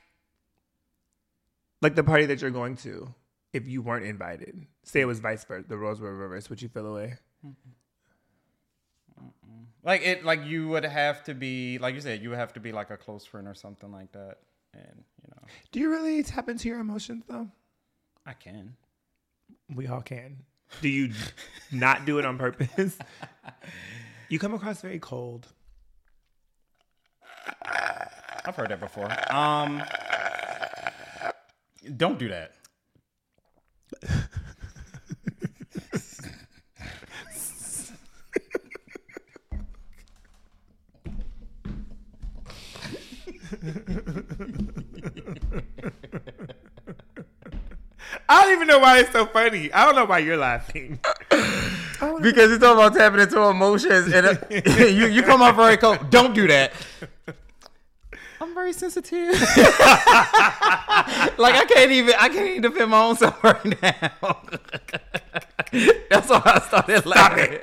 like 1.82 1.94
the 1.94 2.04
party 2.04 2.26
that 2.26 2.40
you're 2.42 2.50
going 2.50 2.76
to, 2.78 3.12
if 3.52 3.66
you 3.66 3.82
weren't 3.82 4.04
invited, 4.06 4.66
say 4.82 5.00
it 5.00 5.04
was 5.06 5.20
vice 5.20 5.44
versa, 5.44 5.66
the 5.68 5.76
roles 5.76 6.00
were 6.00 6.14
reversed, 6.14 6.50
would 6.50 6.60
you 6.62 6.68
feel 6.68 6.86
away? 6.86 7.14
Like 9.82 10.02
it, 10.02 10.24
like 10.24 10.44
you 10.44 10.68
would 10.68 10.84
have 10.84 11.22
to 11.24 11.34
be, 11.34 11.78
like 11.78 11.94
you 11.94 12.00
said, 12.00 12.20
you 12.20 12.30
would 12.30 12.38
have 12.38 12.52
to 12.54 12.60
be 12.60 12.72
like 12.72 12.90
a 12.90 12.96
close 12.96 13.24
friend 13.24 13.46
or 13.46 13.54
something 13.54 13.92
like 13.92 14.10
that. 14.12 14.38
And 14.74 15.04
you 15.22 15.28
know, 15.30 15.42
Do 15.70 15.78
you 15.80 15.90
really 15.90 16.22
tap 16.24 16.48
into 16.48 16.68
your 16.68 16.80
emotions 16.80 17.24
though? 17.28 17.48
I 18.26 18.32
can. 18.32 18.74
We 19.74 19.86
all 19.86 20.02
can. 20.02 20.38
Do 20.80 20.88
you 20.88 21.12
not 21.72 22.04
do 22.04 22.18
it 22.18 22.24
on 22.24 22.38
purpose? 22.38 22.96
You 24.28 24.40
come 24.40 24.54
across 24.54 24.80
very 24.80 24.98
cold. 24.98 25.46
I've 28.44 28.56
heard 28.56 28.70
that 28.70 28.80
before. 28.80 29.08
Um, 29.32 29.80
don't 31.96 32.18
do 32.18 32.28
that. 32.30 32.54
I 48.28 48.42
don't 48.42 48.54
even 48.54 48.66
know 48.66 48.78
why 48.78 49.00
it's 49.00 49.12
so 49.12 49.26
funny. 49.26 49.72
I 49.72 49.86
don't 49.86 49.94
know 49.94 50.04
why 50.04 50.18
you're 50.18 50.36
laughing. 50.36 51.00
Because 52.20 52.50
you're 52.50 52.58
talking 52.58 52.78
about 52.78 52.92
tapping 52.92 53.20
into 53.20 53.40
emotions, 53.40 54.12
and 54.12 54.26
uh, 54.26 54.34
you 54.50 55.06
you 55.06 55.22
come 55.22 55.40
off 55.40 55.56
very 55.56 55.78
cold. 55.78 56.10
Don't 56.10 56.34
do 56.34 56.46
that. 56.46 56.74
I'm 58.38 58.52
very 58.52 58.74
sensitive. 58.74 59.32
like 59.40 59.48
I 61.54 61.64
can't 61.66 61.90
even 61.90 62.14
I 62.18 62.28
can't 62.28 62.48
even 62.48 62.62
defend 62.62 62.90
my 62.90 63.00
own 63.00 63.16
self 63.16 63.42
right 63.42 63.82
now. 63.82 64.42
That's 66.10 66.28
why 66.28 66.42
I 66.44 66.60
started 66.66 67.06
laughing. 67.06 67.58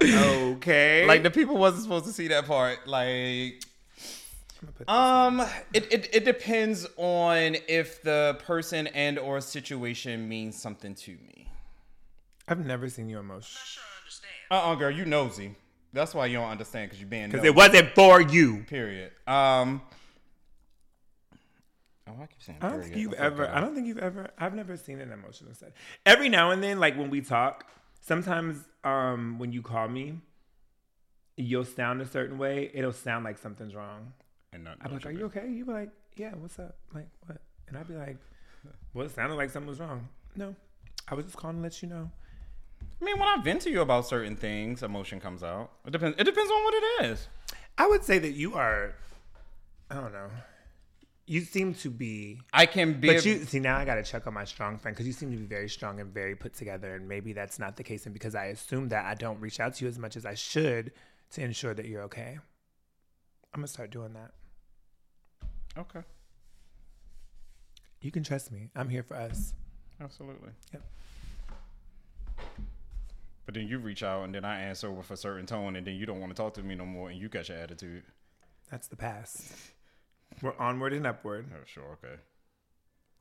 Okay. 0.00 1.06
like 1.06 1.24
the 1.24 1.30
people 1.30 1.56
wasn't 1.56 1.82
supposed 1.82 2.04
to 2.04 2.12
see 2.12 2.28
that 2.28 2.46
part. 2.46 2.86
Like 2.86 3.64
um 4.88 5.40
it, 5.72 5.92
it 5.92 6.08
it 6.12 6.24
depends 6.24 6.86
on 6.96 7.56
if 7.68 8.02
the 8.02 8.38
person 8.44 8.86
and 8.88 9.18
or 9.18 9.40
situation 9.40 10.28
means 10.28 10.60
something 10.60 10.94
to 10.94 11.12
me. 11.12 11.48
I've 12.48 12.64
never 12.64 12.88
seen 12.88 13.08
you 13.08 13.18
emotional. 13.18 13.62
Uh-uh 14.50 14.74
girl, 14.74 14.90
you 14.90 15.04
nosy. 15.04 15.54
That's 15.92 16.14
why 16.14 16.26
you 16.26 16.38
don't 16.38 16.50
understand 16.50 16.88
because 16.88 17.00
you're 17.00 17.08
being 17.08 17.30
Because 17.30 17.44
it 17.44 17.54
wasn't 17.54 17.90
for 17.94 18.20
you. 18.20 18.64
Period. 18.64 19.12
Um. 19.26 19.82
Oh, 22.08 22.12
I 22.20 22.26
keep 22.26 22.42
saying. 22.42 22.58
I 22.60 22.68
don't 22.68 22.82
think 22.82 22.96
you've 22.96 23.12
ever. 23.14 23.48
I 23.48 23.60
don't 23.60 23.74
think 23.74 23.86
you've 23.86 23.98
ever. 23.98 24.30
I've 24.38 24.54
never 24.54 24.76
seen 24.76 25.00
an 25.00 25.12
emotional 25.12 25.54
side. 25.54 25.72
Every 26.04 26.28
now 26.28 26.50
and 26.50 26.62
then, 26.62 26.80
like 26.80 26.96
when 26.96 27.10
we 27.10 27.20
talk, 27.20 27.68
sometimes 28.00 28.64
um 28.84 29.38
when 29.38 29.52
you 29.52 29.62
call 29.62 29.88
me, 29.88 30.18
you'll 31.36 31.64
sound 31.64 32.00
a 32.00 32.06
certain 32.06 32.38
way. 32.38 32.70
It'll 32.74 32.92
sound 32.92 33.24
like 33.24 33.38
something's 33.38 33.74
wrong. 33.74 34.12
And 34.52 34.64
not, 34.64 34.78
I'm 34.80 34.92
like, 34.92 35.06
"Are 35.06 35.10
you 35.10 35.26
okay?" 35.26 35.48
You 35.48 35.64
be 35.64 35.72
like, 35.72 35.90
"Yeah, 36.16 36.34
what's 36.34 36.58
up?" 36.58 36.76
Like, 36.94 37.08
what? 37.26 37.40
And 37.68 37.78
I'd 37.78 37.86
be 37.86 37.94
like, 37.94 38.16
"Well, 38.94 39.06
it 39.06 39.12
sounded 39.12 39.36
like 39.36 39.50
something 39.50 39.68
was 39.68 39.78
wrong." 39.80 40.08
No, 40.36 40.54
I 41.08 41.14
was 41.14 41.24
just 41.24 41.36
calling 41.36 41.56
to 41.58 41.62
let 41.62 41.82
you 41.82 41.88
know. 41.88 42.10
I 43.00 43.04
mean, 43.04 43.18
when 43.18 43.28
I 43.28 43.40
vent 43.42 43.62
to 43.62 43.70
you 43.70 43.80
about 43.80 44.06
certain 44.06 44.36
things, 44.36 44.82
emotion 44.82 45.20
comes 45.20 45.42
out. 45.42 45.70
It 45.86 45.90
depends. 45.92 46.16
It 46.18 46.24
depends 46.24 46.50
on 46.50 46.64
what 46.64 46.74
it 46.74 47.04
is. 47.06 47.28
I 47.78 47.86
would 47.86 48.04
say 48.04 48.18
that 48.18 48.32
you 48.32 48.54
are. 48.54 48.94
I 49.90 49.94
don't 49.94 50.12
know. 50.12 50.28
You 51.26 51.42
seem 51.42 51.74
to 51.74 51.90
be. 51.90 52.40
I 52.52 52.66
can 52.66 53.00
be. 53.00 53.06
But 53.06 53.24
you 53.24 53.44
see 53.44 53.60
now, 53.60 53.78
I 53.78 53.84
got 53.84 53.94
to 53.94 54.02
check 54.02 54.26
on 54.26 54.34
my 54.34 54.44
strong 54.44 54.78
friend 54.78 54.96
because 54.96 55.06
you 55.06 55.12
seem 55.12 55.30
to 55.30 55.36
be 55.36 55.46
very 55.46 55.68
strong 55.68 56.00
and 56.00 56.12
very 56.12 56.34
put 56.34 56.54
together, 56.54 56.96
and 56.96 57.08
maybe 57.08 57.32
that's 57.32 57.58
not 57.58 57.76
the 57.76 57.84
case. 57.84 58.04
And 58.04 58.12
because 58.12 58.34
I 58.34 58.46
assume 58.46 58.88
that 58.88 59.04
I 59.04 59.14
don't 59.14 59.40
reach 59.40 59.60
out 59.60 59.74
to 59.74 59.84
you 59.84 59.88
as 59.88 59.98
much 59.98 60.16
as 60.16 60.26
I 60.26 60.34
should 60.34 60.92
to 61.32 61.42
ensure 61.42 61.72
that 61.72 61.86
you're 61.86 62.02
okay, 62.02 62.38
I'm 63.54 63.60
gonna 63.60 63.68
start 63.68 63.90
doing 63.90 64.12
that. 64.14 64.32
Okay. 65.78 66.00
You 68.00 68.10
can 68.10 68.22
trust 68.22 68.50
me. 68.50 68.70
I'm 68.74 68.88
here 68.88 69.02
for 69.02 69.16
us. 69.16 69.52
Absolutely. 70.00 70.50
Yep. 70.72 70.82
But 73.44 73.54
then 73.54 73.66
you 73.66 73.78
reach 73.78 74.02
out 74.02 74.24
and 74.24 74.34
then 74.34 74.44
I 74.44 74.60
answer 74.60 74.90
with 74.90 75.10
a 75.10 75.16
certain 75.16 75.44
tone 75.44 75.76
and 75.76 75.86
then 75.86 75.96
you 75.96 76.06
don't 76.06 76.20
want 76.20 76.34
to 76.34 76.40
talk 76.40 76.54
to 76.54 76.62
me 76.62 76.74
no 76.74 76.86
more 76.86 77.10
and 77.10 77.20
you 77.20 77.28
got 77.28 77.48
your 77.48 77.58
attitude. 77.58 78.04
That's 78.70 78.86
the 78.86 78.96
past. 78.96 79.52
We're 80.40 80.56
onward 80.58 80.92
and 80.92 81.06
upward. 81.06 81.46
Oh, 81.52 81.62
sure. 81.66 81.98
Okay. 82.02 82.14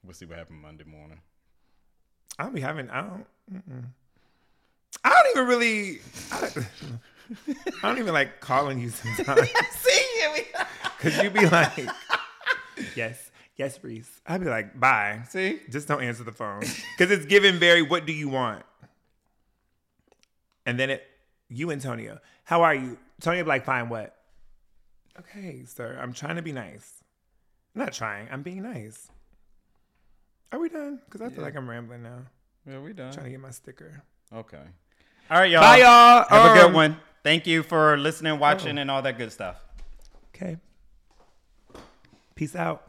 We'll 0.04 0.14
see 0.14 0.26
what 0.26 0.38
happens 0.38 0.62
Monday 0.62 0.86
morning. 0.86 1.20
I 2.38 2.44
don't 2.44 2.56
be 2.56 2.62
having. 2.62 2.90
I 2.90 3.02
don't. 3.02 3.26
Mm-mm. 3.52 3.86
I 5.04 5.10
don't 5.10 5.32
even 5.36 5.48
really. 5.48 6.00
I 6.32 6.40
don't, 6.40 6.68
I 7.84 7.88
don't 7.88 7.98
even 7.98 8.14
like 8.14 8.40
calling 8.40 8.80
you 8.80 8.92
sometimes. 8.92 9.50
see 9.72 10.00
Cause 11.00 11.18
you'd 11.24 11.34
be 11.34 11.48
like, 11.48 11.88
yes, 12.96 13.32
yes, 13.56 13.80
Reese. 13.84 14.22
I'd 14.28 14.42
be 14.42 14.48
like, 14.48 14.80
bye. 14.80 15.22
See? 15.30 15.60
Just 15.70 15.88
don't 15.88 16.02
answer 16.04 16.24
the 16.24 16.32
phone. 16.32 16.62
Cause 16.98 17.12
it's 17.12 17.26
given 17.26 17.60
very, 17.60 17.82
what 17.82 18.06
do 18.06 18.14
you 18.14 18.30
want? 18.30 18.64
And 20.66 20.80
then 20.80 20.90
it, 20.90 21.04
you, 21.50 21.72
Antonio, 21.72 22.20
how 22.44 22.62
are 22.62 22.76
you? 22.76 22.98
Antonio 23.20 23.44
be 23.44 23.50
like, 23.50 23.66
fine, 23.66 23.90
what? 23.90 24.16
Okay, 25.18 25.64
sir, 25.66 25.98
I'm 26.02 26.14
trying 26.14 26.36
to 26.38 26.42
be 26.42 26.52
nice. 26.52 27.04
I'm 27.76 27.82
not 27.84 27.94
trying, 27.94 28.28
I'm 28.32 28.42
being 28.44 28.62
nice. 28.64 29.10
Are 30.52 30.60
we 30.60 30.70
done? 30.70 31.00
Cause 31.10 31.22
I 31.22 31.30
feel 31.30 31.44
like 31.44 31.56
I'm 31.56 31.70
rambling 31.70 32.04
now. 32.04 32.20
Yeah, 32.68 32.80
we 32.80 32.94
done. 32.94 33.12
trying 33.14 33.26
to 33.26 33.32
get 33.32 33.40
my 33.40 33.52
sticker. 33.52 34.04
Okay. 34.34 34.62
All 35.30 35.40
right, 35.40 35.50
y'all. 35.52 35.62
Bye, 35.62 35.78
y'all. 35.78 36.26
Have 36.30 36.52
a 36.52 36.54
good 36.56 36.66
Um, 36.68 36.74
one. 36.74 36.98
Thank 37.24 37.46
you 37.46 37.64
for 37.64 37.98
listening, 37.98 38.40
watching, 38.40 38.78
and 38.78 38.90
all 38.90 39.02
that 39.02 39.18
good 39.18 39.32
stuff. 39.32 39.58
Okay. 40.36 40.58
Peace 42.40 42.56
out. 42.56 42.88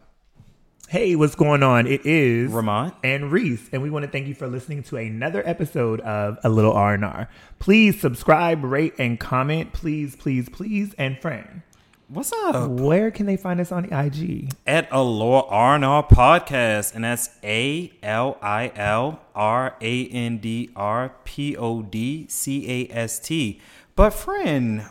Hey, 0.89 1.17
what's 1.17 1.35
going 1.35 1.65
on? 1.65 1.89
It 1.89 2.07
is 2.07 2.53
Ramont. 2.53 2.95
and 3.03 3.33
Reese, 3.33 3.69
and 3.73 3.83
we 3.83 3.91
want 3.91 4.05
to 4.05 4.09
thank 4.09 4.29
you 4.29 4.35
for 4.37 4.47
listening 4.47 4.85
to 4.85 4.97
another 4.97 5.43
episode 5.45 6.01
of 6.03 6.39
A 6.45 6.49
Little 6.49 6.73
R 6.73 6.95
and 6.95 7.05
R. 7.05 7.29
Please 7.59 8.01
subscribe, 8.01 8.63
rate, 8.63 8.95
and 8.97 9.19
comment. 9.19 9.73
Please, 9.73 10.15
please, 10.15 10.49
please, 10.49 10.95
and 10.99 11.19
friend. 11.19 11.63
What's 12.07 12.33
up? 12.33 12.71
Where 12.71 13.11
can 13.11 13.27
they 13.27 13.37
find 13.37 13.59
us 13.59 13.73
on 13.73 13.89
the 13.89 14.01
IG? 14.01 14.53
At 14.69 14.87
A 14.93 15.03
Lil 15.03 15.43
R 15.49 15.75
and 15.75 15.85
R 15.85 16.07
Podcast, 16.07 16.95
and 16.95 17.03
that's 17.03 17.31
A 17.43 17.93
L 18.05 18.39
I 18.41 18.71
L 18.77 19.21
R 19.35 19.75
A 19.81 20.07
N 20.07 20.39
D 20.39 20.71
R 20.77 21.13
P 21.25 21.57
O 21.57 21.83
D 21.83 22.29
C 22.29 22.89
A 22.89 22.95
S 22.95 23.19
T. 23.19 23.61
But 23.97 24.11
friend, 24.11 24.85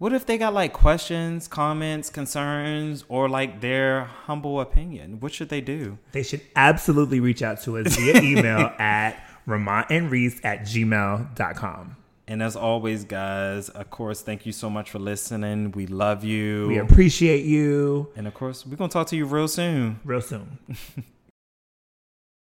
what 0.00 0.14
if 0.14 0.24
they 0.24 0.38
got 0.38 0.54
like 0.54 0.72
questions, 0.72 1.46
comments, 1.46 2.08
concerns, 2.08 3.04
or 3.10 3.28
like 3.28 3.60
their 3.60 4.04
humble 4.04 4.58
opinion? 4.58 5.20
What 5.20 5.34
should 5.34 5.50
they 5.50 5.60
do? 5.60 5.98
They 6.12 6.22
should 6.22 6.40
absolutely 6.56 7.20
reach 7.20 7.42
out 7.42 7.60
to 7.64 7.76
us 7.76 7.94
via 7.96 8.18
email 8.22 8.72
at 8.78 9.22
Ramont 9.46 9.90
and 9.90 10.10
Reese 10.10 10.40
at 10.42 10.62
gmail.com. 10.62 11.96
And 12.26 12.42
as 12.42 12.56
always, 12.56 13.04
guys, 13.04 13.68
of 13.68 13.90
course, 13.90 14.22
thank 14.22 14.46
you 14.46 14.52
so 14.52 14.70
much 14.70 14.90
for 14.90 14.98
listening. 14.98 15.72
We 15.72 15.86
love 15.86 16.24
you. 16.24 16.68
We 16.68 16.78
appreciate 16.78 17.44
you 17.44 18.08
and 18.16 18.26
of 18.26 18.32
course, 18.32 18.64
we're 18.64 18.76
gonna 18.76 18.88
talk 18.88 19.08
to 19.08 19.16
you 19.16 19.26
real 19.26 19.48
soon. 19.48 20.00
real 20.02 20.22
soon. 20.22 20.58